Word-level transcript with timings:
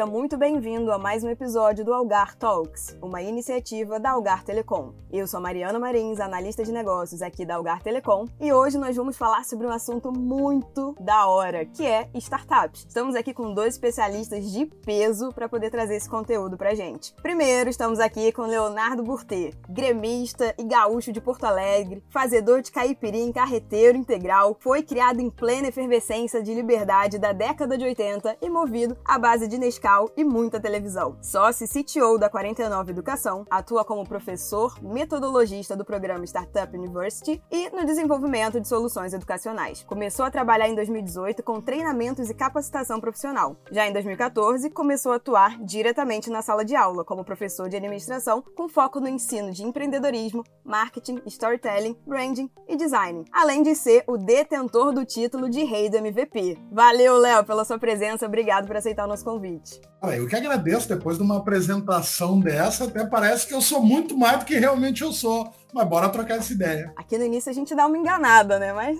Seja 0.00 0.10
muito 0.10 0.38
bem-vindo 0.38 0.90
a 0.90 0.98
mais 0.98 1.22
um 1.22 1.28
episódio 1.28 1.84
do 1.84 1.92
Algar 1.92 2.34
Talks, 2.34 2.96
uma 3.02 3.20
iniciativa 3.20 4.00
da 4.00 4.12
Algar 4.12 4.42
Telecom. 4.42 4.94
Eu 5.12 5.26
sou 5.26 5.42
Mariana 5.42 5.78
Marins, 5.78 6.20
analista 6.20 6.64
de 6.64 6.72
negócios 6.72 7.20
aqui 7.20 7.44
da 7.44 7.56
Algar 7.56 7.82
Telecom, 7.82 8.26
e 8.40 8.50
hoje 8.50 8.78
nós 8.78 8.96
vamos 8.96 9.18
falar 9.18 9.44
sobre 9.44 9.66
um 9.66 9.70
assunto 9.70 10.10
muito 10.10 10.96
da 10.98 11.26
hora, 11.26 11.66
que 11.66 11.84
é 11.84 12.08
startups. 12.14 12.86
Estamos 12.88 13.14
aqui 13.14 13.34
com 13.34 13.52
dois 13.52 13.74
especialistas 13.74 14.50
de 14.50 14.64
peso 14.64 15.34
para 15.34 15.50
poder 15.50 15.68
trazer 15.68 15.96
esse 15.96 16.08
conteúdo 16.08 16.56
pra 16.56 16.74
gente. 16.74 17.12
Primeiro, 17.20 17.68
estamos 17.68 18.00
aqui 18.00 18.32
com 18.32 18.46
Leonardo 18.46 19.02
Burtê, 19.02 19.52
gremista 19.68 20.54
e 20.56 20.64
gaúcho 20.64 21.12
de 21.12 21.20
Porto 21.20 21.44
Alegre, 21.44 22.02
fazedor 22.08 22.62
de 22.62 22.72
caipirim 22.72 23.32
carreteiro 23.32 23.98
integral, 23.98 24.56
foi 24.60 24.82
criado 24.82 25.20
em 25.20 25.28
plena 25.28 25.68
efervescência 25.68 26.42
de 26.42 26.54
liberdade 26.54 27.18
da 27.18 27.32
década 27.32 27.76
de 27.76 27.84
80 27.84 28.38
e 28.40 28.48
movido 28.48 28.96
à 29.04 29.18
base 29.18 29.46
de 29.46 29.58
Nescau 29.58 29.89
e 30.16 30.22
muita 30.22 30.60
televisão. 30.60 31.16
Sócio 31.20 31.64
e 31.64 31.68
CTO 31.68 32.16
da 32.16 32.28
49 32.30 32.92
Educação, 32.92 33.44
atua 33.50 33.84
como 33.84 34.06
professor, 34.06 34.80
metodologista 34.80 35.76
do 35.76 35.84
programa 35.84 36.24
Startup 36.24 36.76
University 36.76 37.42
e 37.50 37.70
no 37.70 37.84
desenvolvimento 37.84 38.60
de 38.60 38.68
soluções 38.68 39.12
educacionais. 39.12 39.82
Começou 39.82 40.24
a 40.24 40.30
trabalhar 40.30 40.68
em 40.68 40.74
2018 40.74 41.42
com 41.42 41.60
treinamentos 41.60 42.30
e 42.30 42.34
capacitação 42.34 43.00
profissional. 43.00 43.56
Já 43.70 43.88
em 43.88 43.92
2014, 43.92 44.70
começou 44.70 45.12
a 45.12 45.16
atuar 45.16 45.58
diretamente 45.64 46.30
na 46.30 46.40
sala 46.40 46.64
de 46.64 46.76
aula 46.76 47.04
como 47.04 47.24
professor 47.24 47.68
de 47.68 47.76
administração, 47.76 48.44
com 48.54 48.68
foco 48.68 49.00
no 49.00 49.08
ensino 49.08 49.50
de 49.50 49.64
empreendedorismo, 49.64 50.44
marketing, 50.64 51.20
storytelling, 51.26 51.96
branding 52.06 52.48
e 52.68 52.76
design, 52.76 53.24
além 53.32 53.62
de 53.62 53.74
ser 53.74 54.04
o 54.06 54.16
detentor 54.16 54.92
do 54.92 55.04
título 55.04 55.50
de 55.50 55.64
rei 55.64 55.90
do 55.90 55.96
MVP. 55.96 56.58
Valeu, 56.70 57.16
Léo, 57.18 57.44
pela 57.44 57.64
sua 57.64 57.78
presença, 57.78 58.26
obrigado 58.26 58.66
por 58.66 58.76
aceitar 58.76 59.04
o 59.04 59.08
nosso 59.08 59.24
convite. 59.24 59.79
Eu 60.02 60.26
que 60.26 60.34
agradeço, 60.34 60.88
depois 60.88 61.18
de 61.18 61.22
uma 61.22 61.36
apresentação 61.36 62.40
dessa, 62.40 62.84
até 62.84 63.04
parece 63.04 63.46
que 63.46 63.52
eu 63.52 63.60
sou 63.60 63.82
muito 63.82 64.16
mais 64.16 64.38
do 64.38 64.44
que 64.46 64.58
realmente 64.58 65.02
eu 65.02 65.12
sou. 65.12 65.52
Mas 65.72 65.86
bora 65.86 66.08
trocar 66.08 66.38
essa 66.38 66.52
ideia. 66.52 66.92
Aqui 66.96 67.18
no 67.18 67.24
início 67.24 67.50
a 67.50 67.54
gente 67.54 67.74
dá 67.74 67.86
uma 67.86 67.98
enganada, 67.98 68.58
né? 68.58 68.72
Mas. 68.72 68.98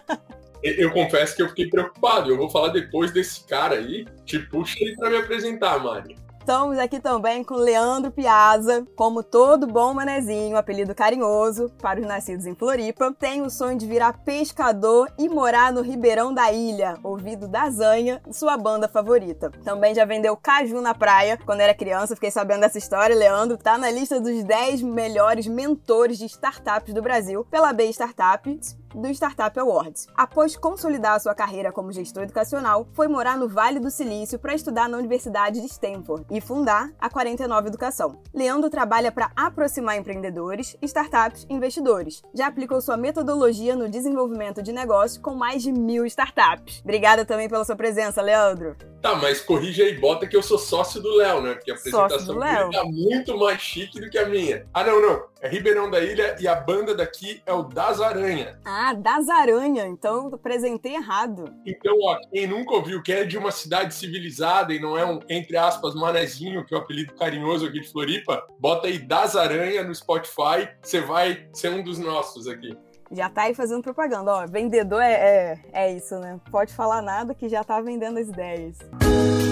eu 0.64 0.90
confesso 0.92 1.36
que 1.36 1.42
eu 1.42 1.48
fiquei 1.48 1.68
preocupado. 1.68 2.30
Eu 2.30 2.38
vou 2.38 2.48
falar 2.48 2.68
depois 2.68 3.12
desse 3.12 3.46
cara 3.46 3.76
aí. 3.76 4.06
Te 4.24 4.38
puxa 4.38 4.76
ele 4.80 4.96
para 4.96 5.10
me 5.10 5.16
apresentar, 5.18 5.78
Mari. 5.78 6.16
Estamos 6.50 6.80
aqui 6.80 6.98
também 6.98 7.44
com 7.44 7.54
Leandro 7.54 8.10
Piazza, 8.10 8.84
como 8.96 9.22
todo 9.22 9.68
bom 9.68 9.94
manezinho, 9.94 10.56
apelido 10.56 10.92
carinhoso 10.92 11.70
para 11.80 12.00
os 12.00 12.06
nascidos 12.08 12.44
em 12.44 12.56
Floripa, 12.56 13.14
tem 13.16 13.40
o 13.42 13.48
sonho 13.48 13.78
de 13.78 13.86
virar 13.86 14.24
pescador 14.24 15.08
e 15.16 15.28
morar 15.28 15.72
no 15.72 15.80
Ribeirão 15.80 16.34
da 16.34 16.50
Ilha, 16.50 16.98
ouvido 17.04 17.46
da 17.46 17.70
Zanha, 17.70 18.20
sua 18.32 18.56
banda 18.56 18.88
favorita. 18.88 19.52
Também 19.62 19.94
já 19.94 20.04
vendeu 20.04 20.36
caju 20.36 20.80
na 20.80 20.92
praia 20.92 21.38
quando 21.46 21.60
era 21.60 21.72
criança, 21.72 22.16
fiquei 22.16 22.32
sabendo 22.32 22.62
dessa 22.62 22.78
história. 22.78 23.14
Leandro 23.14 23.56
tá 23.56 23.78
na 23.78 23.88
lista 23.88 24.20
dos 24.20 24.42
10 24.42 24.82
melhores 24.82 25.46
mentores 25.46 26.18
de 26.18 26.24
startups 26.24 26.92
do 26.92 27.00
Brasil 27.00 27.46
pela 27.48 27.72
B 27.72 27.84
Startups 27.90 28.79
do 28.94 29.08
Startup 29.08 29.58
Awards. 29.58 30.06
Após 30.16 30.56
consolidar 30.56 31.20
sua 31.20 31.34
carreira 31.34 31.72
como 31.72 31.92
gestor 31.92 32.24
educacional, 32.24 32.88
foi 32.92 33.08
morar 33.08 33.36
no 33.36 33.48
Vale 33.48 33.80
do 33.80 33.90
Silício 33.90 34.38
para 34.38 34.54
estudar 34.54 34.88
na 34.88 34.98
Universidade 34.98 35.60
de 35.60 35.66
Stanford 35.66 36.24
e 36.30 36.40
fundar 36.40 36.90
a 37.00 37.08
49 37.08 37.68
Educação. 37.68 38.20
Leandro 38.34 38.70
trabalha 38.70 39.12
para 39.12 39.30
aproximar 39.36 39.96
empreendedores, 39.96 40.76
startups 40.82 41.46
e 41.48 41.54
investidores. 41.54 42.22
Já 42.34 42.46
aplicou 42.46 42.80
sua 42.80 42.96
metodologia 42.96 43.76
no 43.76 43.88
desenvolvimento 43.88 44.62
de 44.62 44.72
negócios 44.72 45.18
com 45.18 45.34
mais 45.34 45.62
de 45.62 45.72
mil 45.72 46.04
startups. 46.06 46.80
Obrigada 46.82 47.24
também 47.24 47.48
pela 47.48 47.64
sua 47.64 47.76
presença, 47.76 48.22
Leandro. 48.22 48.76
Tá, 49.00 49.14
mas 49.14 49.40
corrija 49.40 49.82
aí, 49.82 49.98
bota 49.98 50.26
que 50.26 50.36
eu 50.36 50.42
sou 50.42 50.58
sócio 50.58 51.00
do 51.00 51.16
Léo, 51.16 51.40
né? 51.40 51.54
Porque 51.54 51.70
a 51.70 51.74
apresentação 51.74 52.38
dele 52.38 52.70
tá 52.70 52.84
muito 52.84 53.38
mais 53.38 53.60
chique 53.60 53.98
do 53.98 54.10
que 54.10 54.18
a 54.18 54.28
minha. 54.28 54.66
Ah, 54.74 54.84
não, 54.84 55.00
não. 55.00 55.29
É 55.40 55.48
Ribeirão 55.48 55.90
da 55.90 56.00
Ilha 56.00 56.36
e 56.38 56.46
a 56.46 56.54
banda 56.54 56.94
daqui 56.94 57.42
é 57.46 57.52
o 57.52 57.62
Das 57.62 58.00
Aranha. 58.00 58.58
Ah, 58.64 58.92
Das 58.92 59.28
Aranha. 59.28 59.86
Então 59.86 60.28
apresentei 60.32 60.94
errado. 60.94 61.44
Então, 61.66 61.96
ó, 62.02 62.18
quem 62.30 62.46
nunca 62.46 62.74
ouviu 62.74 63.02
que 63.02 63.12
é 63.12 63.24
de 63.24 63.38
uma 63.38 63.50
cidade 63.50 63.94
civilizada 63.94 64.74
e 64.74 64.78
não 64.78 64.98
é 64.98 65.04
um, 65.04 65.18
entre 65.28 65.56
aspas, 65.56 65.94
manezinho, 65.94 66.64
que 66.64 66.74
é 66.74 66.78
o 66.78 66.80
apelido 66.80 67.14
carinhoso 67.14 67.66
aqui 67.66 67.80
de 67.80 67.90
Floripa, 67.90 68.46
bota 68.58 68.86
aí 68.86 68.98
Das 68.98 69.34
Aranha 69.34 69.82
no 69.82 69.94
Spotify, 69.94 70.68
você 70.82 71.00
vai 71.00 71.48
ser 71.52 71.70
um 71.70 71.82
dos 71.82 71.98
nossos 71.98 72.46
aqui 72.46 72.76
já 73.12 73.28
tá 73.28 73.42
aí 73.42 73.54
fazendo 73.54 73.82
propaganda. 73.82 74.32
Ó, 74.32 74.46
vendedor 74.46 75.02
é, 75.02 75.12
é, 75.12 75.58
é 75.72 75.92
isso, 75.92 76.16
né? 76.20 76.40
Pode 76.50 76.72
falar 76.72 77.02
nada 77.02 77.34
que 77.34 77.48
já 77.48 77.64
tá 77.64 77.80
vendendo 77.80 78.18
as 78.18 78.28
ideias. 78.28 78.78
Então, 78.78 79.49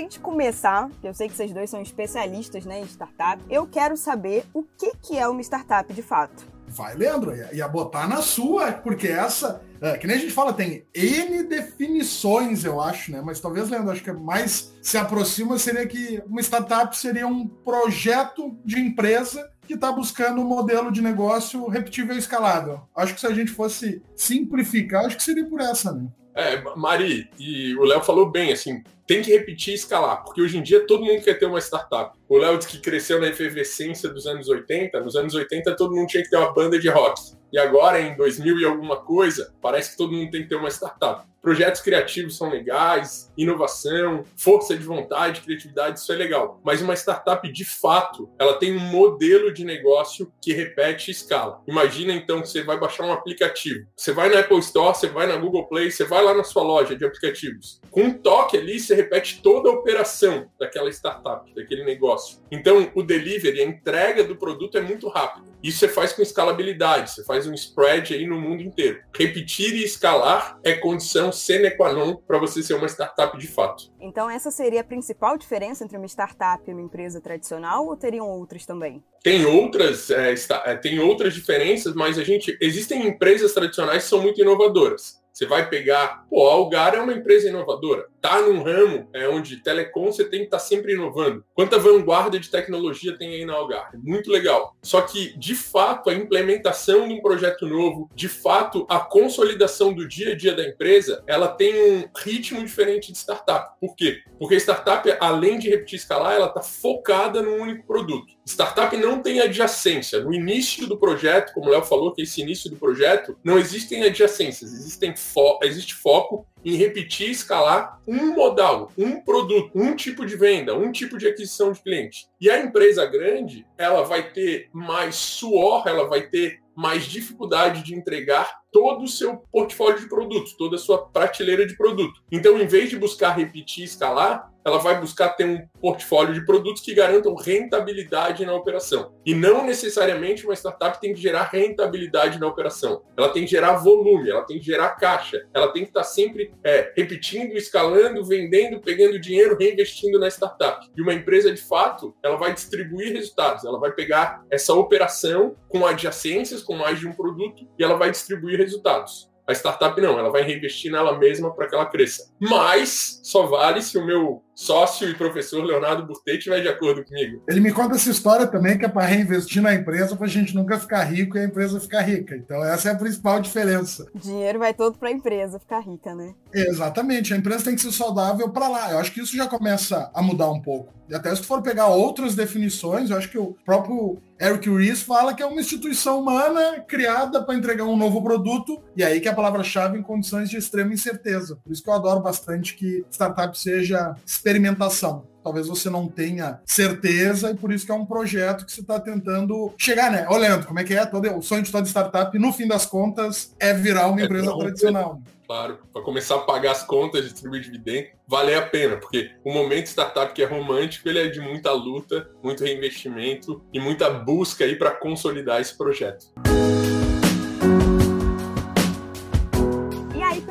gente 0.00 0.20
começar, 0.20 0.90
eu 1.02 1.12
sei 1.12 1.28
que 1.28 1.34
vocês 1.34 1.52
dois 1.52 1.68
são 1.70 1.80
especialistas 1.82 2.64
né, 2.64 2.80
em 2.80 2.84
startup, 2.84 3.42
eu 3.50 3.66
quero 3.66 3.96
saber 3.96 4.44
o 4.54 4.62
que, 4.62 4.92
que 5.02 5.18
é 5.18 5.26
uma 5.28 5.40
startup 5.40 5.92
de 5.92 6.02
fato. 6.02 6.46
Vai, 6.68 6.94
Leandro, 6.94 7.34
ia 7.52 7.66
botar 7.66 8.06
na 8.06 8.20
sua, 8.20 8.72
porque 8.72 9.08
essa, 9.08 9.62
é, 9.80 9.96
que 9.96 10.06
nem 10.06 10.16
a 10.16 10.18
gente 10.18 10.32
fala, 10.32 10.52
tem 10.52 10.84
N 10.94 11.42
definições, 11.44 12.62
eu 12.62 12.80
acho, 12.80 13.10
né? 13.10 13.22
Mas 13.24 13.40
talvez, 13.40 13.70
Leandro, 13.70 13.90
acho 13.90 14.04
que 14.04 14.12
mais 14.12 14.74
se 14.82 14.98
aproxima 14.98 15.58
seria 15.58 15.86
que 15.86 16.22
uma 16.26 16.42
startup 16.42 16.94
seria 16.96 17.26
um 17.26 17.46
projeto 17.46 18.56
de 18.64 18.78
empresa 18.78 19.50
que 19.66 19.74
está 19.74 19.90
buscando 19.90 20.40
um 20.40 20.44
modelo 20.44 20.92
de 20.92 21.00
negócio 21.00 21.66
repetível 21.68 22.14
e 22.14 22.18
escalável. 22.18 22.82
Acho 22.94 23.14
que 23.14 23.20
se 23.20 23.26
a 23.26 23.34
gente 23.34 23.50
fosse 23.50 24.02
simplificar, 24.14 25.06
acho 25.06 25.16
que 25.16 25.22
seria 25.22 25.48
por 25.48 25.60
essa, 25.60 25.92
né? 25.92 26.06
É, 26.38 26.62
Mari, 26.76 27.28
e 27.36 27.74
o 27.74 27.82
Léo 27.82 28.00
falou 28.00 28.30
bem, 28.30 28.52
assim, 28.52 28.80
tem 29.08 29.20
que 29.20 29.32
repetir 29.32 29.72
e 29.72 29.74
escalar, 29.74 30.22
porque 30.22 30.40
hoje 30.40 30.56
em 30.56 30.62
dia 30.62 30.86
todo 30.86 31.04
mundo 31.04 31.20
quer 31.20 31.36
ter 31.36 31.46
uma 31.46 31.58
startup. 31.58 32.16
O 32.28 32.38
Léo 32.38 32.56
disse 32.56 32.70
que 32.70 32.78
cresceu 32.78 33.20
na 33.20 33.26
efervescência 33.26 34.08
dos 34.08 34.24
anos 34.24 34.48
80, 34.48 35.00
nos 35.00 35.16
anos 35.16 35.34
80 35.34 35.74
todo 35.74 35.96
mundo 35.96 36.06
tinha 36.06 36.22
que 36.22 36.30
ter 36.30 36.36
uma 36.36 36.54
banda 36.54 36.78
de 36.78 36.88
rock. 36.88 37.20
E 37.52 37.58
agora, 37.58 38.00
em 38.00 38.16
2000 38.16 38.60
e 38.60 38.64
alguma 38.64 38.96
coisa, 38.96 39.54
parece 39.60 39.92
que 39.92 39.96
todo 39.96 40.12
mundo 40.12 40.30
tem 40.30 40.42
que 40.42 40.48
ter 40.48 40.56
uma 40.56 40.70
startup. 40.70 41.26
Projetos 41.40 41.80
criativos 41.80 42.36
são 42.36 42.50
legais, 42.50 43.32
inovação, 43.36 44.24
força 44.36 44.76
de 44.76 44.82
vontade, 44.82 45.40
criatividade, 45.40 46.00
isso 46.00 46.12
é 46.12 46.16
legal. 46.16 46.60
Mas 46.64 46.82
uma 46.82 46.94
startup, 46.94 47.50
de 47.50 47.64
fato, 47.64 48.28
ela 48.38 48.58
tem 48.58 48.76
um 48.76 48.80
modelo 48.80 49.52
de 49.52 49.64
negócio 49.64 50.32
que 50.42 50.52
repete 50.52 51.10
escala. 51.10 51.62
Imagina 51.66 52.12
então 52.12 52.42
que 52.42 52.48
você 52.48 52.62
vai 52.62 52.78
baixar 52.78 53.04
um 53.04 53.12
aplicativo. 53.12 53.86
Você 53.96 54.12
vai 54.12 54.28
na 54.28 54.40
Apple 54.40 54.58
Store, 54.58 54.94
você 54.94 55.06
vai 55.06 55.26
na 55.26 55.36
Google 55.36 55.66
Play, 55.68 55.90
você 55.90 56.04
vai 56.04 56.22
lá 56.22 56.34
na 56.34 56.44
sua 56.44 56.62
loja 56.62 56.96
de 56.96 57.04
aplicativos. 57.04 57.80
Com 57.90 58.02
um 58.02 58.12
toque 58.12 58.56
ali, 58.56 58.78
você 58.78 58.94
repete 58.94 59.40
toda 59.40 59.70
a 59.70 59.72
operação 59.72 60.50
daquela 60.58 60.90
startup, 60.90 61.54
daquele 61.54 61.84
negócio. 61.84 62.40
Então, 62.50 62.90
o 62.94 63.02
delivery, 63.02 63.62
a 63.62 63.64
entrega 63.64 64.24
do 64.24 64.36
produto 64.36 64.76
é 64.76 64.80
muito 64.80 65.08
rápido. 65.08 65.47
Isso 65.62 65.78
você 65.78 65.88
faz 65.88 66.12
com 66.12 66.22
escalabilidade, 66.22 67.10
você 67.10 67.24
faz 67.24 67.46
um 67.46 67.54
spread 67.54 68.14
aí 68.14 68.26
no 68.26 68.40
mundo 68.40 68.62
inteiro. 68.62 69.00
Repetir 69.16 69.74
e 69.74 69.84
escalar 69.84 70.58
é 70.62 70.74
condição 70.74 71.32
sine 71.32 71.70
qua 71.70 71.92
non 71.92 72.16
para 72.16 72.38
você 72.38 72.62
ser 72.62 72.74
uma 72.74 72.86
startup 72.88 73.36
de 73.36 73.46
fato. 73.46 73.90
Então, 74.00 74.30
essa 74.30 74.50
seria 74.50 74.80
a 74.80 74.84
principal 74.84 75.36
diferença 75.36 75.84
entre 75.84 75.96
uma 75.96 76.06
startup 76.06 76.62
e 76.66 76.72
uma 76.72 76.82
empresa 76.82 77.20
tradicional 77.20 77.86
ou 77.86 77.96
teriam 77.96 78.28
outras 78.28 78.64
também? 78.64 79.02
Tem 79.22 79.44
outras, 79.44 80.10
é, 80.10 80.32
está, 80.32 80.62
é, 80.64 80.76
tem 80.76 81.00
outras 81.00 81.34
diferenças, 81.34 81.94
mas 81.94 82.18
a 82.18 82.24
gente 82.24 82.56
existem 82.60 83.06
empresas 83.06 83.52
tradicionais 83.52 84.04
que 84.04 84.08
são 84.08 84.22
muito 84.22 84.40
inovadoras. 84.40 85.17
Você 85.38 85.46
vai 85.46 85.70
pegar, 85.70 86.26
pô, 86.28 86.48
a 86.48 86.54
Algar 86.54 86.96
é 86.96 87.00
uma 87.00 87.12
empresa 87.12 87.48
inovadora. 87.48 88.08
Tá 88.20 88.42
num 88.42 88.60
ramo 88.60 89.08
é, 89.14 89.28
onde 89.28 89.62
telecom 89.62 90.06
você 90.10 90.24
tem 90.24 90.40
que 90.40 90.46
estar 90.46 90.58
tá 90.58 90.64
sempre 90.64 90.94
inovando. 90.94 91.44
Quanta 91.54 91.78
vanguarda 91.78 92.40
de 92.40 92.50
tecnologia 92.50 93.16
tem 93.16 93.28
aí 93.34 93.44
na 93.44 93.52
Algar? 93.52 93.92
Muito 94.02 94.32
legal. 94.32 94.76
Só 94.82 95.00
que, 95.00 95.38
de 95.38 95.54
fato, 95.54 96.10
a 96.10 96.14
implementação 96.14 97.06
de 97.06 97.14
um 97.14 97.22
projeto 97.22 97.68
novo, 97.68 98.10
de 98.16 98.28
fato, 98.28 98.84
a 98.90 98.98
consolidação 98.98 99.92
do 99.92 100.08
dia 100.08 100.32
a 100.32 100.36
dia 100.36 100.56
da 100.56 100.66
empresa, 100.66 101.22
ela 101.24 101.46
tem 101.46 101.72
um 101.92 102.08
ritmo 102.18 102.60
diferente 102.60 103.12
de 103.12 103.18
startup. 103.18 103.78
Por 103.80 103.94
quê? 103.94 104.18
Porque 104.40 104.56
startup, 104.56 105.08
além 105.20 105.60
de 105.60 105.70
repetir 105.70 106.00
escalar, 106.00 106.34
ela 106.34 106.48
está 106.48 106.62
focada 106.62 107.40
num 107.40 107.62
único 107.62 107.86
produto. 107.86 108.34
Startup 108.48 108.96
não 108.96 109.20
tem 109.20 109.40
adjacência. 109.40 110.20
No 110.20 110.32
início 110.32 110.86
do 110.86 110.96
projeto, 110.96 111.52
como 111.52 111.68
o 111.68 111.70
Léo 111.70 111.82
falou, 111.82 112.12
que 112.12 112.22
é 112.22 112.24
esse 112.24 112.40
início 112.40 112.70
do 112.70 112.76
projeto, 112.76 113.36
não 113.44 113.58
existem 113.58 114.02
adjacências, 114.04 114.72
existem 114.72 115.14
fo 115.16 115.58
existe 115.62 115.94
foco 115.94 116.46
em 116.64 116.74
repetir 116.74 117.28
e 117.28 117.32
escalar 117.32 118.00
um 118.06 118.34
modal, 118.34 118.90
um 118.96 119.20
produto, 119.20 119.70
um 119.74 119.94
tipo 119.94 120.24
de 120.26 120.36
venda, 120.36 120.76
um 120.76 120.90
tipo 120.90 121.18
de 121.18 121.28
aquisição 121.28 121.72
de 121.72 121.80
cliente. 121.80 122.26
E 122.40 122.50
a 122.50 122.58
empresa 122.58 123.06
grande, 123.06 123.66
ela 123.76 124.02
vai 124.02 124.32
ter 124.32 124.68
mais 124.72 125.14
suor, 125.14 125.86
ela 125.86 126.08
vai 126.08 126.22
ter 126.22 126.60
mais 126.74 127.04
dificuldade 127.04 127.82
de 127.82 127.94
entregar 127.94 128.60
todo 128.72 129.04
o 129.04 129.08
seu 129.08 129.38
portfólio 129.52 130.00
de 130.00 130.08
produtos, 130.08 130.54
toda 130.54 130.76
a 130.76 130.78
sua 130.78 131.06
prateleira 131.08 131.66
de 131.66 131.76
produto. 131.76 132.20
Então, 132.30 132.58
em 132.58 132.66
vez 132.66 132.90
de 132.90 132.98
buscar 132.98 133.36
repetir 133.36 133.82
e 133.82 133.86
escalar, 133.86 134.50
ela 134.68 134.78
vai 134.78 135.00
buscar 135.00 135.30
ter 135.30 135.46
um 135.46 135.66
portfólio 135.80 136.34
de 136.34 136.44
produtos 136.44 136.82
que 136.82 136.94
garantam 136.94 137.34
rentabilidade 137.34 138.44
na 138.44 138.54
operação. 138.54 139.14
E 139.24 139.34
não 139.34 139.64
necessariamente 139.64 140.44
uma 140.44 140.54
startup 140.54 141.00
tem 141.00 141.14
que 141.14 141.20
gerar 141.20 141.44
rentabilidade 141.44 142.38
na 142.38 142.46
operação. 142.46 143.02
Ela 143.16 143.30
tem 143.30 143.44
que 143.44 143.50
gerar 143.50 143.76
volume, 143.76 144.30
ela 144.30 144.44
tem 144.44 144.58
que 144.58 144.64
gerar 144.64 144.90
caixa, 144.90 145.46
ela 145.54 145.72
tem 145.72 145.82
que 145.82 145.90
estar 145.90 146.04
sempre 146.04 146.52
é, 146.62 146.92
repetindo, 146.96 147.52
escalando, 147.52 148.24
vendendo, 148.24 148.80
pegando 148.80 149.18
dinheiro, 149.18 149.56
reinvestindo 149.58 150.18
na 150.18 150.28
startup. 150.28 150.86
E 150.96 151.02
uma 151.02 151.14
empresa, 151.14 151.52
de 151.52 151.60
fato, 151.60 152.14
ela 152.22 152.36
vai 152.36 152.52
distribuir 152.52 153.12
resultados, 153.12 153.64
ela 153.64 153.80
vai 153.80 153.92
pegar 153.92 154.44
essa 154.50 154.74
operação 154.74 155.56
com 155.68 155.86
adjacências, 155.86 156.62
com 156.62 156.76
mais 156.76 156.98
de 156.98 157.06
um 157.06 157.12
produto, 157.12 157.66
e 157.78 157.82
ela 157.82 157.96
vai 157.96 158.10
distribuir 158.10 158.57
resultados. 158.58 159.28
A 159.46 159.52
startup 159.52 159.98
não, 160.00 160.18
ela 160.18 160.30
vai 160.30 160.42
reinvestir 160.42 160.92
nela 160.92 161.16
mesma 161.18 161.54
para 161.54 161.66
que 161.66 161.74
ela 161.74 161.86
cresça. 161.86 162.30
Mas 162.38 163.20
só 163.24 163.46
vale 163.46 163.80
se 163.80 163.96
o 163.96 164.04
meu 164.04 164.42
sócio 164.58 165.08
e 165.08 165.14
professor 165.14 165.62
Leonardo 165.62 166.04
Burtei 166.04 166.36
estiver 166.36 166.60
de 166.60 166.66
acordo 166.66 167.04
comigo. 167.04 167.40
Ele 167.48 167.60
me 167.60 167.72
conta 167.72 167.94
essa 167.94 168.10
história 168.10 168.44
também, 168.44 168.76
que 168.76 168.84
é 168.84 168.88
para 168.88 169.06
reinvestir 169.06 169.62
na 169.62 169.72
empresa, 169.72 170.16
para 170.16 170.26
a 170.26 170.28
gente 170.28 170.52
nunca 170.52 170.80
ficar 170.80 171.04
rico 171.04 171.38
e 171.38 171.40
a 171.40 171.44
empresa 171.44 171.78
ficar 171.78 172.00
rica. 172.00 172.34
Então, 172.34 172.64
essa 172.64 172.88
é 172.88 172.92
a 172.92 172.96
principal 172.96 173.40
diferença. 173.40 174.08
O 174.12 174.18
dinheiro 174.18 174.58
vai 174.58 174.74
todo 174.74 174.98
para 174.98 175.10
a 175.10 175.12
empresa 175.12 175.60
ficar 175.60 175.78
rica, 175.78 176.12
né? 176.12 176.34
Exatamente. 176.52 177.32
A 177.32 177.36
empresa 177.36 177.66
tem 177.66 177.76
que 177.76 177.82
ser 177.82 177.92
saudável 177.92 178.48
para 178.50 178.68
lá. 178.68 178.90
Eu 178.90 178.98
acho 178.98 179.12
que 179.12 179.20
isso 179.20 179.36
já 179.36 179.46
começa 179.46 180.10
a 180.12 180.20
mudar 180.20 180.50
um 180.50 180.60
pouco. 180.60 180.98
E 181.08 181.14
até 181.14 181.34
se 181.34 181.40
tu 181.40 181.46
for 181.46 181.62
pegar 181.62 181.86
outras 181.86 182.34
definições, 182.34 183.08
eu 183.08 183.16
acho 183.16 183.30
que 183.30 183.38
o 183.38 183.56
próprio 183.64 184.18
Eric 184.38 184.68
Ries 184.68 185.02
fala 185.02 185.32
que 185.32 185.42
é 185.42 185.46
uma 185.46 185.60
instituição 185.60 186.20
humana 186.20 186.80
criada 186.86 187.42
para 187.42 187.54
entregar 187.54 187.84
um 187.84 187.96
novo 187.96 188.22
produto, 188.22 188.78
e 188.94 189.02
aí 189.02 189.18
que 189.18 189.26
é 189.26 189.30
a 189.30 189.34
palavra-chave 189.34 189.98
em 189.98 190.02
condições 190.02 190.50
de 190.50 190.58
extrema 190.58 190.92
incerteza. 190.92 191.56
Por 191.64 191.72
isso 191.72 191.82
que 191.82 191.88
eu 191.88 191.94
adoro 191.94 192.20
bastante 192.20 192.76
que 192.76 193.04
startup 193.10 193.58
seja 193.58 194.14
experimentação. 194.48 195.26
Talvez 195.44 195.66
você 195.66 195.88
não 195.88 196.08
tenha 196.08 196.60
certeza 196.66 197.50
e 197.50 197.54
por 197.54 197.72
isso 197.72 197.86
que 197.86 197.92
é 197.92 197.94
um 197.94 198.04
projeto 198.04 198.66
que 198.66 198.72
você 198.72 198.80
está 198.80 198.98
tentando 198.98 199.72
chegar, 199.78 200.10
né? 200.10 200.26
Olhando 200.28 200.66
como 200.66 200.78
é 200.78 200.84
que 200.84 200.94
é 200.94 201.06
todo 201.06 201.36
o 201.36 201.42
sonho 201.42 201.62
de 201.62 201.70
toda 201.70 201.86
startup, 201.86 202.36
no 202.38 202.52
fim 202.52 202.66
das 202.66 202.84
contas, 202.84 203.54
é 203.58 203.72
virar 203.72 204.08
uma 204.08 204.20
é 204.20 204.24
empresa 204.24 204.56
tradicional. 204.58 205.22
Claro, 205.46 205.78
para 205.90 206.02
começar 206.02 206.34
a 206.34 206.40
pagar 206.40 206.72
as 206.72 206.82
contas, 206.82 207.24
distribuir 207.24 207.62
dividendo, 207.62 208.08
vale 208.26 208.54
a 208.54 208.60
pena, 208.60 208.98
porque 208.98 209.30
o 209.42 209.50
momento 209.50 209.86
startup 209.86 210.34
que 210.34 210.42
é 210.42 210.46
romântico, 210.46 211.08
ele 211.08 211.20
é 211.20 211.28
de 211.28 211.40
muita 211.40 211.72
luta, 211.72 212.28
muito 212.42 212.62
reinvestimento 212.62 213.64
e 213.72 213.80
muita 213.80 214.10
busca 214.10 214.64
aí 214.64 214.76
para 214.76 214.90
consolidar 214.90 215.58
esse 215.58 215.76
projeto. 215.78 216.26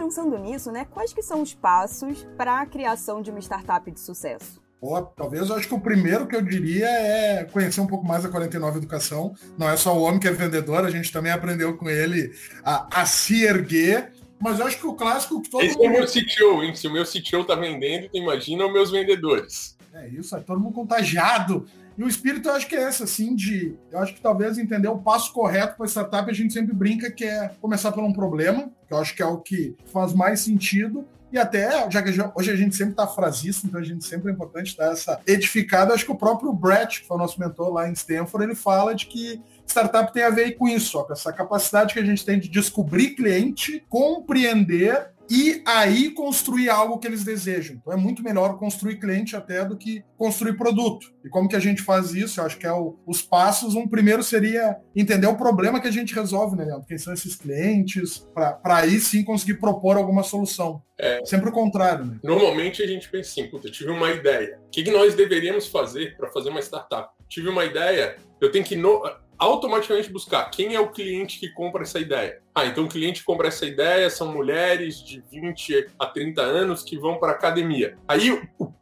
Pensando 0.08 0.38
nisso, 0.40 0.72
né, 0.72 0.88
quais 0.90 1.12
que 1.12 1.22
são 1.22 1.42
os 1.42 1.54
passos 1.54 2.26
para 2.38 2.62
a 2.62 2.66
criação 2.66 3.22
de 3.22 3.30
uma 3.30 3.42
startup 3.42 3.92
de 3.92 4.00
sucesso? 4.00 4.62
Pô, 4.80 5.02
talvez 5.02 5.50
eu 5.50 5.56
acho 5.56 5.68
que 5.68 5.74
o 5.74 5.82
primeiro 5.82 6.26
que 6.26 6.36
eu 6.36 6.42
diria 6.42 6.88
é 6.88 7.44
conhecer 7.44 7.82
um 7.82 7.88
pouco 7.88 8.06
mais 8.06 8.24
a 8.24 8.30
49 8.30 8.78
Educação. 8.78 9.36
Não 9.58 9.68
é 9.70 9.76
só 9.76 9.98
o 9.98 10.04
homem 10.04 10.20
que 10.20 10.28
é 10.28 10.32
vendedor, 10.32 10.86
a 10.86 10.90
gente 10.90 11.12
também 11.12 11.32
aprendeu 11.32 11.76
com 11.76 11.90
ele 11.90 12.32
a, 12.64 13.02
a 13.02 13.06
se 13.06 13.44
erguer. 13.44 14.14
Mas 14.40 14.60
eu 14.60 14.68
acho 14.68 14.78
que 14.78 14.88
o 14.88 14.94
clássico 14.94 15.42
que 15.42 15.50
todo 15.50 15.64
Esse 15.64 15.76
mundo... 15.76 15.88
é 15.88 15.90
o 15.90 15.92
meu 15.94 16.06
CTO, 16.06 16.64
hein? 16.64 16.76
Se 16.76 16.88
o 16.88 16.94
meu 16.94 17.04
CTO 17.04 17.44
tá 17.44 17.56
vendendo, 17.56 18.08
tu 18.08 18.18
imagina 18.18 18.66
os 18.66 18.72
meus 18.72 18.92
vendedores. 18.92 19.76
É 19.94 20.08
isso, 20.08 20.36
é 20.38 20.40
todo 20.40 20.60
mundo 20.60 20.76
contagiado. 20.76 21.66
E 21.98 22.04
o 22.04 22.08
espírito 22.08 22.48
eu 22.48 22.54
acho 22.54 22.68
que 22.68 22.76
é 22.76 22.88
esse, 22.88 23.02
assim, 23.02 23.36
de. 23.36 23.76
Eu 23.92 24.00
acho 24.00 24.14
que 24.14 24.22
talvez 24.22 24.58
entender 24.58 24.88
o 24.88 25.00
passo 25.00 25.34
correto 25.34 25.76
para 25.76 25.88
startup, 25.88 26.30
a 26.30 26.34
gente 26.34 26.54
sempre 26.54 26.74
brinca 26.74 27.10
que 27.12 27.26
é 27.26 27.50
começar 27.60 27.92
por 27.92 28.04
um 28.04 28.14
problema, 28.14 28.70
que 28.88 28.94
eu 28.94 29.00
acho 29.00 29.16
que 29.16 29.24
é 29.24 29.26
o 29.26 29.38
que 29.38 29.76
faz 29.92 30.14
mais 30.14 30.42
sentido. 30.42 31.06
E 31.32 31.38
até, 31.38 31.90
já 31.92 32.02
que 32.02 32.10
hoje 32.36 32.52
a 32.52 32.56
gente 32.56 32.76
sempre 32.76 32.92
está 32.92 33.06
frasista, 33.06 33.68
então 33.68 33.82
a 33.82 33.84
gente 33.84 34.06
sempre 34.06 34.32
é 34.32 34.34
importante 34.34 34.78
dar 34.78 34.94
essa 34.94 35.20
edificada. 35.28 35.94
Acho 35.94 36.06
que 36.06 36.12
o 36.12 36.18
próprio 36.18 36.54
Brett, 36.54 37.02
que 37.02 37.08
foi 37.08 37.18
o 37.18 37.20
nosso 37.20 37.40
mentor 37.40 37.74
lá 37.74 37.90
em 37.90 37.94
Stanford, 37.94 38.46
ele 38.46 38.56
fala 38.56 38.96
de 38.96 39.08
que 39.08 39.42
startup 39.68 40.12
tem 40.12 40.24
a 40.24 40.30
ver 40.30 40.54
com 40.54 40.68
isso, 40.68 40.98
ó, 40.98 41.04
com 41.04 41.14
essa 41.14 41.32
capacidade 41.34 41.94
que 41.94 42.00
a 42.00 42.06
gente 42.06 42.26
tem 42.26 42.40
de 42.40 42.50
descobrir 42.50 43.12
cliente, 43.12 43.84
compreender 43.90 45.12
e 45.30 45.62
aí 45.66 46.12
construir 46.12 46.70
algo 46.70 46.98
que 46.98 47.08
eles 47.08 47.24
desejam. 47.24 47.76
Então 47.76 47.94
é 47.94 47.98
muito 47.98 48.24
melhor 48.24 48.58
construir 48.58 48.98
cliente 48.98 49.36
até 49.36 49.64
do 49.64 49.78
que 49.78 50.04
construir 50.18 50.54
produto. 50.54 51.14
E 51.24 51.30
como 51.30 51.50
que 51.50 51.56
a 51.56 51.60
gente 51.60 51.82
faz 51.82 52.14
isso? 52.14 52.40
Eu 52.40 52.46
acho 52.46 52.58
que 52.58 52.66
é 52.66 52.72
o, 52.72 52.98
os 53.06 53.22
passos. 53.22 53.76
Um 53.76 53.88
primeiro 53.88 54.24
seria 54.24 54.78
entender 54.96 55.28
o 55.28 55.36
problema 55.36 55.82
que 55.82 55.88
a 55.88 55.92
gente 55.92 56.16
resolve, 56.16 56.56
né, 56.56 56.66
Leandro? 56.66 56.88
Quem 56.88 56.98
são 56.98 57.14
esses 57.14 57.36
clientes, 57.36 58.26
para 58.34 58.60
aí 58.64 59.00
sim 59.00 59.24
conseguir 59.24 59.56
propor 59.56 59.98
alguma 59.98 60.24
solução. 60.24 60.82
É, 60.98 61.24
Sempre 61.26 61.50
o 61.50 61.54
contrário. 61.54 62.06
Né? 62.06 62.20
Normalmente 62.24 62.82
a 62.82 62.88
gente 62.88 63.10
pensa 63.10 63.30
assim, 63.30 63.48
puta, 63.48 63.70
tive 63.70 63.92
uma 63.92 64.12
ideia. 64.12 64.60
O 64.68 64.70
que, 64.72 64.84
que 64.84 64.92
nós 64.92 65.14
deveríamos 65.14 65.68
fazer 65.68 66.16
para 66.16 66.32
fazer 66.32 66.50
uma 66.50 66.62
startup? 66.62 67.10
Tive 67.28 67.50
uma 67.50 67.66
ideia, 67.66 68.16
eu 68.40 68.52
tenho 68.52 68.64
que 68.64 68.76
no 68.76 69.04
automaticamente 69.38 70.12
buscar 70.12 70.50
quem 70.50 70.76
é 70.76 70.80
o 70.80 70.92
cliente 70.92 71.40
que 71.40 71.50
compra 71.50 71.84
essa 71.84 72.00
ideia. 72.00 72.42
Ah, 72.54 72.66
então 72.66 72.86
o 72.86 72.90
cliente 72.90 73.24
compra 73.24 73.50
essa 73.50 73.66
ideia, 73.66 74.10
são 74.10 74.34
mulheres 74.34 75.04
de 75.04 75.24
20 75.32 75.90
a 76.00 76.06
30 76.08 76.42
anos 76.42 76.84
que 76.84 76.98
vão 76.98 77.20
para 77.20 77.34
academia. 77.34 77.96
Aí 78.08 78.32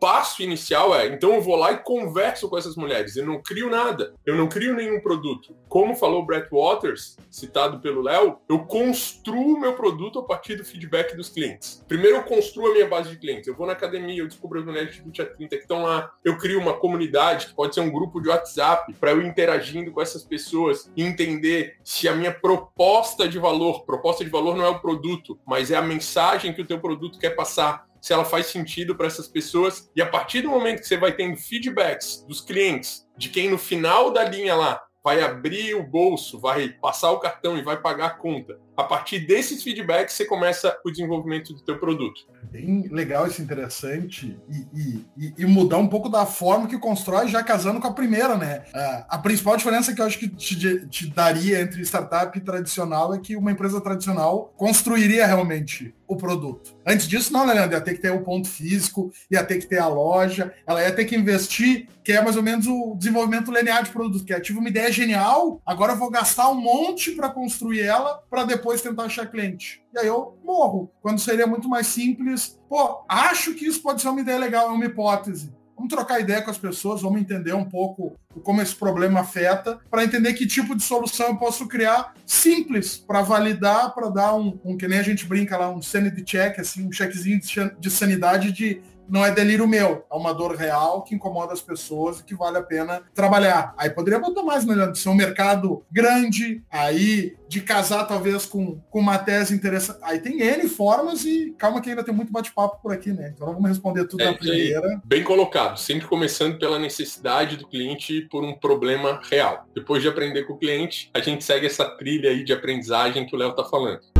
passo 0.05 0.43
inicial 0.43 0.95
é, 0.95 1.07
então 1.07 1.33
eu 1.33 1.41
vou 1.41 1.55
lá 1.55 1.71
e 1.71 1.79
converso 1.79 2.47
com 2.47 2.55
essas 2.55 2.75
mulheres. 2.75 3.15
Eu 3.15 3.25
não 3.25 3.41
crio 3.41 3.71
nada, 3.71 4.13
eu 4.23 4.35
não 4.35 4.47
crio 4.47 4.75
nenhum 4.75 5.01
produto. 5.01 5.57
Como 5.67 5.95
falou 5.95 6.21
o 6.21 6.25
Brett 6.27 6.47
Waters, 6.51 7.17
citado 7.31 7.79
pelo 7.79 8.03
Léo, 8.03 8.37
eu 8.47 8.59
construo 8.65 9.59
meu 9.59 9.73
produto 9.73 10.19
a 10.19 10.23
partir 10.23 10.57
do 10.57 10.63
feedback 10.63 11.15
dos 11.15 11.29
clientes. 11.29 11.83
Primeiro 11.87 12.17
eu 12.17 12.23
construo 12.23 12.67
a 12.67 12.73
minha 12.73 12.87
base 12.87 13.09
de 13.09 13.17
clientes. 13.17 13.47
Eu 13.47 13.55
vou 13.55 13.65
na 13.65 13.73
academia, 13.73 14.21
eu 14.21 14.27
descubro 14.27 14.59
as 14.59 14.65
mulheres 14.65 14.93
de 14.93 15.01
20 15.01 15.21
a 15.23 15.25
30 15.25 15.55
que 15.55 15.63
estão 15.63 15.81
lá. 15.81 16.11
Eu 16.23 16.37
crio 16.37 16.59
uma 16.59 16.73
comunidade, 16.73 17.47
que 17.47 17.55
pode 17.55 17.73
ser 17.73 17.81
um 17.81 17.91
grupo 17.91 18.21
de 18.21 18.29
WhatsApp, 18.29 18.93
para 18.99 19.09
eu 19.09 19.23
interagindo 19.23 19.91
com 19.91 20.03
essas 20.03 20.23
pessoas 20.23 20.87
e 20.95 21.01
entender 21.01 21.77
se 21.83 22.07
a 22.07 22.13
minha 22.13 22.31
proposta 22.31 23.27
de 23.27 23.39
valor. 23.39 23.85
Proposta 23.85 24.23
de 24.23 24.29
valor 24.29 24.55
não 24.55 24.65
é 24.65 24.69
o 24.69 24.79
produto, 24.79 25.39
mas 25.47 25.71
é 25.71 25.75
a 25.75 25.81
mensagem 25.81 26.53
que 26.53 26.61
o 26.61 26.67
teu 26.67 26.79
produto 26.79 27.17
quer 27.17 27.31
passar. 27.31 27.87
Se 28.05 28.13
ela 28.13 28.23
faz 28.23 28.45
sentido 28.45 28.95
para 28.95 29.07
essas 29.07 29.27
pessoas. 29.27 29.89
E 29.95 29.99
a 29.99 30.05
partir 30.05 30.43
do 30.43 30.49
momento 30.51 30.79
que 30.79 30.87
você 30.87 30.95
vai 30.95 31.11
tendo 31.11 31.37
feedbacks 31.37 32.23
dos 32.27 32.39
clientes, 32.39 33.03
de 33.17 33.29
quem 33.29 33.49
no 33.49 33.57
final 33.57 34.11
da 34.11 34.23
linha 34.23 34.53
lá 34.53 34.79
vai 35.03 35.23
abrir 35.23 35.73
o 35.73 35.81
bolso, 35.81 36.39
vai 36.39 36.69
passar 36.69 37.09
o 37.09 37.19
cartão 37.19 37.57
e 37.57 37.63
vai 37.63 37.81
pagar 37.81 38.05
a 38.05 38.09
conta. 38.11 38.59
A 38.77 38.83
partir 38.83 39.19
desses 39.19 39.63
feedbacks, 39.63 40.15
você 40.15 40.25
começa 40.25 40.77
o 40.83 40.91
desenvolvimento 40.91 41.53
do 41.53 41.61
teu 41.61 41.79
produto. 41.79 42.21
Bem 42.51 42.87
legal 42.89 43.27
isso, 43.27 43.41
interessante. 43.41 44.37
E, 44.49 45.05
e, 45.17 45.33
e, 45.37 45.45
mudar 45.45 45.77
um 45.77 45.87
pouco 45.87 46.09
da 46.09 46.25
forma 46.25 46.67
que 46.67 46.77
constrói, 46.77 47.27
já 47.27 47.41
casando 47.41 47.79
com 47.79 47.87
a 47.87 47.93
primeira, 47.93 48.37
né? 48.37 48.65
A 49.09 49.17
principal 49.17 49.55
diferença 49.55 49.93
que 49.93 50.01
eu 50.01 50.05
acho 50.05 50.19
que 50.19 50.27
te, 50.27 50.87
te 50.87 51.07
daria 51.07 51.61
entre 51.61 51.81
startup 51.83 52.37
tradicional 52.41 53.13
é 53.13 53.19
que 53.19 53.35
uma 53.35 53.51
empresa 53.51 53.79
tradicional 53.79 54.53
construiria 54.57 55.25
realmente 55.25 55.93
o 56.07 56.15
produto. 56.15 56.75
Antes 56.85 57.07
disso, 57.07 57.33
não, 57.33 57.45
né, 57.45 57.53
Leandro? 57.53 57.75
Ia 57.75 57.81
ter 57.81 57.95
que 57.95 58.01
ter 58.01 58.11
o 58.11 58.21
ponto 58.21 58.47
físico, 58.47 59.11
ia 59.29 59.43
ter 59.43 59.57
que 59.57 59.65
ter 59.65 59.79
a 59.79 59.87
loja, 59.87 60.53
ela 60.67 60.81
ia 60.81 60.91
ter 60.91 61.05
que 61.05 61.15
investir, 61.15 61.87
que 62.03 62.11
é 62.11 62.21
mais 62.21 62.37
ou 62.37 62.43
menos 62.43 62.67
o 62.67 62.95
desenvolvimento 62.95 63.51
linear 63.51 63.83
de 63.83 63.89
produto, 63.89 64.23
que 64.23 64.33
é 64.33 64.39
tive 64.39 64.59
uma 64.59 64.69
ideia 64.69 64.91
genial, 64.91 65.61
agora 65.65 65.93
eu 65.93 65.97
vou 65.97 66.11
gastar 66.11 66.49
um 66.49 66.61
monte 66.61 67.11
para 67.11 67.29
construir 67.29 67.81
ela, 67.81 68.21
para 68.29 68.43
depois 68.43 68.64
tentar 68.81 69.03
achar 69.03 69.29
cliente. 69.29 69.81
E 69.93 69.99
aí 69.99 70.07
eu 70.07 70.37
morro. 70.43 70.91
Quando 71.01 71.19
seria 71.19 71.47
muito 71.47 71.69
mais 71.69 71.87
simples, 71.87 72.59
pô, 72.69 73.03
acho 73.07 73.53
que 73.53 73.65
isso 73.65 73.81
pode 73.81 74.01
ser 74.01 74.09
uma 74.09 74.21
ideia 74.21 74.37
legal, 74.37 74.69
é 74.69 74.71
uma 74.71 74.85
hipótese. 74.85 75.53
Vamos 75.75 75.93
trocar 75.93 76.21
ideia 76.21 76.41
com 76.41 76.49
as 76.49 76.57
pessoas, 76.57 77.01
vamos 77.01 77.19
entender 77.19 77.53
um 77.53 77.65
pouco 77.65 78.17
como 78.43 78.61
esse 78.61 78.73
problema 78.73 79.19
afeta, 79.19 79.79
para 79.91 80.05
entender 80.05 80.33
que 80.33 80.47
tipo 80.47 80.73
de 80.73 80.81
solução 80.81 81.27
eu 81.27 81.35
posso 81.35 81.67
criar 81.67 82.13
simples 82.25 82.95
para 82.97 83.21
validar, 83.21 83.93
para 83.93 84.09
dar 84.09 84.35
um, 84.35 84.57
um, 84.63 84.77
que 84.77 84.87
nem 84.87 84.99
a 84.99 85.03
gente 85.03 85.25
brinca 85.25 85.57
lá, 85.57 85.69
um 85.69 85.81
sanity 85.81 86.23
check, 86.23 86.59
assim, 86.59 86.87
um 86.87 86.91
checkzinho 86.91 87.41
de 87.77 87.91
sanidade 87.91 88.53
de 88.53 88.81
não 89.07 89.25
é 89.25 89.31
delírio 89.31 89.67
meu, 89.67 90.05
é 90.11 90.15
uma 90.15 90.33
dor 90.33 90.55
real 90.55 91.03
que 91.03 91.15
incomoda 91.15 91.53
as 91.53 91.61
pessoas 91.61 92.19
e 92.19 92.23
que 92.23 92.35
vale 92.35 92.57
a 92.57 92.63
pena 92.63 93.01
trabalhar. 93.13 93.73
Aí 93.77 93.89
poderia 93.89 94.19
botar 94.19 94.43
mais, 94.43 94.65
né, 94.65 94.87
de 94.87 94.97
ser 94.97 95.09
um 95.09 95.15
mercado 95.15 95.83
grande, 95.91 96.63
aí 96.69 97.35
de 97.47 97.61
casar 97.61 98.05
talvez 98.05 98.45
com, 98.45 98.79
com 98.89 98.99
uma 98.99 99.17
tese 99.17 99.53
interessante. 99.53 99.99
Aí 100.01 100.19
tem 100.19 100.41
N 100.41 100.67
formas 100.67 101.23
e 101.25 101.53
calma 101.57 101.81
que 101.81 101.89
ainda 101.89 102.03
tem 102.03 102.13
muito 102.13 102.31
bate-papo 102.31 102.81
por 102.81 102.91
aqui, 102.91 103.11
né? 103.11 103.31
Então 103.33 103.47
vamos 103.47 103.69
responder 103.69 104.05
tudo 104.05 104.21
é, 104.21 104.25
na 104.25 104.33
primeira. 104.33 105.01
Bem 105.05 105.23
colocado, 105.23 105.77
sempre 105.77 106.07
começando 106.07 106.57
pela 106.57 106.79
necessidade 106.79 107.57
do 107.57 107.67
cliente 107.67 108.27
por 108.31 108.43
um 108.43 108.53
problema 108.53 109.21
real. 109.29 109.67
Depois 109.73 110.01
de 110.01 110.07
aprender 110.07 110.43
com 110.43 110.53
o 110.53 110.57
cliente, 110.57 111.09
a 111.13 111.19
gente 111.19 111.43
segue 111.43 111.65
essa 111.65 111.85
trilha 111.85 112.29
aí 112.29 112.43
de 112.43 112.53
aprendizagem 112.53 113.25
que 113.25 113.35
o 113.35 113.39
Léo 113.39 113.53
tá 113.53 113.63
falando. 113.63 114.14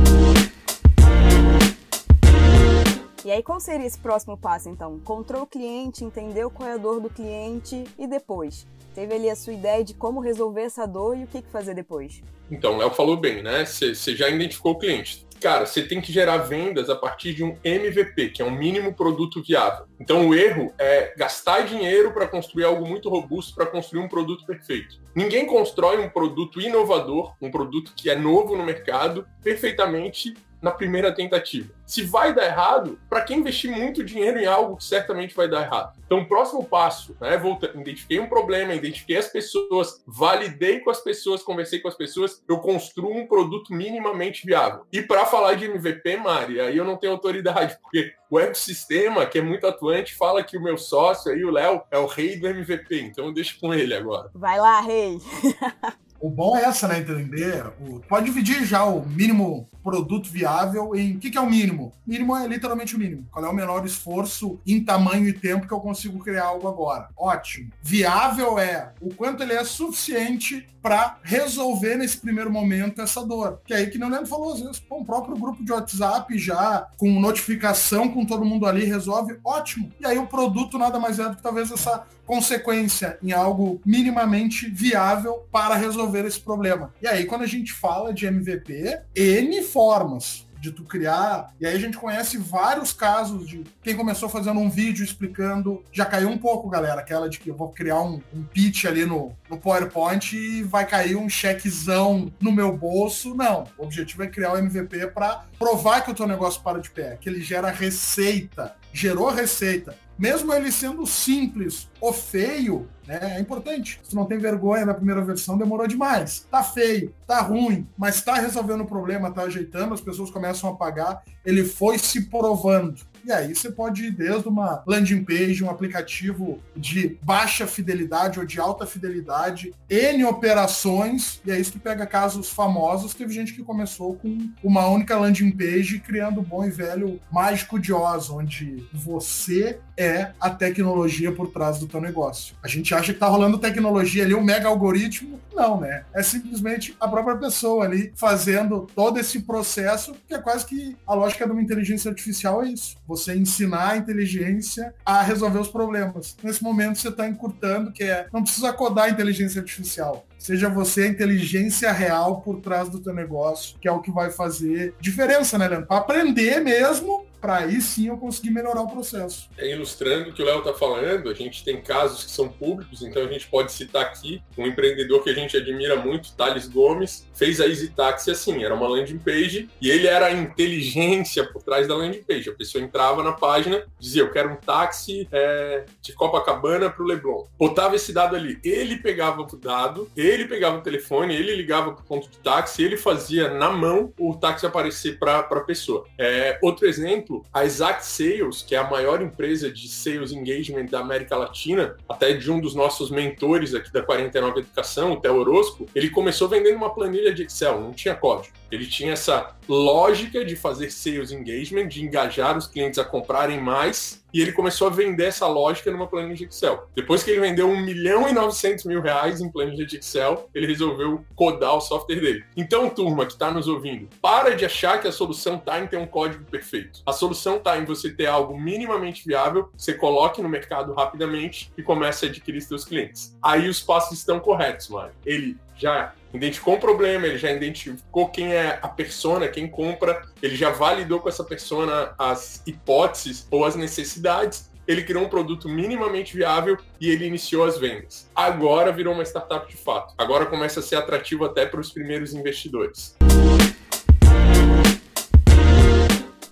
E 3.26 3.30
aí, 3.32 3.42
qual 3.42 3.58
seria 3.58 3.84
esse 3.84 3.98
próximo 3.98 4.38
passo, 4.38 4.68
então? 4.68 4.94
Encontrou 4.94 5.42
o 5.42 5.46
cliente, 5.48 6.04
entendeu 6.04 6.48
qual 6.48 6.68
é 6.68 6.74
a 6.74 6.76
dor 6.76 7.00
do 7.00 7.10
cliente 7.10 7.82
e 7.98 8.06
depois? 8.06 8.64
Teve 8.94 9.16
ali 9.16 9.28
a 9.28 9.34
sua 9.34 9.52
ideia 9.52 9.82
de 9.82 9.94
como 9.94 10.20
resolver 10.20 10.60
essa 10.60 10.86
dor 10.86 11.16
e 11.16 11.24
o 11.24 11.26
que 11.26 11.42
fazer 11.42 11.74
depois? 11.74 12.22
Então, 12.48 12.74
o 12.74 12.76
Léo 12.76 12.90
falou 12.92 13.16
bem, 13.16 13.42
né? 13.42 13.64
Você 13.64 14.14
já 14.14 14.28
identificou 14.28 14.74
o 14.74 14.78
cliente 14.78 15.26
cara, 15.40 15.66
você 15.66 15.82
tem 15.82 16.00
que 16.00 16.12
gerar 16.12 16.38
vendas 16.38 16.88
a 16.90 16.96
partir 16.96 17.34
de 17.34 17.44
um 17.44 17.56
MVP, 17.62 18.30
que 18.30 18.42
é 18.42 18.44
um 18.44 18.50
mínimo 18.50 18.94
produto 18.94 19.42
viável. 19.42 19.86
Então 20.00 20.28
o 20.28 20.34
erro 20.34 20.72
é 20.78 21.14
gastar 21.16 21.60
dinheiro 21.60 22.12
para 22.12 22.26
construir 22.26 22.64
algo 22.64 22.86
muito 22.86 23.08
robusto 23.08 23.54
para 23.54 23.66
construir 23.66 24.02
um 24.02 24.08
produto 24.08 24.44
perfeito. 24.44 24.98
Ninguém 25.14 25.46
constrói 25.46 25.98
um 25.98 26.08
produto 26.08 26.60
inovador, 26.60 27.34
um 27.40 27.50
produto 27.50 27.92
que 27.94 28.10
é 28.10 28.16
novo 28.16 28.56
no 28.56 28.64
mercado, 28.64 29.26
perfeitamente 29.42 30.34
na 30.66 30.72
primeira 30.72 31.12
tentativa. 31.12 31.72
Se 31.86 32.02
vai 32.02 32.34
dar 32.34 32.44
errado, 32.44 32.98
para 33.08 33.20
quem 33.20 33.38
investir 33.38 33.70
muito 33.70 34.02
dinheiro 34.02 34.40
em 34.40 34.46
algo 34.46 34.76
que 34.76 34.82
certamente 34.82 35.32
vai 35.32 35.48
dar 35.48 35.62
errado? 35.62 35.96
Então, 36.04 36.18
o 36.18 36.26
próximo 36.26 36.64
passo, 36.64 37.16
né? 37.20 37.36
Volta, 37.36 37.70
identifiquei 37.72 38.18
um 38.18 38.28
problema, 38.28 38.74
identifiquei 38.74 39.16
as 39.16 39.28
pessoas, 39.28 40.02
validei 40.04 40.80
com 40.80 40.90
as 40.90 40.98
pessoas, 41.00 41.40
conversei 41.40 41.78
com 41.78 41.86
as 41.86 41.94
pessoas, 41.94 42.42
eu 42.48 42.58
construo 42.58 43.16
um 43.16 43.28
produto 43.28 43.72
minimamente 43.72 44.44
viável. 44.44 44.84
E 44.92 45.00
para 45.00 45.24
falar 45.24 45.54
de 45.54 45.66
MVP, 45.66 46.16
Mari, 46.16 46.60
aí 46.60 46.76
eu 46.76 46.84
não 46.84 46.96
tenho 46.96 47.12
autoridade, 47.12 47.78
porque 47.82 48.12
o 48.28 48.40
ecossistema, 48.40 49.24
que 49.24 49.38
é 49.38 49.42
muito 49.42 49.68
atuante, 49.68 50.16
fala 50.16 50.42
que 50.42 50.58
o 50.58 50.62
meu 50.62 50.76
sócio 50.76 51.30
aí, 51.30 51.44
o 51.44 51.50
Léo, 51.52 51.80
é 51.92 51.98
o 51.98 52.06
rei 52.06 52.36
do 52.36 52.48
MVP. 52.48 53.02
Então, 53.02 53.26
eu 53.26 53.32
deixo 53.32 53.60
com 53.60 53.72
ele 53.72 53.94
agora. 53.94 54.30
Vai 54.34 54.58
lá, 54.58 54.80
rei. 54.80 55.18
O 56.26 56.30
bom 56.30 56.56
é 56.56 56.64
essa, 56.64 56.88
né? 56.88 56.98
Entender. 56.98 57.64
O, 57.80 58.00
pode 58.00 58.26
dividir 58.26 58.64
já 58.64 58.84
o 58.84 59.06
mínimo 59.06 59.68
produto 59.80 60.28
viável 60.28 60.96
em. 60.96 61.14
O 61.14 61.18
que, 61.20 61.30
que 61.30 61.38
é 61.38 61.40
o 61.40 61.48
mínimo? 61.48 61.92
Mínimo 62.04 62.36
é 62.36 62.44
literalmente 62.48 62.96
o 62.96 62.98
mínimo. 62.98 63.24
Qual 63.30 63.44
é 63.44 63.48
o 63.48 63.54
menor 63.54 63.86
esforço 63.86 64.58
em 64.66 64.82
tamanho 64.82 65.28
e 65.28 65.32
tempo 65.32 65.68
que 65.68 65.72
eu 65.72 65.78
consigo 65.78 66.18
criar 66.18 66.46
algo 66.46 66.66
agora? 66.66 67.10
Ótimo. 67.16 67.70
Viável 67.80 68.58
é 68.58 68.92
o 69.00 69.14
quanto 69.14 69.44
ele 69.44 69.52
é 69.52 69.62
suficiente 69.62 70.66
para 70.82 71.18
resolver 71.22 71.96
nesse 71.96 72.18
primeiro 72.18 72.50
momento 72.50 73.00
essa 73.00 73.24
dor. 73.24 73.60
Que 73.64 73.74
é 73.74 73.76
aí 73.76 73.86
que 73.88 73.98
não 73.98 74.08
Leandro 74.08 74.26
falou, 74.26 74.52
às 74.52 74.60
vezes, 74.60 74.80
pô, 74.80 74.98
um 74.98 75.04
próprio 75.04 75.36
grupo 75.36 75.64
de 75.64 75.70
WhatsApp 75.70 76.36
já 76.38 76.88
com 76.96 77.20
notificação 77.20 78.08
com 78.08 78.26
todo 78.26 78.44
mundo 78.44 78.66
ali 78.66 78.84
resolve, 78.84 79.38
ótimo. 79.44 79.92
E 80.00 80.06
aí 80.06 80.18
o 80.18 80.26
produto 80.26 80.76
nada 80.76 80.98
mais 80.98 81.20
é 81.20 81.28
do 81.28 81.36
que 81.36 81.42
talvez 81.42 81.70
essa 81.70 82.04
consequência 82.26 83.18
em 83.22 83.32
algo 83.32 83.80
minimamente 83.86 84.68
viável 84.68 85.46
para 85.50 85.76
resolver 85.76 86.26
esse 86.26 86.40
problema. 86.40 86.92
E 87.00 87.06
aí, 87.06 87.24
quando 87.24 87.42
a 87.42 87.46
gente 87.46 87.72
fala 87.72 88.12
de 88.12 88.26
MVP, 88.26 89.00
N 89.14 89.62
formas 89.62 90.46
de 90.66 90.72
tu 90.72 90.84
criar. 90.84 91.54
E 91.60 91.66
aí 91.66 91.74
a 91.74 91.78
gente 91.78 91.96
conhece 91.96 92.38
vários 92.38 92.92
casos 92.92 93.48
de 93.48 93.62
quem 93.82 93.96
começou 93.96 94.28
fazendo 94.28 94.58
um 94.58 94.68
vídeo 94.68 95.04
explicando. 95.04 95.82
Já 95.92 96.04
caiu 96.04 96.28
um 96.28 96.38
pouco, 96.38 96.68
galera, 96.68 97.00
aquela 97.00 97.28
de 97.28 97.38
que 97.38 97.50
eu 97.50 97.54
vou 97.54 97.68
criar 97.68 98.00
um, 98.00 98.20
um 98.34 98.42
pitch 98.42 98.84
ali 98.84 99.04
no, 99.04 99.32
no 99.48 99.58
PowerPoint 99.58 100.36
e 100.36 100.62
vai 100.62 100.86
cair 100.86 101.16
um 101.16 101.28
chequezão 101.28 102.32
no 102.40 102.50
meu 102.50 102.76
bolso. 102.76 103.34
Não. 103.34 103.64
O 103.78 103.84
objetivo 103.84 104.24
é 104.24 104.26
criar 104.26 104.54
o 104.54 104.58
MVP 104.58 105.08
para 105.08 105.44
provar 105.58 106.02
que 106.02 106.10
o 106.10 106.14
teu 106.14 106.26
negócio 106.26 106.60
para 106.62 106.80
de 106.80 106.90
pé, 106.90 107.16
que 107.20 107.28
ele 107.28 107.42
gera 107.42 107.70
receita. 107.70 108.74
Gerou 108.92 109.30
receita 109.30 109.94
mesmo 110.18 110.52
ele 110.52 110.70
sendo 110.72 111.06
simples 111.06 111.88
ou 112.00 112.12
feio, 112.12 112.88
né, 113.06 113.36
é 113.36 113.40
importante. 113.40 114.00
Se 114.02 114.14
não 114.14 114.24
tem 114.24 114.38
vergonha 114.38 114.84
na 114.84 114.94
primeira 114.94 115.24
versão, 115.24 115.56
demorou 115.56 115.86
demais. 115.86 116.46
Tá 116.50 116.62
feio, 116.62 117.14
tá 117.26 117.40
ruim, 117.40 117.86
mas 117.96 118.22
tá 118.22 118.34
resolvendo 118.34 118.82
o 118.82 118.86
problema, 118.86 119.30
tá 119.30 119.42
ajeitando, 119.42 119.94
as 119.94 120.00
pessoas 120.00 120.30
começam 120.30 120.70
a 120.70 120.74
pagar, 120.74 121.22
ele 121.44 121.64
foi 121.64 121.98
se 121.98 122.28
provando. 122.28 123.06
E 123.24 123.32
aí 123.32 123.56
você 123.56 123.72
pode 123.72 124.04
ir 124.04 124.12
desde 124.12 124.48
uma 124.48 124.84
landing 124.86 125.24
page, 125.24 125.64
um 125.64 125.68
aplicativo 125.68 126.60
de 126.76 127.18
baixa 127.22 127.66
fidelidade 127.66 128.38
ou 128.38 128.46
de 128.46 128.60
alta 128.60 128.86
fidelidade, 128.86 129.74
N 129.90 130.24
operações, 130.24 131.40
e 131.44 131.50
aí 131.50 131.64
se 131.64 131.72
tu 131.72 131.80
pega 131.80 132.06
casos 132.06 132.48
famosos, 132.48 133.14
teve 133.14 133.34
gente 133.34 133.52
que 133.52 133.64
começou 133.64 134.14
com 134.14 134.48
uma 134.62 134.86
única 134.86 135.18
landing 135.18 135.50
page 135.50 135.98
criando 135.98 136.38
o 136.38 136.44
bom 136.44 136.64
e 136.64 136.70
velho 136.70 137.20
mágico 137.32 137.80
de 137.80 137.92
Oz, 137.92 138.30
onde 138.30 138.86
você 138.92 139.80
é 139.96 140.32
a 140.40 140.50
tecnologia 140.50 141.32
por 141.32 141.48
trás 141.48 141.78
do 141.78 141.86
teu 141.86 142.00
negócio. 142.00 142.54
A 142.62 142.68
gente 142.68 142.94
acha 142.94 143.12
que 143.12 143.18
tá 143.18 143.26
rolando 143.26 143.58
tecnologia 143.58 144.24
ali, 144.24 144.34
um 144.34 144.44
mega 144.44 144.68
algoritmo. 144.68 145.40
Não, 145.54 145.80
né? 145.80 146.04
É 146.14 146.22
simplesmente 146.22 146.94
a 147.00 147.08
própria 147.08 147.36
pessoa 147.36 147.84
ali 147.84 148.12
fazendo 148.14 148.86
todo 148.94 149.18
esse 149.18 149.40
processo, 149.40 150.14
que 150.28 150.34
é 150.34 150.38
quase 150.38 150.66
que 150.66 150.94
a 151.06 151.14
lógica 151.14 151.46
de 151.46 151.52
uma 151.52 151.62
inteligência 151.62 152.10
artificial 152.10 152.62
é 152.62 152.68
isso. 152.68 152.96
Você 153.06 153.34
ensinar 153.34 153.92
a 153.92 153.96
inteligência 153.96 154.94
a 155.04 155.22
resolver 155.22 155.58
os 155.58 155.68
problemas. 155.68 156.36
Nesse 156.42 156.62
momento 156.62 156.98
você 156.98 157.08
está 157.08 157.26
encurtando, 157.26 157.90
que 157.90 158.04
é 158.04 158.26
não 158.32 158.42
precisa 158.42 158.72
codar 158.72 159.06
a 159.06 159.10
inteligência 159.10 159.60
artificial. 159.60 160.26
Seja 160.38 160.68
você 160.68 161.02
a 161.02 161.08
inteligência 161.08 161.90
real 161.90 162.42
por 162.42 162.60
trás 162.60 162.88
do 162.90 163.00
teu 163.00 163.14
negócio, 163.14 163.78
que 163.80 163.88
é 163.88 163.92
o 163.92 164.00
que 164.00 164.10
vai 164.10 164.30
fazer 164.30 164.94
diferença, 165.00 165.56
né, 165.56 165.66
Leandro? 165.66 165.86
Para 165.86 165.98
aprender 165.98 166.60
mesmo 166.60 167.24
para 167.46 167.58
aí 167.58 167.80
sim 167.80 168.08
eu 168.08 168.16
conseguir 168.16 168.50
melhorar 168.50 168.82
o 168.82 168.88
processo. 168.88 169.48
É, 169.56 169.70
ilustrando 169.70 170.30
o 170.30 170.32
que 170.32 170.42
o 170.42 170.44
Léo 170.44 170.58
está 170.58 170.74
falando, 170.74 171.30
a 171.30 171.34
gente 171.34 171.62
tem 171.62 171.80
casos 171.80 172.24
que 172.24 172.30
são 172.32 172.48
públicos, 172.48 173.02
então 173.02 173.22
a 173.22 173.28
gente 173.28 173.46
pode 173.46 173.70
citar 173.70 174.02
aqui 174.02 174.42
um 174.58 174.66
empreendedor 174.66 175.22
que 175.22 175.30
a 175.30 175.32
gente 175.32 175.56
admira 175.56 175.94
muito, 175.94 176.34
Thales 176.34 176.66
Gomes, 176.66 177.24
fez 177.32 177.60
a 177.60 177.68
Easy 177.68 177.90
Taxi 177.90 178.32
assim, 178.32 178.64
era 178.64 178.74
uma 178.74 178.88
landing 178.88 179.18
page 179.18 179.70
e 179.80 179.88
ele 179.88 180.08
era 180.08 180.26
a 180.26 180.32
inteligência 180.32 181.44
por 181.44 181.62
trás 181.62 181.86
da 181.86 181.94
landing 181.94 182.24
page. 182.24 182.50
A 182.50 182.54
pessoa 182.54 182.82
entrava 182.82 183.22
na 183.22 183.30
página, 183.30 183.84
dizia, 183.96 184.22
eu 184.22 184.32
quero 184.32 184.50
um 184.50 184.56
táxi 184.56 185.28
é, 185.30 185.84
de 186.02 186.14
Copacabana 186.14 186.90
para 186.90 187.04
o 187.04 187.06
Leblon. 187.06 187.44
Botava 187.56 187.94
esse 187.94 188.12
dado 188.12 188.34
ali, 188.34 188.58
ele 188.64 188.96
pegava 188.96 189.42
o 189.42 189.56
dado, 189.56 190.10
ele 190.16 190.46
pegava 190.46 190.78
o 190.78 190.82
telefone, 190.82 191.36
ele 191.36 191.54
ligava 191.54 191.92
para 191.92 192.02
o 192.02 192.06
ponto 192.06 192.28
de 192.28 192.38
táxi, 192.38 192.82
ele 192.82 192.96
fazia 192.96 193.48
na 193.50 193.70
mão 193.70 194.12
o 194.18 194.34
táxi 194.34 194.66
aparecer 194.66 195.16
para 195.16 195.38
a 195.38 195.60
pessoa. 195.60 196.04
É, 196.18 196.58
outro 196.60 196.88
exemplo, 196.88 197.35
exemplo, 197.36 197.44
a 197.52 197.64
Exact 197.64 198.04
Sales, 198.04 198.62
que 198.62 198.74
é 198.74 198.78
a 198.78 198.88
maior 198.88 199.22
empresa 199.22 199.70
de 199.70 199.88
sales 199.88 200.32
engagement 200.32 200.86
da 200.86 201.00
América 201.00 201.36
Latina, 201.36 201.96
até 202.08 202.32
de 202.32 202.50
um 202.50 202.60
dos 202.60 202.74
nossos 202.74 203.10
mentores 203.10 203.74
aqui 203.74 203.92
da 203.92 204.02
49 204.02 204.60
Educação, 204.60 205.12
o 205.12 205.20
Theo 205.20 205.36
Orozco, 205.36 205.86
ele 205.94 206.10
começou 206.10 206.48
vendendo 206.48 206.76
uma 206.76 206.90
planilha 206.90 207.32
de 207.32 207.42
Excel, 207.42 207.80
não 207.80 207.92
tinha 207.92 208.14
código. 208.14 208.54
Ele 208.70 208.86
tinha 208.86 209.12
essa 209.12 209.54
lógica 209.68 210.44
de 210.44 210.56
fazer 210.56 210.90
sales 210.90 211.30
engagement, 211.30 211.88
de 211.88 212.02
engajar 212.02 212.56
os 212.56 212.66
clientes 212.66 212.98
a 212.98 213.04
comprarem 213.04 213.60
mais, 213.60 214.24
e 214.36 214.42
ele 214.42 214.52
começou 214.52 214.86
a 214.86 214.90
vender 214.90 215.24
essa 215.24 215.46
lógica 215.46 215.90
numa 215.90 216.06
planilha 216.06 216.34
de 216.34 216.44
Excel. 216.44 216.90
Depois 216.94 217.22
que 217.22 217.30
ele 217.30 217.40
vendeu 217.40 217.70
1 217.70 217.80
milhão 217.80 218.28
e 218.28 218.34
900 218.34 218.84
mil 218.84 219.00
reais 219.00 219.40
em 219.40 219.50
planilha 219.50 219.86
de 219.86 219.96
Excel, 219.96 220.50
ele 220.54 220.66
resolveu 220.66 221.24
codar 221.34 221.74
o 221.74 221.80
software 221.80 222.20
dele. 222.20 222.44
Então, 222.54 222.90
turma 222.90 223.24
que 223.24 223.32
está 223.32 223.50
nos 223.50 223.66
ouvindo, 223.66 224.10
para 224.20 224.54
de 224.54 224.66
achar 224.66 225.00
que 225.00 225.08
a 225.08 225.12
solução 225.12 225.54
está 225.54 225.80
em 225.80 225.86
ter 225.86 225.96
um 225.96 226.06
código 226.06 226.44
perfeito. 226.44 227.00
A 227.06 227.14
solução 227.14 227.56
está 227.56 227.78
em 227.78 227.86
você 227.86 228.10
ter 228.10 228.26
algo 228.26 228.60
minimamente 228.60 229.26
viável, 229.26 229.70
você 229.74 229.94
coloque 229.94 230.42
no 230.42 230.50
mercado 230.50 230.92
rapidamente 230.92 231.72
e 231.78 231.82
comece 231.82 232.26
a 232.26 232.28
adquirir 232.28 232.60
seus 232.60 232.84
clientes. 232.84 233.34
Aí 233.42 233.70
os 233.70 233.80
passos 233.80 234.18
estão 234.18 234.38
corretos, 234.38 234.90
Mário. 234.90 235.14
Ele 235.24 235.56
já 235.78 236.12
identificou 236.32 236.74
um 236.74 236.80
problema, 236.80 237.26
ele 237.26 237.38
já 237.38 237.50
identificou 237.50 238.28
quem 238.28 238.52
é 238.54 238.78
a 238.82 238.88
persona, 238.88 239.48
quem 239.48 239.68
compra, 239.68 240.22
ele 240.42 240.56
já 240.56 240.70
validou 240.70 241.20
com 241.20 241.28
essa 241.28 241.44
persona 241.44 242.14
as 242.18 242.62
hipóteses 242.66 243.46
ou 243.50 243.64
as 243.64 243.74
necessidades, 243.74 244.70
ele 244.86 245.02
criou 245.02 245.24
um 245.24 245.28
produto 245.28 245.68
minimamente 245.68 246.36
viável 246.36 246.78
e 247.00 247.10
ele 247.10 247.26
iniciou 247.26 247.64
as 247.64 247.78
vendas. 247.78 248.30
Agora 248.34 248.92
virou 248.92 249.12
uma 249.12 249.24
startup 249.24 249.68
de 249.68 249.76
fato. 249.76 250.14
Agora 250.16 250.46
começa 250.46 250.80
a 250.80 250.82
ser 250.82 250.96
atrativo 250.96 251.44
até 251.44 251.66
para 251.66 251.80
os 251.80 251.90
primeiros 251.90 252.32
investidores. 252.32 253.16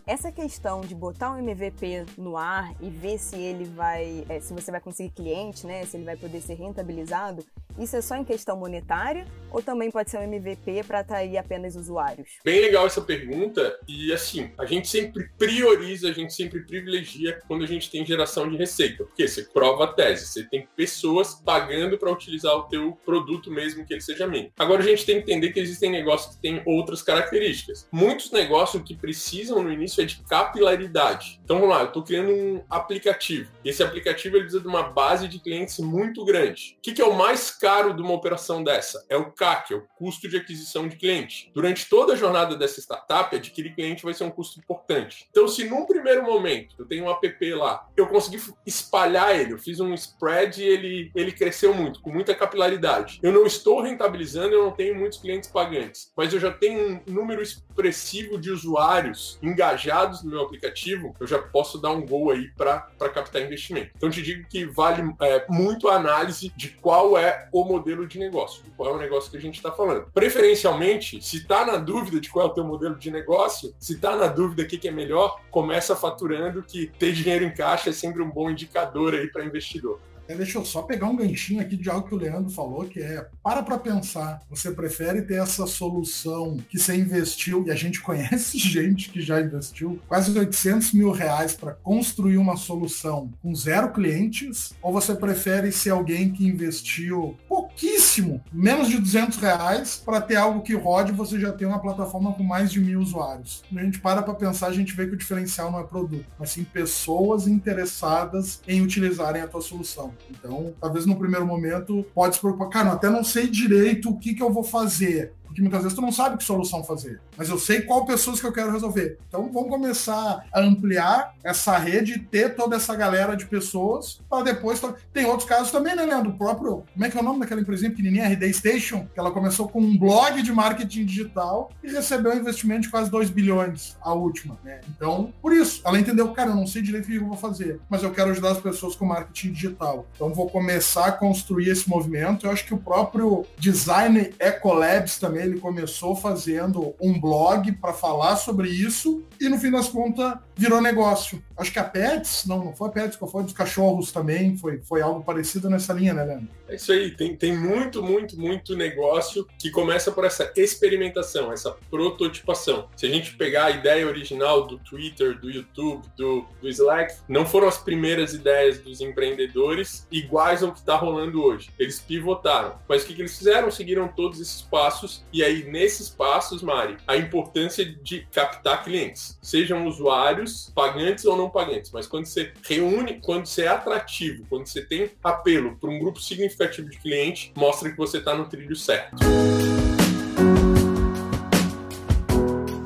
Essa 0.07 0.31
questão 0.31 0.83
de 0.83 0.95
botar 0.95 1.33
um 1.33 1.39
MVP 1.39 2.05
no 2.19 2.37
ar 2.37 2.75
e 2.79 2.91
ver 2.91 3.19
se 3.19 3.37
ele 3.37 3.65
vai, 3.65 4.25
é, 4.29 4.39
se 4.39 4.53
você 4.53 4.71
vai 4.71 4.81
conseguir 4.81 5.11
cliente, 5.11 5.67
né, 5.67 5.87
se 5.87 5.97
ele 5.97 6.05
vai 6.05 6.15
poder 6.15 6.43
ser 6.43 6.55
rentabilizado, 6.55 7.43
isso 7.79 7.97
é 7.97 8.01
só 8.01 8.17
em 8.17 8.25
questão 8.25 8.57
monetária 8.57 9.27
ou 9.51 9.63
também 9.63 9.91
pode 9.91 10.11
ser 10.11 10.19
um 10.19 10.23
MVP 10.23 10.83
para 10.85 11.01
atrair 11.01 11.39
apenas 11.39 11.77
usuários? 11.77 12.29
Bem 12.45 12.61
legal 12.61 12.87
essa 12.87 13.01
pergunta 13.01 13.79
e 13.87 14.13
assim, 14.13 14.51
a 14.59 14.67
gente 14.67 14.89
sempre 14.89 15.29
prioriza, 15.39 16.09
a 16.09 16.13
gente 16.13 16.35
sempre 16.35 16.61
privilegia 16.61 17.41
quando 17.47 17.63
a 17.63 17.67
gente 17.67 17.89
tem 17.89 18.05
geração 18.05 18.49
de 18.51 18.57
receita, 18.57 19.05
porque 19.05 19.29
você 19.29 19.43
prova 19.43 19.85
a 19.85 19.93
tese, 19.93 20.27
você 20.27 20.43
tem 20.45 20.67
pessoas 20.77 21.35
pagando 21.35 21.97
para 21.97 22.11
utilizar 22.11 22.53
o 22.55 22.65
teu 22.65 22.99
produto 23.05 23.51
mesmo 23.51 23.87
que 23.87 23.95
ele 23.95 24.01
seja 24.01 24.27
mínimo. 24.27 24.53
Agora 24.59 24.83
a 24.83 24.87
gente 24.87 25.07
tem 25.07 25.17
que 25.17 25.31
entender 25.31 25.53
que 25.53 25.61
existem 25.61 25.91
negócios 25.91 26.35
que 26.35 26.43
têm 26.43 26.63
outras 26.67 27.03
características. 27.03 27.89
Muitos 27.93 28.33
negócios 28.33 28.83
que 28.83 28.97
precisam 28.97 29.63
no 29.63 29.73
início 29.73 30.03
é 30.03 30.05
de 30.05 30.17
capilaridade. 30.25 31.41
Então 31.45 31.61
vamos 31.61 31.75
lá, 31.75 31.83
eu 31.83 31.89
estou 31.89 32.03
criando 32.03 32.31
um 32.31 32.65
aplicativo. 32.69 33.51
Esse 33.65 33.83
aplicativo 33.83 34.37
ele 34.37 34.45
precisa 34.45 34.63
de 34.63 34.69
uma 34.69 34.83
base 34.83 35.29
de 35.29 35.39
clientes 35.39 35.79
muito 35.79 36.25
grande. 36.25 36.77
O 36.79 36.83
que, 36.83 36.93
que 36.93 37.03
é 37.03 37.05
o 37.05 37.15
mais 37.15 37.51
caro 37.65 37.95
de 37.95 38.03
uma 38.03 38.13
operação 38.13 38.63
dessa? 38.63 39.07
É 39.09 39.17
o 39.17 39.33
CAC, 39.33 39.73
é 39.73 39.77
o 39.77 39.87
custo 39.97 40.29
de 40.29 40.37
aquisição 40.37 40.87
de 40.87 40.97
cliente. 40.97 41.51
Durante 41.55 41.89
toda 41.89 42.13
a 42.13 42.17
jornada 42.17 42.55
dessa 42.55 42.79
startup, 42.79 43.35
adquirir 43.35 43.75
cliente 43.75 44.05
vai 44.05 44.13
ser 44.13 44.25
um 44.25 44.31
custo 44.31 44.61
importante. 44.61 45.27
Então, 45.31 45.49
se 45.49 45.65
num 45.65 45.87
primeiro 45.87 46.23
momento 46.25 46.77
eu 46.79 46.85
tenho 46.85 47.07
um 47.07 47.11
app 47.11 47.55
lá, 47.55 47.89
eu 47.97 48.07
consegui 48.07 48.39
espalhar 48.67 49.35
ele, 49.35 49.55
eu 49.55 49.59
fiz 49.59 49.81
um 49.81 49.95
spread 49.95 50.63
e 50.63 50.67
ele, 50.67 51.11
ele 51.15 51.33
cresceu 51.33 51.73
muito, 51.73 52.03
com 52.03 52.11
muita 52.11 52.35
capilaridade. 52.35 53.19
Eu 53.23 53.33
não 53.33 53.47
estou 53.47 53.81
rentabilizando, 53.81 54.53
eu 54.55 54.65
não 54.65 54.73
tenho 54.73 54.95
muitos 54.95 55.19
clientes 55.19 55.49
pagantes, 55.49 56.13
mas 56.15 56.35
eu 56.35 56.41
já 56.41 56.51
tenho 56.51 57.03
um 57.09 57.13
número 57.15 57.41
expressivo 57.41 58.37
de 58.39 58.51
usuários 58.51 59.39
engajados 59.43 60.23
no 60.23 60.33
meu 60.33 60.43
aplicativo, 60.43 61.17
eu 61.19 61.27
já 61.27 61.39
posso 61.39 61.81
dar 61.81 61.93
um 61.93 62.05
gol 62.05 62.31
aí 62.31 62.51
para 62.59 63.09
captar 63.09 63.41
investimento. 63.41 63.93
Então, 63.97 64.11
te 64.11 64.21
digo 64.21 64.47
que 64.51 64.67
vale 64.67 65.03
é, 65.23 65.47
muito 65.49 65.89
a 65.89 65.95
análise 65.95 66.53
de 66.55 66.69
qual 66.69 67.17
é 67.17 67.49
o 67.55 67.65
modelo 67.65 68.05
de 68.05 68.19
negócio, 68.19 68.65
qual 68.77 68.91
é 68.91 68.93
o 68.93 68.99
negócio 68.99 69.31
que 69.31 69.37
a 69.37 69.41
gente 69.41 69.55
está 69.55 69.71
falando. 69.71 70.11
Preferencialmente, 70.13 71.23
se 71.23 71.37
está 71.37 71.65
na 71.65 71.77
dúvida 71.77 72.21
de 72.21 72.29
qual 72.29 72.49
é 72.49 72.51
o 72.51 72.53
teu 72.53 72.65
modelo 72.65 72.97
de 72.97 73.13
negócio, 73.13 73.73
se 73.79 73.93
está 73.93 74.17
na 74.17 74.27
dúvida 74.27 74.65
o 74.65 74.67
que, 74.67 74.77
que 74.77 74.89
é 74.89 74.91
melhor, 74.91 75.41
começa 75.53 75.95
faturando 75.95 76.65
que 76.65 76.89
ter 76.99 77.13
dinheiro 77.13 77.45
em 77.45 77.55
caixa 77.55 77.91
é 77.91 77.93
sempre 77.93 78.21
um 78.21 78.29
bom 78.29 78.51
indicador 78.51 79.15
aí 79.15 79.29
para 79.29 79.45
investidor. 79.45 80.01
É, 80.27 80.35
deixa 80.35 80.59
eu 80.59 80.65
só 80.65 80.83
pegar 80.83 81.07
um 81.07 81.17
ganchinho 81.17 81.61
aqui 81.61 81.77
de 81.77 81.91
algo 81.91 82.09
que 82.09 82.15
o 82.15 82.19
Leandro 82.19 82.51
falou, 82.51 82.85
que 82.87 83.01
é 83.01 83.27
para 83.43 83.63
para 83.63 83.79
pensar. 83.79 84.41
Você 84.49 84.71
prefere 84.71 85.23
ter 85.23 85.35
essa 85.35 85.67
solução 85.67 86.59
que 86.69 86.79
você 86.79 86.95
investiu, 86.97 87.65
e 87.67 87.71
a 87.71 87.75
gente 87.75 88.01
conhece 88.03 88.59
gente 88.59 89.11
que 89.11 89.21
já 89.21 89.41
investiu 89.41 90.01
quase 90.09 90.37
800 90.37 90.93
mil 90.93 91.11
reais 91.11 91.55
para 91.55 91.73
construir 91.73 92.39
uma 92.39 92.57
solução 92.57 93.31
com 93.43 93.55
zero 93.55 93.93
clientes, 93.93 94.73
ou 94.81 94.93
você 94.93 95.15
prefere 95.15 95.71
ser 95.71 95.91
alguém 95.91 96.33
que 96.33 96.47
investiu 96.47 97.37
pouquíssimo, 97.75 98.41
menos 98.53 98.89
de 98.89 98.99
200 98.99 99.39
reais, 99.39 100.01
para 100.03 100.21
ter 100.21 100.37
algo 100.37 100.63
que 100.63 100.75
rode 100.75 101.13
você 101.13 101.39
já 101.39 101.53
tem 101.53 101.67
uma 101.67 101.81
plataforma 101.81 102.33
com 102.33 102.43
mais 102.43 102.71
de 102.71 102.81
mil 102.81 103.01
usuários? 103.01 103.63
Quando 103.69 103.81
a 103.81 103.85
gente 103.85 103.99
para 103.99 104.23
para 104.23 104.35
pensar, 104.35 104.69
a 104.69 104.73
gente 104.73 104.95
vê 104.95 105.07
que 105.07 105.15
o 105.15 105.19
diferencial 105.19 105.71
não 105.71 105.81
é 105.81 105.85
produto, 105.85 106.25
mas 106.39 106.51
sim 106.51 106.65
pessoas 106.65 107.49
interessadas 107.49 108.63
em 108.67 108.81
utilizarem 108.81 109.43
a 109.43 109.49
tua 109.49 109.61
solução. 109.61 110.13
Então, 110.31 110.73
talvez 110.81 111.05
no 111.05 111.17
primeiro 111.17 111.45
momento 111.45 112.07
pode 112.15 112.37
se 112.37 112.41
preocupar, 112.41 112.69
cara, 112.69 112.93
até 112.93 113.11
não 113.11 113.25
sei 113.25 113.49
direito 113.49 114.11
o 114.11 114.19
que, 114.19 114.35
que 114.35 114.43
eu 114.43 114.53
vou 114.53 114.65
fazer. 114.65 115.33
Porque 115.55 115.63
muitas 115.63 115.83
vezes 115.83 115.95
tu 115.95 116.03
não 116.03 116.11
sabe 116.11 116.37
que 116.37 116.43
solução 116.43 116.83
fazer, 116.83 117.21
mas 117.37 117.49
eu 117.49 117.57
sei 117.57 117.83
qual 117.83 118.05
pessoas 118.05 118.41
que 118.41 118.47
eu 118.47 118.53
quero 118.53 118.73
resolver. 118.73 119.19
Então 119.29 119.49
vamos 119.53 119.71
começar 119.71 120.45
a 120.53 120.61
ampliar 120.61 121.33
essa 121.45 121.79
rede, 121.79 122.19
ter 122.19 122.57
toda 122.57 122.75
essa 122.75 122.97
galera 122.97 123.37
de 123.37 123.47
pessoas 123.47 124.21
para 124.29 124.43
depois. 124.43 124.83
Tem 125.13 125.25
outros 125.27 125.49
casos 125.49 125.71
também, 125.71 125.95
né, 125.95 126.05
Leandro? 126.05 126.33
O 126.33 126.37
próprio, 126.37 126.83
como 126.93 127.05
é 127.05 127.09
que 127.09 127.17
é 127.17 127.21
o 127.21 127.23
nome 127.23 127.39
daquela 127.39 127.61
empresinha 127.61 127.89
pequenininha, 127.89 128.27
RD 128.27 128.53
Station, 128.53 129.07
que 129.15 129.21
ela 129.21 129.31
começou 129.31 129.69
com 129.69 129.81
um 129.81 129.97
blog 129.97 130.43
de 130.43 130.53
marketing 130.53 131.05
digital 131.05 131.71
e 131.85 131.89
recebeu 131.89 132.33
um 132.33 132.37
investimento 132.37 132.81
de 132.83 132.91
quase 132.91 133.09
2 133.09 133.31
bilhões, 133.31 133.97
a 134.03 134.13
última, 134.13 134.59
né? 134.65 134.81
Então, 134.89 135.33
por 135.41 135.53
isso, 135.53 135.83
ela 135.85 136.01
entendeu, 136.01 136.33
cara, 136.33 136.51
eu 136.51 136.57
não 136.57 136.67
sei 136.67 136.83
direito 136.83 137.05
o 137.05 137.07
que 137.07 137.17
eu 137.17 137.27
vou 137.27 137.37
fazer, 137.37 137.79
mas 137.89 138.03
eu 138.03 138.11
quero 138.11 138.31
ajudar 138.33 138.51
as 138.51 138.61
pessoas 138.61 138.97
com 138.97 139.07
marketing 139.07 139.53
digital. 139.53 140.05
Então 140.17 140.35
vou 140.35 140.51
começar 140.51 141.07
a 141.07 141.13
construir 141.13 141.69
esse 141.69 141.89
movimento. 141.89 142.45
Eu 142.45 142.51
acho 142.51 142.65
que 142.65 142.75
o 142.75 142.79
próprio 142.79 143.47
design 143.57 144.35
Ecolabs 144.41 145.19
também 145.19 145.44
ele 145.45 145.61
começou 145.61 146.17
fazendo 146.17 146.95
um 147.01 147.19
blog 147.21 147.73
para 147.73 147.93
falar 147.93 148.37
sobre 148.37 148.69
isso 148.69 149.25
e 149.41 149.49
no 149.49 149.59
fim 149.59 149.71
das 149.71 149.89
contas 149.89 150.35
virou 150.57 150.81
negócio. 150.81 151.43
Acho 151.57 151.73
que 151.73 151.79
a 151.79 151.85
Pets, 151.85 152.47
não, 152.47 152.65
não 152.65 152.75
foi 152.75 152.89
a 152.89 152.93
Pets, 152.93 153.17
foi 153.17 153.43
dos 153.43 153.53
cachorros 153.53 154.13
também, 154.13 154.57
foi, 154.57 154.81
foi 154.83 155.03
algo 155.03 155.23
parecido 155.23 155.69
nessa 155.69 155.93
linha, 155.93 156.15
né, 156.15 156.25
Leandro? 156.25 156.49
É 156.69 156.77
isso 156.77 156.93
aí, 156.93 157.11
tem, 157.11 157.37
tem 157.37 157.57
muito, 157.57 158.03
muito, 158.03 158.39
muito 158.39 158.77
negócio 158.77 159.47
que 159.59 159.71
começa 159.71 160.11
por 160.11 160.25
essa 160.25 160.53
experimentação, 160.57 161.53
essa 161.53 161.71
prototipação. 161.91 162.89
Se 162.97 163.07
a 163.07 163.09
gente 163.09 163.37
pegar 163.37 163.67
a 163.67 163.71
ideia 163.71 164.07
original 164.07 164.67
do 164.67 164.79
Twitter, 164.79 165.39
do 165.39 165.51
YouTube, 165.51 166.07
do, 166.17 166.47
do 166.61 166.69
Slack, 166.69 167.15
não 167.29 167.45
foram 167.45 167.69
as 167.69 167.79
primeiras 167.79 168.33
ideias 168.33 168.79
dos 168.79 169.01
empreendedores 169.01 170.07
iguais 170.11 170.63
ao 170.63 170.73
que 170.73 170.79
está 170.79 170.97
rolando 170.97 171.43
hoje. 171.43 171.71
Eles 171.79 172.01
pivotaram. 172.01 172.79
Mas 172.89 173.03
o 173.03 173.07
que, 173.07 173.15
que 173.15 173.23
eles 173.23 173.37
fizeram? 173.37 173.71
Seguiram 173.71 174.09
todos 174.09 174.41
esses 174.41 174.63
passos 174.63 175.25
e 175.35 175.43
aí, 175.43 175.65
nesses 175.65 176.09
passos, 176.09 176.63
Mari, 176.63 176.97
a 177.09 177.17
importância 177.17 177.85
de 177.85 178.25
captar 178.31 178.85
clientes, 178.85 179.37
sejam 179.43 179.85
usuários, 179.85 180.71
pagantes 180.73 181.25
ou 181.25 181.37
não 181.37 181.51
pagantes, 181.51 181.91
mas 181.91 182.07
quando 182.07 182.27
você 182.27 182.53
reúne, 182.63 183.21
quando 183.21 183.47
você 183.47 183.63
é 183.63 183.69
atrativo, 183.69 184.47
quando 184.49 184.69
você 184.69 184.81
tem 184.81 185.11
apelo 185.25 185.77
para 185.77 185.91
um 185.91 185.99
grupo 185.99 186.21
significativo 186.21 186.89
de 186.89 186.99
cliente, 186.99 187.53
mostra 187.57 187.91
que 187.91 187.97
você 187.97 188.19
está 188.19 188.33
no 188.33 188.49
trilho 188.49 188.77
certo. 188.77 189.17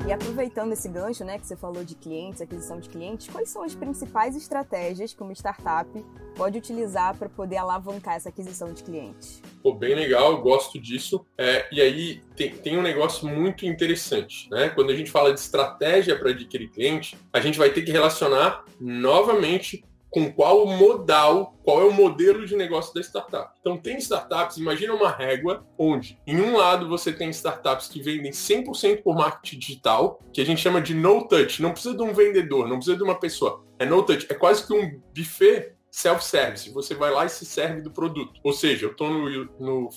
E 0.09 0.13
aproveitando 0.13 0.73
esse 0.73 0.89
gancho, 0.89 1.23
né, 1.23 1.39
que 1.39 1.47
você 1.47 1.55
falou 1.55 1.85
de 1.85 1.95
clientes, 1.95 2.41
aquisição 2.41 2.81
de 2.81 2.89
clientes, 2.89 3.29
quais 3.29 3.51
são 3.51 3.63
as 3.63 3.75
principais 3.75 4.35
estratégias 4.35 5.13
que 5.13 5.23
uma 5.23 5.35
startup 5.35 5.87
pode 6.35 6.57
utilizar 6.57 7.15
para 7.15 7.29
poder 7.29 7.59
alavancar 7.59 8.15
essa 8.15 8.31
aquisição 8.31 8.73
de 8.73 8.83
clientes? 8.83 9.43
Pô, 9.63 9.75
bem 9.75 9.95
legal, 9.95 10.41
gosto 10.41 10.81
disso. 10.81 11.27
É, 11.37 11.69
e 11.71 11.79
aí 11.83 12.23
tem, 12.35 12.57
tem 12.57 12.79
um 12.79 12.83
negócio 12.83 13.29
muito 13.29 13.67
interessante, 13.67 14.49
né? 14.51 14.71
Quando 14.71 14.93
a 14.93 14.97
gente 14.97 15.11
fala 15.11 15.31
de 15.35 15.41
estratégia 15.41 16.19
para 16.19 16.31
adquirir 16.31 16.71
cliente, 16.71 17.15
a 17.31 17.39
gente 17.39 17.59
vai 17.59 17.69
ter 17.69 17.83
que 17.83 17.93
relacionar 17.93 18.65
novamente 18.81 19.85
com 20.11 20.33
qual 20.33 20.67
modal, 20.67 21.55
qual 21.63 21.83
é 21.83 21.85
o 21.85 21.93
modelo 21.93 22.47
de 22.47 22.57
negócio 22.57 22.95
da 22.95 23.01
startup. 23.01 23.53
Então, 23.61 23.77
tem 23.77 23.99
startups, 23.99 24.57
imagina 24.57 24.95
uma 24.95 25.11
régua 25.11 25.67
onde, 25.79 26.19
em 26.27 26.41
um 26.41 26.57
lado, 26.57 26.89
você 26.89 27.13
tem 27.13 27.31
startups 27.31 27.89
que 27.89 28.03
vendem 28.03 28.33
100% 28.33 29.03
por 29.03 29.15
marketing 29.15 29.59
digital, 29.59 30.21
que 30.33 30.41
a 30.41 30.47
gente 30.47 30.61
chama 30.61 30.81
de 30.81 30.95
no 30.95 31.27
touch. 31.29 31.61
Não 31.61 31.73
precisa 31.73 31.97
de 31.97 32.03
um 32.03 32.13
vendedor, 32.13 32.67
não 32.67 32.77
precisa 32.77 32.97
de 32.97 33.03
uma 33.03 33.19
pessoa. 33.19 33.65
É 33.79 33.85
no 33.85 34.03
touch. 34.03 34.27
É 34.31 34.35
quase 34.35 34.67
que 34.67 34.73
um 34.73 35.01
buffet 35.15 35.75
self-service. 35.91 36.71
Você 36.71 36.95
vai 36.95 37.11
lá 37.11 37.27
e 37.27 37.29
se 37.29 37.45
serve 37.45 37.83
do 37.83 37.91
produto. 37.91 38.41
Ou 38.43 38.53
seja, 38.53 38.87
eu 38.87 38.93
estou 38.93 39.11
no, 39.11 39.45
no, 39.59 39.89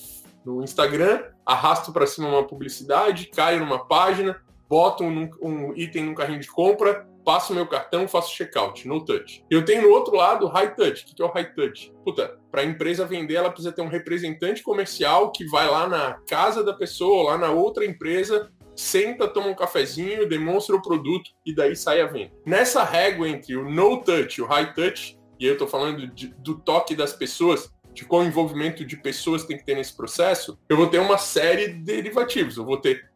no 0.44 0.62
Instagram, 0.62 1.22
arrasto 1.44 1.92
para 1.92 2.06
cima 2.06 2.28
uma 2.28 2.46
publicidade, 2.46 3.26
caio 3.26 3.60
numa 3.60 3.86
página, 3.86 4.40
boto 4.72 5.04
um, 5.04 5.28
um 5.42 5.74
item 5.76 6.04
no 6.04 6.14
carrinho 6.14 6.40
de 6.40 6.48
compra, 6.48 7.06
passo 7.22 7.52
meu 7.52 7.66
cartão, 7.66 8.08
faço 8.08 8.34
checkout, 8.34 8.88
no 8.88 9.04
touch. 9.04 9.44
Eu 9.50 9.66
tenho 9.66 9.82
no 9.82 9.90
outro 9.90 10.16
lado 10.16 10.46
high 10.46 10.74
touch. 10.74 11.04
O 11.04 11.14
que 11.14 11.22
é 11.22 11.26
o 11.26 11.30
high 11.30 11.52
touch? 11.52 11.92
Puta, 12.02 12.38
para 12.50 12.62
a 12.62 12.64
empresa 12.64 13.04
vender, 13.04 13.34
ela 13.34 13.50
precisa 13.50 13.70
ter 13.70 13.82
um 13.82 13.88
representante 13.88 14.62
comercial 14.62 15.30
que 15.30 15.44
vai 15.44 15.70
lá 15.70 15.86
na 15.86 16.14
casa 16.26 16.64
da 16.64 16.72
pessoa, 16.72 17.32
lá 17.32 17.36
na 17.36 17.50
outra 17.50 17.84
empresa, 17.84 18.50
senta, 18.74 19.28
toma 19.28 19.48
um 19.48 19.54
cafezinho, 19.54 20.26
demonstra 20.26 20.74
o 20.74 20.80
produto 20.80 21.30
e 21.44 21.54
daí 21.54 21.76
sai 21.76 22.00
a 22.00 22.06
venda. 22.06 22.32
Nessa 22.46 22.82
régua 22.82 23.28
entre 23.28 23.54
o 23.54 23.68
no 23.68 24.02
touch 24.02 24.40
e 24.40 24.42
o 24.42 24.46
high 24.46 24.72
touch, 24.72 25.18
e 25.38 25.44
eu 25.44 25.52
estou 25.52 25.68
falando 25.68 26.06
de, 26.06 26.28
do 26.38 26.58
toque 26.58 26.96
das 26.96 27.12
pessoas, 27.12 27.70
de 27.92 28.06
qual 28.06 28.24
envolvimento 28.24 28.86
de 28.86 28.96
pessoas 28.96 29.44
tem 29.44 29.58
que 29.58 29.66
ter 29.66 29.74
nesse 29.74 29.94
processo, 29.94 30.58
eu 30.66 30.78
vou 30.78 30.86
ter 30.86 30.98
uma 30.98 31.18
série 31.18 31.68
de 31.68 31.82
derivativos. 31.82 32.56
Eu 32.56 32.64
vou 32.64 32.78
ter 32.78 33.11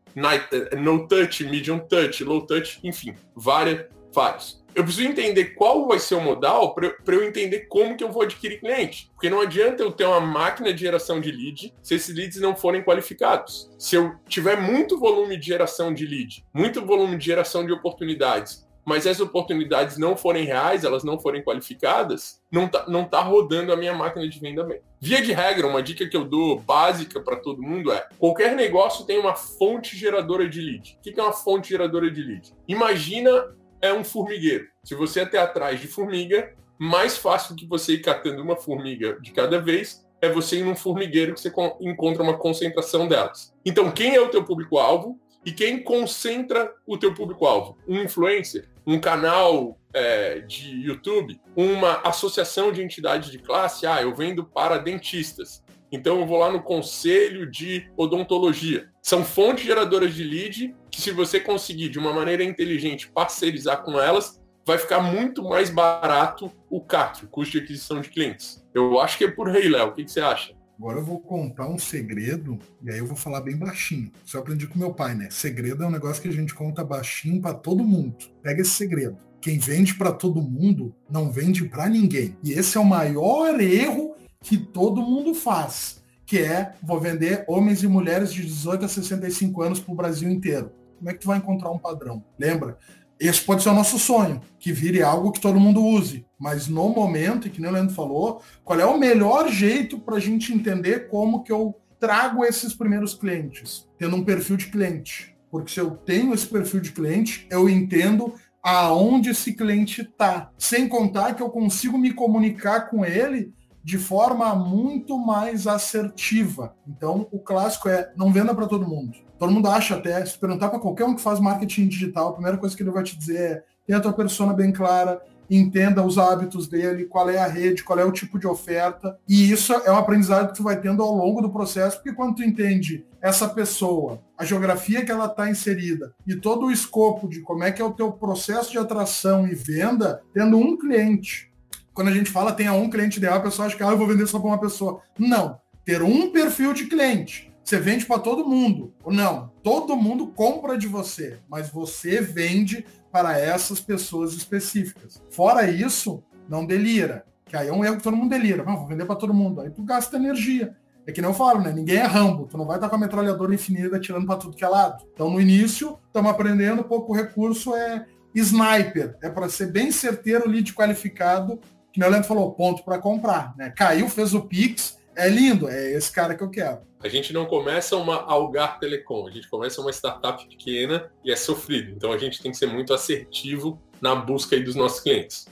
no 0.78 1.06
touch, 1.06 1.44
medium 1.44 1.78
touch, 1.78 2.24
low 2.24 2.46
touch, 2.46 2.80
enfim, 2.82 3.14
várias, 3.34 3.86
vários. 4.12 4.64
Eu 4.74 4.84
preciso 4.84 5.08
entender 5.08 5.54
qual 5.54 5.88
vai 5.88 5.98
ser 5.98 6.16
o 6.16 6.20
modal 6.20 6.74
para 6.74 7.14
eu 7.14 7.24
entender 7.24 7.60
como 7.60 7.96
que 7.96 8.04
eu 8.04 8.12
vou 8.12 8.22
adquirir 8.22 8.60
cliente. 8.60 9.10
Porque 9.14 9.30
não 9.30 9.40
adianta 9.40 9.82
eu 9.82 9.90
ter 9.90 10.04
uma 10.04 10.20
máquina 10.20 10.70
de 10.70 10.80
geração 10.80 11.18
de 11.18 11.32
lead 11.32 11.72
se 11.82 11.94
esses 11.94 12.14
leads 12.14 12.38
não 12.42 12.54
forem 12.54 12.82
qualificados. 12.82 13.70
Se 13.78 13.96
eu 13.96 14.14
tiver 14.28 14.60
muito 14.60 14.98
volume 14.98 15.38
de 15.38 15.46
geração 15.46 15.94
de 15.94 16.06
lead, 16.06 16.44
muito 16.52 16.84
volume 16.84 17.16
de 17.16 17.24
geração 17.24 17.64
de 17.64 17.72
oportunidades, 17.72 18.65
mas 18.86 19.04
as 19.04 19.18
oportunidades 19.18 19.98
não 19.98 20.16
forem 20.16 20.44
reais, 20.44 20.84
elas 20.84 21.02
não 21.02 21.18
forem 21.18 21.42
qualificadas, 21.42 22.40
não 22.50 22.68
tá, 22.68 22.84
não 22.86 23.04
tá 23.04 23.20
rodando 23.20 23.72
a 23.72 23.76
minha 23.76 23.92
máquina 23.92 24.28
de 24.28 24.38
venda 24.38 24.62
bem. 24.62 24.80
Via 25.00 25.20
de 25.20 25.32
regra, 25.32 25.66
uma 25.66 25.82
dica 25.82 26.08
que 26.08 26.16
eu 26.16 26.24
dou 26.24 26.60
básica 26.60 27.20
para 27.20 27.36
todo 27.36 27.60
mundo 27.60 27.90
é: 27.90 28.06
qualquer 28.16 28.54
negócio 28.54 29.04
tem 29.04 29.18
uma 29.18 29.34
fonte 29.34 29.96
geradora 29.96 30.48
de 30.48 30.60
lead. 30.60 30.96
O 30.98 31.02
que 31.02 31.18
é 31.18 31.22
uma 31.22 31.32
fonte 31.32 31.70
geradora 31.70 32.08
de 32.08 32.22
lead? 32.22 32.54
Imagina 32.68 33.56
é 33.82 33.92
um 33.92 34.04
formigueiro. 34.04 34.68
Se 34.84 34.94
você 34.94 35.20
até 35.20 35.38
atrás 35.38 35.80
de 35.80 35.88
formiga, 35.88 36.54
mais 36.78 37.16
fácil 37.16 37.56
que 37.56 37.66
você 37.66 37.94
ir 37.94 38.02
catando 38.02 38.40
uma 38.40 38.56
formiga 38.56 39.18
de 39.20 39.32
cada 39.32 39.60
vez 39.60 40.06
é 40.20 40.30
você 40.30 40.60
ir 40.60 40.64
num 40.64 40.76
formigueiro 40.76 41.34
que 41.34 41.40
você 41.40 41.52
encontra 41.80 42.22
uma 42.22 42.38
concentração 42.38 43.06
delas. 43.06 43.52
Então, 43.64 43.90
quem 43.90 44.14
é 44.14 44.20
o 44.20 44.28
teu 44.28 44.44
público-alvo? 44.44 45.20
E 45.44 45.52
quem 45.52 45.80
concentra 45.80 46.74
o 46.84 46.98
teu 46.98 47.14
público-alvo? 47.14 47.78
Um 47.86 48.02
influencer, 48.02 48.68
um 48.86 49.00
canal 49.00 49.78
é, 49.92 50.40
de 50.40 50.70
YouTube, 50.82 51.40
uma 51.56 52.00
associação 52.04 52.70
de 52.70 52.82
entidades 52.82 53.30
de 53.30 53.38
classe. 53.38 53.86
Ah, 53.86 54.00
eu 54.00 54.14
vendo 54.14 54.44
para 54.44 54.78
dentistas. 54.78 55.64
Então 55.90 56.20
eu 56.20 56.26
vou 56.26 56.38
lá 56.38 56.50
no 56.50 56.62
conselho 56.62 57.50
de 57.50 57.90
odontologia. 57.96 58.88
São 59.02 59.24
fontes 59.24 59.64
geradoras 59.64 60.14
de 60.14 60.22
lead 60.22 60.74
que, 60.90 61.00
se 61.00 61.10
você 61.10 61.40
conseguir 61.40 61.88
de 61.88 61.98
uma 61.98 62.12
maneira 62.12 62.42
inteligente 62.42 63.10
parcerizar 63.10 63.82
com 63.82 63.98
elas, 64.00 64.40
vai 64.66 64.78
ficar 64.78 65.00
muito 65.00 65.44
mais 65.44 65.70
barato 65.70 66.50
o 66.68 66.80
CAC, 66.80 67.24
o 67.24 67.28
custo 67.28 67.52
de 67.52 67.64
aquisição 67.64 68.00
de 68.00 68.10
clientes. 68.10 68.66
Eu 68.74 69.00
acho 69.00 69.16
que 69.16 69.24
é 69.24 69.30
por 69.30 69.48
aí, 69.48 69.68
Léo. 69.68 69.88
O 69.88 69.92
que, 69.92 70.04
que 70.04 70.10
você 70.10 70.20
acha? 70.20 70.55
Agora 70.78 70.98
eu 70.98 71.04
vou 71.04 71.18
contar 71.18 71.68
um 71.68 71.78
segredo, 71.78 72.58
e 72.82 72.90
aí 72.90 72.98
eu 72.98 73.06
vou 73.06 73.16
falar 73.16 73.40
bem 73.40 73.56
baixinho. 73.56 74.12
Isso 74.24 74.36
eu 74.36 74.42
aprendi 74.42 74.66
com 74.66 74.78
meu 74.78 74.92
pai, 74.92 75.14
né? 75.14 75.28
Segredo 75.30 75.82
é 75.82 75.86
um 75.86 75.90
negócio 75.90 76.20
que 76.20 76.28
a 76.28 76.32
gente 76.32 76.54
conta 76.54 76.84
baixinho 76.84 77.40
para 77.40 77.54
todo 77.54 77.82
mundo. 77.82 78.14
Pega 78.42 78.60
esse 78.60 78.72
segredo. 78.72 79.16
Quem 79.40 79.58
vende 79.58 79.94
para 79.94 80.12
todo 80.12 80.42
mundo 80.42 80.94
não 81.10 81.30
vende 81.30 81.64
para 81.64 81.88
ninguém. 81.88 82.36
E 82.42 82.52
esse 82.52 82.76
é 82.76 82.80
o 82.80 82.84
maior 82.84 83.58
erro 83.58 84.16
que 84.40 84.58
todo 84.58 85.00
mundo 85.00 85.34
faz, 85.34 86.02
que 86.26 86.38
é 86.38 86.74
vou 86.82 87.00
vender 87.00 87.44
homens 87.48 87.82
e 87.82 87.88
mulheres 87.88 88.32
de 88.32 88.42
18 88.42 88.84
a 88.84 88.88
65 88.88 89.62
anos 89.62 89.80
para 89.80 89.92
o 89.92 89.96
Brasil 89.96 90.28
inteiro. 90.30 90.72
Como 90.98 91.08
é 91.10 91.14
que 91.14 91.20
tu 91.20 91.26
vai 91.26 91.38
encontrar 91.38 91.70
um 91.70 91.78
padrão? 91.78 92.22
Lembra? 92.38 92.78
Esse 93.18 93.40
pode 93.40 93.62
ser 93.62 93.70
o 93.70 93.74
nosso 93.74 93.98
sonho, 93.98 94.40
que 94.58 94.72
vire 94.72 95.02
algo 95.02 95.32
que 95.32 95.40
todo 95.40 95.60
mundo 95.60 95.82
use. 95.82 96.26
Mas 96.38 96.68
no 96.68 96.88
momento, 96.90 97.46
e 97.46 97.50
que 97.50 97.60
nem 97.60 97.70
o 97.70 97.72
Leandro 97.72 97.94
falou, 97.94 98.42
qual 98.62 98.78
é 98.78 98.84
o 98.84 98.98
melhor 98.98 99.48
jeito 99.48 99.98
para 99.98 100.16
a 100.16 100.20
gente 100.20 100.52
entender 100.52 101.08
como 101.08 101.42
que 101.42 101.50
eu 101.50 101.74
trago 101.98 102.44
esses 102.44 102.74
primeiros 102.74 103.14
clientes? 103.14 103.88
Tendo 103.98 104.16
um 104.16 104.24
perfil 104.24 104.56
de 104.56 104.66
cliente. 104.66 105.34
Porque 105.50 105.72
se 105.72 105.80
eu 105.80 105.92
tenho 105.92 106.34
esse 106.34 106.46
perfil 106.46 106.80
de 106.80 106.92
cliente, 106.92 107.46
eu 107.50 107.68
entendo 107.68 108.34
aonde 108.62 109.30
esse 109.30 109.54
cliente 109.54 110.02
está. 110.02 110.50
Sem 110.58 110.88
contar 110.88 111.34
que 111.34 111.42
eu 111.42 111.48
consigo 111.48 111.96
me 111.96 112.12
comunicar 112.12 112.90
com 112.90 113.04
ele 113.04 113.54
de 113.82 113.96
forma 113.96 114.54
muito 114.54 115.16
mais 115.16 115.66
assertiva. 115.68 116.74
Então, 116.86 117.28
o 117.30 117.38
clássico 117.38 117.88
é 117.88 118.12
não 118.16 118.32
venda 118.32 118.52
para 118.52 118.66
todo 118.66 118.88
mundo. 118.88 119.16
Todo 119.38 119.52
mundo 119.52 119.68
acha 119.68 119.96
até, 119.96 120.24
se 120.24 120.38
perguntar 120.38 120.68
para 120.68 120.78
qualquer 120.78 121.04
um 121.04 121.14
que 121.14 121.20
faz 121.20 121.38
marketing 121.38 121.88
digital, 121.88 122.28
a 122.28 122.32
primeira 122.32 122.56
coisa 122.56 122.74
que 122.74 122.82
ele 122.82 122.90
vai 122.90 123.02
te 123.02 123.16
dizer 123.16 123.38
é 123.38 123.62
tenha 123.86 123.98
a 123.98 124.02
tua 124.02 124.12
persona 124.12 124.52
bem 124.52 124.72
clara, 124.72 125.22
entenda 125.48 126.02
os 126.02 126.18
hábitos 126.18 126.66
dele, 126.66 127.04
qual 127.04 127.30
é 127.30 127.38
a 127.38 127.46
rede, 127.46 127.84
qual 127.84 127.98
é 127.98 128.04
o 128.04 128.10
tipo 128.10 128.38
de 128.38 128.46
oferta. 128.46 129.16
E 129.28 129.50
isso 129.50 129.72
é 129.72 129.92
um 129.92 129.96
aprendizado 129.96 130.48
que 130.48 130.56
tu 130.56 130.62
vai 130.62 130.80
tendo 130.80 131.02
ao 131.02 131.14
longo 131.14 131.40
do 131.40 131.50
processo, 131.50 131.96
porque 131.96 132.12
quando 132.12 132.36
tu 132.36 132.42
entende 132.42 133.04
essa 133.22 133.48
pessoa, 133.48 134.20
a 134.36 134.44
geografia 134.44 135.04
que 135.04 135.10
ela 135.12 135.26
está 135.26 135.48
inserida 135.48 136.12
e 136.26 136.34
todo 136.34 136.66
o 136.66 136.72
escopo 136.72 137.28
de 137.28 137.40
como 137.40 137.62
é 137.62 137.70
que 137.70 137.80
é 137.80 137.84
o 137.84 137.92
teu 137.92 138.10
processo 138.12 138.72
de 138.72 138.78
atração 138.78 139.46
e 139.46 139.54
venda, 139.54 140.22
tendo 140.32 140.58
um 140.58 140.76
cliente. 140.76 141.52
Quando 141.94 142.08
a 142.08 142.12
gente 142.12 142.30
fala 142.30 142.52
tenha 142.52 142.72
um 142.72 142.90
cliente 142.90 143.18
ideal, 143.18 143.38
a 143.38 143.40
pessoa 143.40 143.66
acha 143.66 143.76
que 143.76 143.82
ah, 143.82 143.90
eu 143.90 143.98
vou 143.98 144.06
vender 144.06 144.26
só 144.26 144.38
para 144.38 144.48
uma 144.48 144.60
pessoa. 144.60 145.00
Não. 145.18 145.58
Ter 145.84 146.02
um 146.02 146.30
perfil 146.30 146.72
de 146.72 146.86
cliente 146.86 147.54
você 147.66 147.80
vende 147.80 148.06
para 148.06 148.20
todo 148.20 148.46
mundo. 148.46 148.94
Não, 149.04 149.50
todo 149.60 149.96
mundo 149.96 150.28
compra 150.28 150.78
de 150.78 150.86
você, 150.86 151.40
mas 151.48 151.68
você 151.68 152.20
vende 152.20 152.86
para 153.10 153.36
essas 153.40 153.80
pessoas 153.80 154.32
específicas. 154.34 155.20
Fora 155.30 155.68
isso, 155.68 156.22
não 156.48 156.64
delira. 156.64 157.24
Que 157.44 157.56
aí 157.56 157.66
é 157.66 157.72
um 157.72 157.84
erro 157.84 157.96
que 157.96 158.04
todo 158.04 158.16
mundo 158.16 158.30
delira. 158.30 158.62
Não, 158.62 158.76
vou 158.76 158.86
vender 158.86 159.04
para 159.04 159.16
todo 159.16 159.34
mundo. 159.34 159.60
Aí 159.60 159.70
tu 159.70 159.82
gasta 159.82 160.16
energia. 160.16 160.76
É 161.08 161.10
que 161.10 161.20
eu 161.20 161.34
falo, 161.34 161.60
né? 161.60 161.72
Ninguém 161.72 161.96
é 161.96 162.04
Rambo. 162.04 162.46
Tu 162.46 162.56
não 162.56 162.66
vai 162.66 162.76
estar 162.76 162.88
com 162.88 162.94
a 162.94 162.98
metralhadora 162.98 163.54
infinita 163.54 163.96
atirando 163.96 164.26
para 164.26 164.36
tudo 164.36 164.56
que 164.56 164.64
é 164.64 164.68
lado. 164.68 165.04
Então, 165.12 165.28
no 165.28 165.40
início, 165.40 165.98
estamos 166.06 166.30
aprendendo, 166.30 166.84
pouco 166.84 167.12
recurso 167.12 167.74
é 167.74 168.06
sniper. 168.32 169.16
É 169.20 169.28
para 169.28 169.48
ser 169.48 169.72
bem 169.72 169.90
certeiro, 169.90 170.48
lead 170.48 170.72
qualificado, 170.72 171.60
que 171.92 172.00
o 172.00 172.08
Leandro 172.08 172.28
falou, 172.28 172.52
ponto 172.52 172.84
para 172.84 172.98
comprar. 172.98 173.54
Né? 173.56 173.70
Caiu, 173.70 174.08
fez 174.08 174.34
o 174.34 174.42
Pix, 174.42 174.98
é 175.16 175.30
lindo, 175.30 175.66
é 175.66 175.92
esse 175.92 176.12
cara 176.12 176.34
que 176.34 176.44
eu 176.44 176.50
quero. 176.50 176.80
A 177.02 177.08
gente 177.08 177.32
não 177.32 177.46
começa 177.46 177.96
uma 177.96 178.16
Algar 178.16 178.78
Telecom, 178.78 179.26
a 179.26 179.30
gente 179.30 179.48
começa 179.48 179.80
uma 179.80 179.90
startup 179.90 180.46
pequena 180.46 181.10
e 181.24 181.32
é 181.32 181.36
sofrido. 181.36 181.90
Então 181.90 182.12
a 182.12 182.18
gente 182.18 182.42
tem 182.42 182.50
que 182.50 182.58
ser 182.58 182.66
muito 182.66 182.92
assertivo 182.92 183.80
na 183.98 184.14
busca 184.14 184.60
dos 184.60 184.74
nossos 184.74 185.00
clientes. 185.00 185.48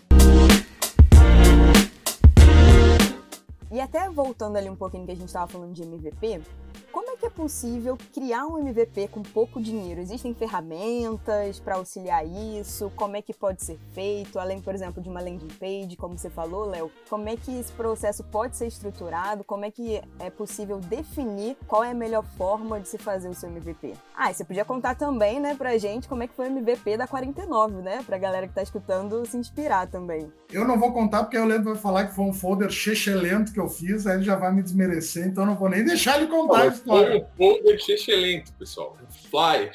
E 3.72 3.80
até 3.80 4.08
voltando 4.10 4.56
ali 4.56 4.68
um 4.68 4.76
pouquinho 4.76 5.06
que 5.06 5.12
a 5.12 5.16
gente 5.16 5.28
estava 5.28 5.50
falando 5.50 5.72
de 5.72 5.82
MVP, 5.82 6.42
como 6.92 7.10
é 7.10 7.16
que 7.16 7.26
é 7.26 7.30
possível 7.30 7.98
criar 8.12 8.46
um 8.46 8.58
MVP 8.58 9.08
com 9.08 9.22
pouco 9.22 9.60
dinheiro? 9.60 10.00
Existem 10.00 10.34
ferramentas 10.34 11.58
para 11.60 11.76
auxiliar 11.76 12.24
isso? 12.26 12.90
Como 12.96 13.16
é 13.16 13.22
que 13.22 13.32
pode 13.32 13.62
ser 13.62 13.78
feito? 13.92 14.38
Além, 14.38 14.60
por 14.60 14.74
exemplo, 14.74 15.02
de 15.02 15.08
uma 15.08 15.20
landing 15.20 15.48
page, 15.58 15.96
como 15.96 16.18
você 16.18 16.30
falou, 16.30 16.66
Léo, 16.66 16.90
como 17.08 17.28
é 17.28 17.36
que 17.36 17.58
esse 17.58 17.72
processo 17.72 18.24
pode 18.24 18.56
ser 18.56 18.66
estruturado? 18.66 19.44
Como 19.44 19.64
é 19.64 19.70
que 19.70 20.00
é 20.18 20.30
possível 20.30 20.78
definir 20.78 21.56
qual 21.66 21.84
é 21.84 21.90
a 21.90 21.94
melhor 21.94 22.24
forma 22.36 22.80
de 22.80 22.88
se 22.88 22.98
fazer 22.98 23.28
o 23.28 23.34
seu 23.34 23.48
MVP? 23.48 23.94
Ah, 24.16 24.30
e 24.30 24.34
você 24.34 24.44
podia 24.44 24.64
contar 24.64 24.94
também, 24.94 25.40
né, 25.40 25.54
pra 25.54 25.76
gente 25.78 26.08
como 26.08 26.22
é 26.22 26.26
que 26.26 26.34
foi 26.34 26.48
o 26.48 26.50
MVP 26.50 26.96
da 26.96 27.06
49, 27.06 27.82
né? 27.82 28.02
Pra 28.04 28.18
galera 28.18 28.46
que 28.46 28.54
tá 28.54 28.62
escutando 28.62 29.24
se 29.26 29.36
inspirar 29.36 29.86
também. 29.86 30.32
Eu 30.52 30.66
não 30.66 30.78
vou 30.78 30.92
contar 30.92 31.24
porque 31.24 31.38
o 31.38 31.44
Leandro 31.44 31.72
vai 31.72 31.82
falar 31.82 32.06
que 32.06 32.14
foi 32.14 32.24
um 32.24 32.32
folder 32.32 32.70
chechelento 32.70 33.52
que 33.52 33.60
eu 33.60 33.68
fiz, 33.68 34.06
aí 34.06 34.16
ele 34.16 34.24
já 34.24 34.36
vai 34.36 34.52
me 34.52 34.62
desmerecer, 34.62 35.26
então 35.26 35.44
não 35.44 35.56
vou 35.56 35.68
nem 35.68 35.84
deixar 35.84 36.18
ele 36.18 36.28
contar 36.28 36.63
Um 36.68 37.26
folder 37.36 37.78
xixelento, 37.80 38.52
pessoal. 38.54 38.96
Um 39.02 39.10
flyer 39.30 39.72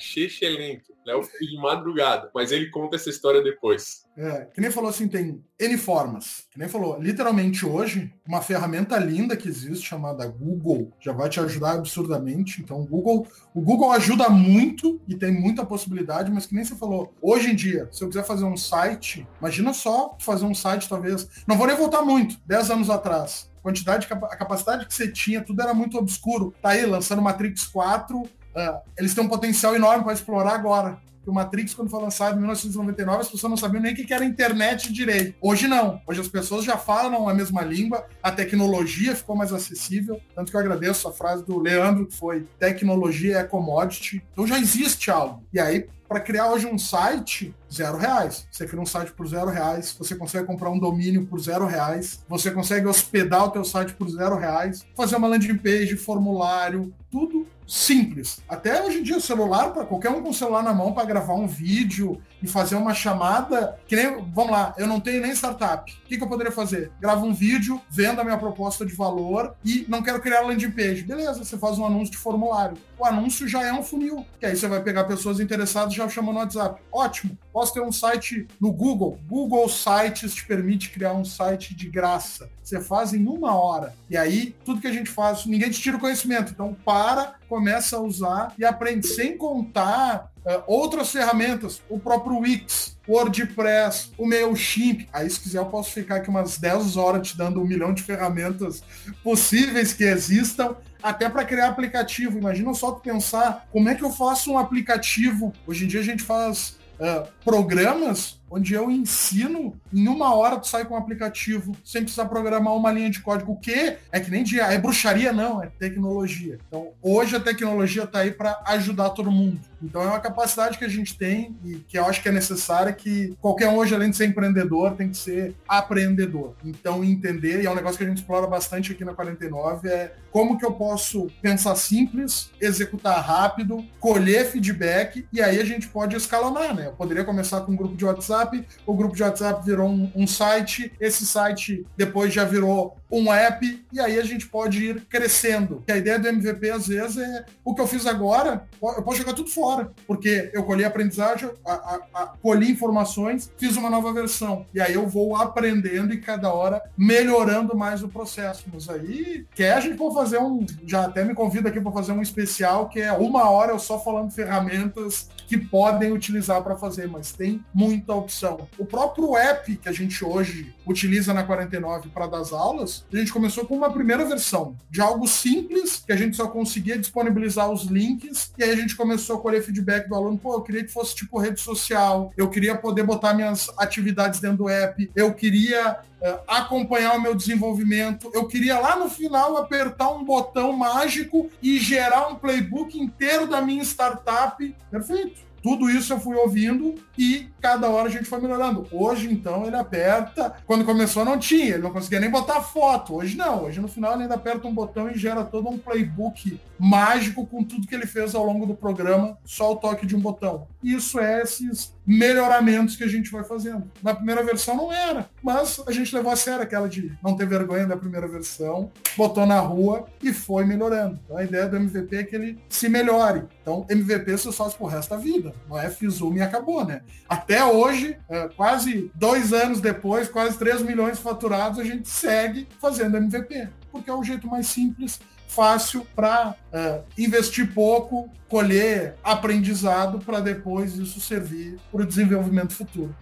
xixelento. 1.10 1.20
Léo 1.20 1.24
fez 1.24 1.50
de 1.50 1.58
madrugada, 1.58 2.30
mas 2.34 2.52
ele 2.52 2.70
conta 2.70 2.96
essa 2.96 3.10
história 3.10 3.42
depois. 3.42 4.06
É, 4.16 4.48
que 4.54 4.62
nem 4.62 4.70
falou 4.70 4.90
assim, 4.90 5.08
tem 5.08 5.44
N 5.60 5.78
formas. 5.78 6.46
Que 6.52 6.60
nem 6.60 6.68
falou, 6.68 7.00
literalmente 7.00 7.66
hoje, 7.66 8.14
uma 8.28 8.42
ferramenta 8.42 8.98
linda 8.98 9.36
que 9.36 9.48
existe 9.48 9.88
chamada 9.88 10.28
Google 10.28 10.92
já 11.00 11.12
vai 11.12 11.30
te 11.30 11.40
ajudar 11.40 11.74
absurdamente. 11.74 12.62
Então, 12.62 12.82
o 12.82 12.86
Google, 12.86 13.28
o 13.54 13.62
Google 13.62 13.92
ajuda 13.92 14.30
muito 14.30 15.02
e 15.08 15.16
tem 15.16 15.32
muita 15.32 15.66
possibilidade, 15.66 16.32
mas 16.32 16.46
que 16.46 16.54
nem 16.54 16.64
você 16.64 16.76
falou, 16.76 17.14
hoje 17.22 17.50
em 17.50 17.56
dia, 17.56 17.88
se 17.92 18.04
eu 18.04 18.08
quiser 18.08 18.24
fazer 18.24 18.46
um 18.46 18.58
site, 18.58 19.28
imagina 19.40 19.74
só 19.74 20.16
fazer 20.20 20.46
um 20.46 20.54
site, 20.54 20.90
talvez. 20.90 21.28
Não 21.48 21.58
vou 21.58 21.68
nem 21.68 21.76
voltar 21.76 22.02
muito, 22.04 22.38
10 22.46 22.72
anos 22.72 22.90
atrás 22.90 23.50
quantidade, 23.62 24.08
a 24.10 24.38
capacidade 24.38 24.86
que 24.86 24.94
você 24.94 25.12
tinha, 25.12 25.42
tudo 25.42 25.62
era 25.62 25.74
muito 25.74 25.98
obscuro. 25.98 26.54
Tá 26.62 26.70
aí, 26.70 26.86
lançando 26.86 27.22
Matrix 27.22 27.66
4, 27.68 28.24
uh, 28.60 28.80
eles 28.98 29.14
têm 29.14 29.24
um 29.24 29.30
potencial 29.30 29.76
enorme 29.76 30.04
para 30.04 30.14
explorar 30.14 30.54
agora. 30.54 31.00
o 31.26 31.34
Matrix, 31.34 31.74
quando 31.74 31.90
foi 31.90 32.02
lançado 32.02 32.36
em 32.36 32.40
1999, 32.40 33.22
as 33.22 33.30
pessoas 33.30 33.50
não 33.50 33.58
sabiam 33.58 33.82
nem 33.82 33.94
o 33.94 33.96
que 33.96 34.14
era 34.14 34.26
internet 34.26 34.92
direito. 34.92 35.36
Hoje 35.42 35.68
não. 35.68 36.02
Hoje 36.08 36.22
as 36.22 36.28
pessoas 36.28 36.66
já 36.66 36.78
falam 36.78 37.30
a 37.30 37.34
mesma 37.34 37.62
língua, 37.62 38.06
a 38.22 38.32
tecnologia 38.32 39.16
ficou 39.16 39.36
mais 39.36 39.54
acessível. 39.54 40.20
Tanto 40.36 40.50
que 40.50 40.58
eu 40.58 40.62
agradeço 40.62 41.08
a 41.08 41.12
frase 41.12 41.46
do 41.46 41.60
Leandro, 41.60 42.08
que 42.08 42.16
foi 42.16 42.48
tecnologia 42.58 43.38
é 43.38 43.44
commodity. 43.44 44.24
Então 44.34 44.48
já 44.48 44.58
existe 44.60 45.12
algo. 45.12 45.44
E 45.54 45.60
aí, 45.60 45.88
para 46.10 46.20
criar 46.20 46.50
hoje 46.50 46.66
um 46.66 46.80
site, 46.80 47.54
zero 47.72 47.96
reais. 47.96 48.48
Você 48.52 48.66
cria 48.66 48.82
um 48.82 48.86
site 48.86 49.12
por 49.12 49.28
zero 49.28 49.52
reais, 49.52 49.96
você 49.98 50.16
consegue 50.16 50.48
comprar 50.48 50.72
um 50.72 50.80
domínio 50.80 51.28
por 51.28 51.40
zero 51.40 51.68
reais, 51.68 52.26
você 52.28 52.50
consegue 52.50 52.88
hospedar 52.88 53.46
o 53.46 53.52
teu 53.52 53.64
site 53.64 53.94
por 53.94 54.10
zero 54.10 54.36
reais, 54.36 54.84
fazer 54.98 55.18
uma 55.18 55.28
landing 55.28 55.56
page, 55.58 55.96
formulário, 55.96 56.92
tudo 57.12 57.46
simples. 57.70 58.42
Até 58.50 58.84
hoje 58.84 59.00
em 59.00 59.04
dia, 59.04 59.18
o 59.18 59.22
celular, 59.22 59.72
para 59.72 59.86
qualquer 59.86 60.10
um 60.10 60.24
com 60.24 60.30
o 60.30 60.34
celular 60.34 60.64
na 60.64 60.74
mão, 60.74 60.92
para 60.92 61.06
gravar 61.06 61.36
um 61.36 61.48
vídeo 61.48 62.20
e 62.42 62.48
fazer 62.48 62.76
uma 62.76 62.94
chamada, 62.96 63.80
que 63.88 63.96
nem, 63.96 64.26
vamos 64.34 64.52
lá, 64.52 64.74
eu 64.78 64.88
não 64.88 65.00
tenho 65.00 65.22
nem 65.22 65.32
startup. 65.32 65.92
O 65.92 66.08
que, 66.08 66.18
que 66.18 66.24
eu 66.24 66.28
poderia 66.28 66.52
fazer? 66.52 66.92
Gravo 67.00 67.26
um 67.26 67.34
vídeo, 67.34 67.80
vendo 67.90 68.20
a 68.20 68.24
minha 68.24 68.38
proposta 68.38 68.86
de 68.86 68.94
valor 68.96 69.56
e 69.64 69.86
não 69.88 70.02
quero 70.02 70.20
criar 70.20 70.42
landing 70.42 70.72
page. 70.72 71.04
Beleza, 71.04 71.46
você 71.46 71.58
faz 71.58 71.78
um 71.78 71.86
anúncio 71.86 72.12
de 72.12 72.18
formulário. 72.18 72.78
O 73.00 73.06
anúncio 73.06 73.48
já 73.48 73.64
é 73.64 73.72
um 73.72 73.82
funil, 73.82 74.26
que 74.38 74.46
aí 74.46 74.58
você 74.58 74.68
vai 74.68 74.84
pegar 74.84 75.06
pessoas 75.06 75.40
interessadas 75.40 75.94
já 75.94 76.10
chama 76.10 76.34
no 76.34 76.40
WhatsApp. 76.40 76.82
Ótimo. 76.92 77.38
Posso 77.54 77.74
ter 77.74 77.82
um 77.82 77.94
site 77.94 78.46
no 78.60 78.74
Google. 78.74 79.18
Google 79.26 79.70
Sites 79.70 80.36
te 80.36 80.46
permite 80.46 80.90
criar 80.90 81.14
um 81.14 81.24
site 81.24 81.74
de 81.74 81.90
graça. 81.90 82.50
Você 82.62 82.82
faz 82.82 83.14
em 83.14 83.26
uma 83.26 83.56
hora. 83.56 83.96
E 84.10 84.18
aí, 84.18 84.54
tudo 84.66 84.82
que 84.82 84.88
a 84.88 84.92
gente 84.92 85.10
faz, 85.10 85.46
ninguém 85.46 85.70
te 85.70 85.80
tira 85.80 85.96
o 85.96 86.00
conhecimento. 86.00 86.52
Então, 86.52 86.76
para, 86.86 87.36
começa 87.48 87.96
a 87.96 88.02
usar 88.02 88.54
e 88.58 88.66
aprende. 88.66 89.08
Sem 89.08 89.38
contar 89.38 90.32
uh, 90.46 90.64
outras 90.68 91.10
ferramentas, 91.10 91.82
o 91.90 91.98
próprio 91.98 92.38
Wix, 92.40 92.98
WordPress, 93.08 94.12
o 94.18 94.28
MailChimp. 94.28 95.08
Aí, 95.14 95.30
se 95.30 95.40
quiser, 95.40 95.60
eu 95.60 95.68
posso 95.68 95.92
ficar 95.92 96.18
aqui 96.18 96.30
umas 96.30 96.58
10 96.58 96.98
horas 96.98 97.30
te 97.30 97.38
dando 97.38 97.62
um 97.62 97.66
milhão 97.66 97.94
de 97.94 98.04
ferramentas 98.04 98.84
possíveis 99.24 99.94
que 99.94 100.04
existam 100.04 100.76
até 101.02 101.30
para 101.30 101.46
criar 101.46 101.68
aplicativo. 101.68 102.38
Imagina 102.38 102.74
só 102.74 102.92
tu 102.92 103.02
pensar 103.02 103.68
como 103.72 103.90
é 103.90 103.96
que 103.96 104.04
eu 104.04 104.12
faço 104.12 104.52
um 104.52 104.58
aplicativo. 104.58 105.54
Hoje 105.66 105.86
em 105.86 105.88
dia 105.88 106.00
a 106.00 106.04
gente 106.04 106.24
faz 106.24 106.78
uh, 107.00 107.28
programas 107.44 108.39
onde 108.50 108.74
eu 108.74 108.90
ensino, 108.90 109.80
em 109.94 110.08
uma 110.08 110.34
hora 110.34 110.58
tu 110.58 110.68
sai 110.68 110.86
com 110.86 110.94
um 110.94 110.98
aplicativo, 110.98 111.76
sem 111.84 112.02
precisar 112.02 112.26
programar 112.26 112.76
uma 112.76 112.92
linha 112.92 113.10
de 113.10 113.22
código. 113.22 113.54
O 113.54 113.60
que 113.60 113.98
é 114.12 114.20
que 114.20 114.32
nem 114.32 114.44
dia, 114.44 114.64
é 114.64 114.78
bruxaria, 114.78 115.32
não, 115.32 115.62
é 115.62 115.68
tecnologia. 115.68 116.58
Então, 116.68 116.90
hoje 117.02 117.36
a 117.36 117.40
tecnologia 117.40 118.04
está 118.04 118.20
aí 118.20 118.32
para 118.32 118.62
ajudar 118.68 119.12
todo 119.12 119.32
mundo. 119.32 119.60
Então, 119.82 120.02
é 120.02 120.08
uma 120.08 120.20
capacidade 120.20 120.78
que 120.78 120.84
a 120.84 120.90
gente 120.90 121.18
tem 121.18 121.58
e 121.64 121.76
que 121.76 121.98
eu 121.98 122.06
acho 122.06 122.22
que 122.22 122.28
é 122.30 122.32
necessária 122.32 122.92
que 122.92 123.36
qualquer 123.40 123.70
um 123.70 123.78
hoje, 123.78 123.96
além 123.96 124.10
de 124.10 124.18
ser 124.18 124.26
empreendedor, 124.26 124.94
tem 124.94 125.10
que 125.10 125.18
ser 125.18 125.56
aprendedor. 125.68 126.54
Então, 126.66 127.04
entender, 127.04 127.62
e 127.62 127.66
é 127.66 127.72
um 127.72 127.76
negócio 127.76 127.98
que 127.98 128.04
a 128.04 128.08
gente 128.08 128.18
explora 128.18 128.46
bastante 128.46 128.92
aqui 128.92 129.06
na 129.06 129.14
49, 129.14 129.88
é 129.88 130.14
como 130.32 130.58
que 130.58 130.66
eu 130.66 130.74
posso 130.74 131.28
pensar 131.42 131.76
simples, 131.76 132.52
executar 132.60 133.24
rápido, 133.24 133.84
colher 134.00 134.46
feedback, 134.46 135.26
e 135.32 135.42
aí 135.42 135.60
a 135.60 135.66
gente 135.66 135.88
pode 135.88 136.16
escalonar, 136.16 136.76
né? 136.76 136.88
Eu 136.88 136.94
poderia 136.94 137.24
começar 137.24 137.62
com 137.62 137.72
um 137.72 137.76
grupo 137.76 137.96
de 137.96 138.06
WhatsApp 138.06 138.39
WhatsApp, 138.40 138.68
o 138.86 138.94
grupo 138.94 139.16
de 139.16 139.24
WhatsApp 139.24 139.66
virou 139.66 139.90
um, 139.90 140.12
um 140.16 140.28
site, 140.28 140.92
esse 141.00 141.26
site 141.26 141.86
depois 141.98 142.34
já 142.34 142.44
virou 142.44 142.99
um 143.12 143.32
app, 143.34 143.86
e 143.92 144.00
aí 144.00 144.20
a 144.20 144.24
gente 144.24 144.48
pode 144.48 144.84
ir 144.84 145.02
crescendo. 145.10 145.84
A 145.90 145.98
ideia 145.98 146.20
do 146.20 146.28
MVP, 146.28 146.70
às 146.70 146.88
vezes, 146.88 147.18
é 147.18 147.46
o 147.64 147.74
que 147.74 147.82
eu 147.82 147.88
fiz 147.88 148.06
agora, 148.06 148.68
eu 148.82 149.02
posso 149.04 149.18
jogar 149.18 149.34
tudo 149.34 149.50
fora, 149.50 149.92
porque 150.06 150.50
eu 150.54 150.64
colhi 150.64 150.84
aprendizagem, 150.84 151.50
a, 151.66 151.74
a, 151.74 152.00
a, 152.14 152.28
colhi 152.42 152.72
informações, 152.72 153.52
fiz 153.58 153.76
uma 153.78 153.90
nova 153.90 154.14
versão. 154.14 154.66
E 154.74 154.82
aí 154.82 154.94
eu 154.94 155.08
vou 155.08 155.36
aprendendo 155.36 156.14
e 156.14 156.22
cada 156.22 156.54
hora 156.54 156.82
melhorando 156.98 157.76
mais 157.76 158.04
o 158.04 158.10
processo. 158.10 158.66
Mas 158.72 158.90
aí, 158.90 159.46
quer 159.56 159.74
a 159.74 159.80
gente 159.80 159.98
pode 159.98 160.16
fazer 160.16 160.40
um. 160.40 160.66
Já 160.86 161.06
até 161.06 161.24
me 161.24 161.34
convida 161.34 161.70
aqui 161.70 161.82
para 161.82 161.92
fazer 161.92 162.12
um 162.12 162.22
especial 162.22 162.90
que 162.90 163.00
é 163.00 163.12
uma 163.12 163.50
hora 163.50 163.72
eu 163.72 163.80
só 163.80 164.00
falando 164.00 164.32
ferramentas 164.32 165.30
que 165.48 165.58
podem 165.58 166.12
utilizar 166.12 166.62
para 166.62 166.76
fazer, 166.76 167.08
mas 167.08 167.32
tem 167.32 167.64
muita 167.74 168.14
opção. 168.14 168.68
O 168.78 168.86
próprio 168.86 169.36
app 169.36 169.76
que 169.78 169.90
a 169.90 169.92
gente 169.92 170.24
hoje 170.24 170.76
utiliza 170.86 171.34
na 171.34 171.44
49 171.44 172.10
para 172.10 172.28
dar 172.28 172.40
as 172.40 172.54
aulas, 172.54 172.99
a 173.12 173.18
gente 173.18 173.32
começou 173.32 173.66
com 173.66 173.76
uma 173.76 173.92
primeira 173.92 174.26
versão 174.26 174.76
de 174.90 175.02
algo 175.02 175.28
simples, 175.28 176.04
que 176.06 176.12
a 176.12 176.16
gente 176.16 176.36
só 176.36 176.48
conseguia 176.48 176.98
disponibilizar 176.98 177.70
os 177.70 177.84
links, 177.84 178.52
e 178.58 178.64
aí 178.64 178.72
a 178.72 178.76
gente 178.76 178.96
começou 178.96 179.38
a 179.38 179.42
colher 179.42 179.64
feedback 179.64 180.08
do 180.08 180.16
aluno, 180.16 180.38
pô, 180.38 180.54
eu 180.54 180.62
queria 180.62 180.84
que 180.84 180.92
fosse 180.92 181.16
tipo 181.16 181.40
rede 181.40 181.60
social, 181.60 182.32
eu 182.38 182.50
queria 182.50 182.76
poder 182.76 183.04
botar 183.04 183.34
minhas 183.34 183.70
atividades 183.78 184.40
dentro 184.40 184.58
do 184.58 184.70
app, 184.70 185.10
eu 185.16 185.34
queria 185.34 186.00
uh, 186.22 186.40
acompanhar 186.48 187.16
o 187.16 187.22
meu 187.22 187.36
desenvolvimento, 187.36 188.30
eu 188.34 188.48
queria 188.48 188.80
lá 188.80 188.96
no 188.96 189.10
final 189.10 189.58
apertar 189.58 190.10
um 190.10 190.24
botão 190.24 190.74
mágico 190.74 191.50
e 191.62 191.80
gerar 191.80 192.28
um 192.28 192.36
playbook 192.36 193.00
inteiro 193.00 193.48
da 193.48 193.62
minha 193.62 193.84
startup. 193.84 194.76
Perfeito. 194.92 195.49
Tudo 195.62 195.90
isso 195.90 196.14
eu 196.14 196.20
fui 196.20 196.36
ouvindo 196.36 196.96
e 197.18 197.48
cada 197.62 197.90
hora 197.90 198.08
a 198.08 198.12
gente 198.12 198.26
foi 198.26 198.40
melhorando. 198.40 198.88
Hoje, 198.92 199.32
então, 199.32 199.66
ele 199.66 199.76
aperta. 199.76 200.54
Quando 200.66 200.86
começou, 200.86 201.26
não 201.26 201.38
tinha, 201.38 201.76
ele 201.76 201.84
não 201.84 201.92
conseguia 201.92 202.20
nem 202.20 202.30
botar 202.30 202.62
foto. 202.62 203.16
Hoje, 203.16 203.36
não. 203.36 203.66
Hoje, 203.66 203.80
no 203.80 203.88
final, 203.88 204.14
ele 204.14 204.24
ainda 204.24 204.36
aperta 204.36 204.68
um 204.68 204.74
botão 204.74 205.10
e 205.10 205.18
gera 205.18 205.44
todo 205.44 205.70
um 205.70 205.78
playbook 205.78 206.60
mágico 206.80 207.46
com 207.46 207.64
tudo 207.64 207.86
que 207.86 207.94
ele 207.94 208.06
fez 208.06 208.34
ao 208.34 208.46
longo 208.46 208.66
do 208.66 208.74
programa, 208.74 209.38
só 209.44 209.74
o 209.74 209.76
toque 209.76 210.06
de 210.06 210.16
um 210.16 210.20
botão. 210.20 210.68
Isso 210.82 211.20
é 211.20 211.42
esses 211.42 211.94
melhoramentos 212.10 212.96
que 212.96 213.04
a 213.04 213.08
gente 213.08 213.32
vai 213.32 213.44
fazendo. 213.44 213.84
Na 214.02 214.16
primeira 214.16 214.44
versão 214.44 214.76
não 214.76 214.92
era, 214.92 215.30
mas 215.44 215.80
a 215.86 215.92
gente 215.92 216.16
levou 216.16 216.32
a 216.32 216.36
sério 216.36 216.64
aquela 216.64 216.90
de 216.90 217.16
não 217.24 217.38
ter 217.38 217.46
vergonha 217.46 217.86
da 217.86 217.96
primeira 217.96 218.28
versão, 218.28 218.92
botou 219.16 219.46
na 219.46 219.60
rua 219.60 220.08
e 220.24 220.34
foi 220.34 220.66
melhorando. 220.66 221.20
Então, 221.24 221.38
a 221.38 221.44
ideia 221.44 221.68
do 221.68 221.76
MVP 221.76 222.16
é 222.16 222.24
que 222.24 222.36
ele 222.36 222.60
se 222.68 222.90
melhore. 222.90 223.44
Então, 223.62 223.86
MVP 223.88 224.32
você 224.32 224.52
faz 224.52 224.74
pro 224.74 224.88
resto 224.88 225.12
da 225.12 225.18
vida. 225.18 225.54
Não 225.70 225.78
é 225.78 225.88
fiz 225.88 226.20
e 226.20 226.42
acabou, 226.42 226.84
né? 226.84 227.04
Até 227.28 227.64
hoje, 227.64 228.18
é, 228.28 228.48
quase 228.50 229.12
dois 229.14 229.54
anos 229.54 229.80
depois, 229.80 230.28
quase 230.28 230.58
3 230.58 230.82
milhões 230.82 231.20
faturados, 231.20 231.78
a 231.78 231.84
gente 231.84 232.10
segue 232.10 232.68
fazendo 232.82 233.18
MVP, 233.18 233.70
porque 233.92 234.10
é 234.10 234.14
o 234.14 234.24
jeito 234.24 234.48
mais 234.48 234.66
simples 234.66 235.20
fácil 235.50 236.06
para 236.16 236.56
é, 236.72 237.02
investir 237.18 237.74
pouco, 237.74 238.30
colher 238.48 239.16
aprendizado 239.24 240.20
para 240.20 240.40
depois 240.40 240.96
isso 240.96 241.20
servir 241.20 241.78
para 241.92 242.04
o 242.04 242.06
desenvolvimento 242.06 242.74
futuro. 242.74 243.14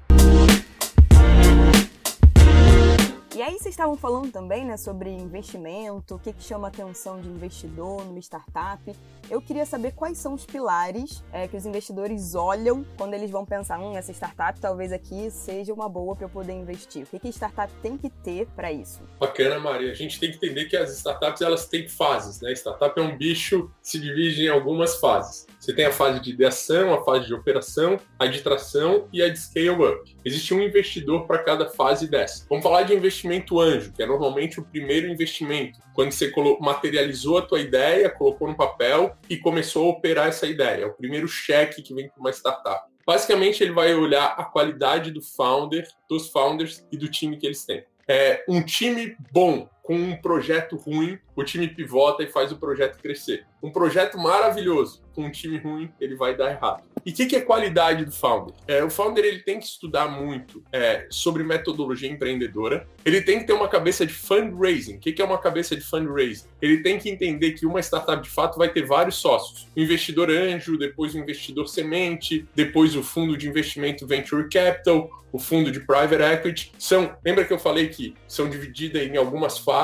E 3.37 3.41
aí 3.43 3.51
vocês 3.51 3.67
estavam 3.67 3.95
falando 3.95 4.31
também, 4.31 4.65
né, 4.65 4.77
sobre 4.77 5.11
investimento, 5.11 6.15
o 6.15 6.19
que, 6.19 6.33
que 6.33 6.41
chama 6.41 6.69
a 6.69 6.69
atenção 6.69 7.21
de 7.21 7.29
investidor 7.29 8.03
numa 8.03 8.17
startup. 8.17 8.81
Eu 9.29 9.39
queria 9.39 9.63
saber 9.63 9.91
quais 9.91 10.17
são 10.17 10.33
os 10.33 10.43
pilares 10.43 11.23
é, 11.31 11.47
que 11.47 11.55
os 11.55 11.63
investidores 11.63 12.33
olham 12.33 12.83
quando 12.97 13.13
eles 13.13 13.29
vão 13.29 13.45
pensar, 13.45 13.79
hum, 13.79 13.95
essa 13.95 14.11
startup 14.11 14.59
talvez 14.59 14.91
aqui 14.91 15.29
seja 15.29 15.71
uma 15.71 15.87
boa 15.87 16.15
para 16.15 16.25
eu 16.25 16.29
poder 16.29 16.53
investir. 16.53 17.03
O 17.03 17.05
que, 17.05 17.19
que 17.19 17.27
a 17.27 17.31
startup 17.31 17.71
tem 17.79 17.95
que 17.95 18.09
ter 18.09 18.47
para 18.55 18.71
isso? 18.71 19.01
Bacana, 19.19 19.59
Maria. 19.59 19.91
A 19.91 19.95
gente 19.95 20.19
tem 20.19 20.31
que 20.31 20.37
entender 20.37 20.65
que 20.65 20.75
as 20.75 20.91
startups 20.97 21.39
elas 21.39 21.67
têm 21.67 21.87
fases, 21.87 22.41
né? 22.41 22.51
Startup 22.53 22.99
é 22.99 23.03
um 23.03 23.15
bicho 23.15 23.69
que 23.83 23.89
se 23.89 23.99
divide 23.99 24.45
em 24.45 24.49
algumas 24.49 24.99
fases. 24.99 25.45
Você 25.59 25.75
tem 25.75 25.85
a 25.85 25.91
fase 25.91 26.19
de 26.21 26.31
ideação, 26.31 26.91
a 26.91 27.03
fase 27.03 27.27
de 27.27 27.35
operação, 27.35 27.99
a 28.17 28.25
de 28.25 28.41
tração 28.41 29.07
e 29.13 29.21
a 29.21 29.29
de 29.29 29.37
scale-up. 29.37 30.17
Existe 30.25 30.55
um 30.55 30.61
investidor 30.61 31.27
para 31.27 31.43
cada 31.43 31.69
fase 31.69 32.07
dessa. 32.07 32.47
Vamos 32.49 32.63
falar 32.63 32.81
de 32.81 32.95
investimento 32.95 33.26
anjo, 33.59 33.93
que 33.93 34.03
é 34.03 34.05
normalmente 34.05 34.59
o 34.59 34.65
primeiro 34.65 35.07
investimento, 35.07 35.79
quando 35.93 36.11
você 36.11 36.31
materializou 36.59 37.37
a 37.37 37.41
tua 37.41 37.59
ideia, 37.59 38.09
colocou 38.09 38.47
no 38.47 38.55
papel 38.55 39.15
e 39.29 39.37
começou 39.37 39.87
a 39.87 39.89
operar 39.89 40.27
essa 40.27 40.45
ideia. 40.45 40.83
É 40.83 40.85
o 40.85 40.93
primeiro 40.93 41.27
cheque 41.27 41.81
que 41.81 41.93
vem 41.93 42.09
para 42.09 42.19
uma 42.19 42.31
startup. 42.31 42.87
Basicamente, 43.05 43.63
ele 43.63 43.71
vai 43.71 43.93
olhar 43.95 44.35
a 44.37 44.43
qualidade 44.43 45.11
do 45.11 45.21
founder, 45.21 45.87
dos 46.09 46.29
founders 46.29 46.85
e 46.91 46.97
do 46.97 47.09
time 47.09 47.37
que 47.37 47.45
eles 47.45 47.65
têm. 47.65 47.83
É, 48.07 48.43
um 48.47 48.61
time 48.61 49.15
bom 49.31 49.69
com 49.87 49.95
um 49.95 50.17
projeto 50.17 50.75
ruim, 50.75 51.17
o 51.33 51.45
time 51.45 51.65
pivota 51.65 52.21
e 52.21 52.27
faz 52.27 52.51
o 52.51 52.57
projeto 52.57 53.01
crescer. 53.01 53.45
Um 53.63 53.71
projeto 53.71 54.17
maravilhoso 54.17 55.01
com 55.15 55.23
um 55.23 55.31
time 55.31 55.57
ruim, 55.57 55.89
ele 55.99 56.13
vai 56.13 56.35
dar 56.35 56.51
errado. 56.51 56.83
E 57.05 57.11
o 57.11 57.13
que, 57.13 57.25
que, 57.25 57.37
é 57.37 57.41
qualidade 57.41 58.03
do 58.03 58.11
founder? 58.11 58.53
É, 58.67 58.83
o 58.83 58.89
founder 58.89 59.23
ele 59.23 59.39
tem 59.39 59.57
que 59.57 59.65
estudar 59.65 60.09
muito 60.09 60.61
é, 60.73 61.07
sobre 61.09 61.41
metodologia 61.41 62.11
empreendedora. 62.11 62.85
Ele 63.05 63.21
tem 63.21 63.39
que 63.39 63.45
ter 63.45 63.53
uma 63.53 63.69
cabeça 63.69 64.05
de 64.05 64.13
fundraising. 64.13 64.97
O 64.97 64.99
que, 64.99 65.13
que, 65.13 65.21
é 65.21 65.25
uma 65.25 65.37
cabeça 65.37 65.73
de 65.73 65.81
fundraising? 65.81 66.47
Ele 66.61 66.83
tem 66.83 66.99
que 66.99 67.09
entender 67.09 67.53
que 67.53 67.65
uma 67.65 67.79
startup 67.79 68.21
de 68.21 68.29
fato 68.29 68.57
vai 68.57 68.67
ter 68.67 68.85
vários 68.85 69.15
sócios: 69.15 69.69
o 69.73 69.79
investidor 69.79 70.29
anjo, 70.29 70.77
depois 70.77 71.15
o 71.15 71.17
investidor 71.17 71.69
semente, 71.69 72.45
depois 72.53 72.93
o 72.93 73.01
fundo 73.01 73.37
de 73.37 73.47
investimento 73.47 74.05
venture 74.05 74.49
capital, 74.49 75.09
o 75.31 75.39
fundo 75.39 75.71
de 75.71 75.79
private 75.79 76.21
equity. 76.21 76.71
São, 76.77 77.15
lembra 77.23 77.45
que 77.45 77.53
eu 77.53 77.59
falei 77.59 77.87
que 77.87 78.15
são 78.27 78.49
divididas 78.49 79.03
em 79.03 79.17
algumas 79.17 79.57
fases? 79.57 79.76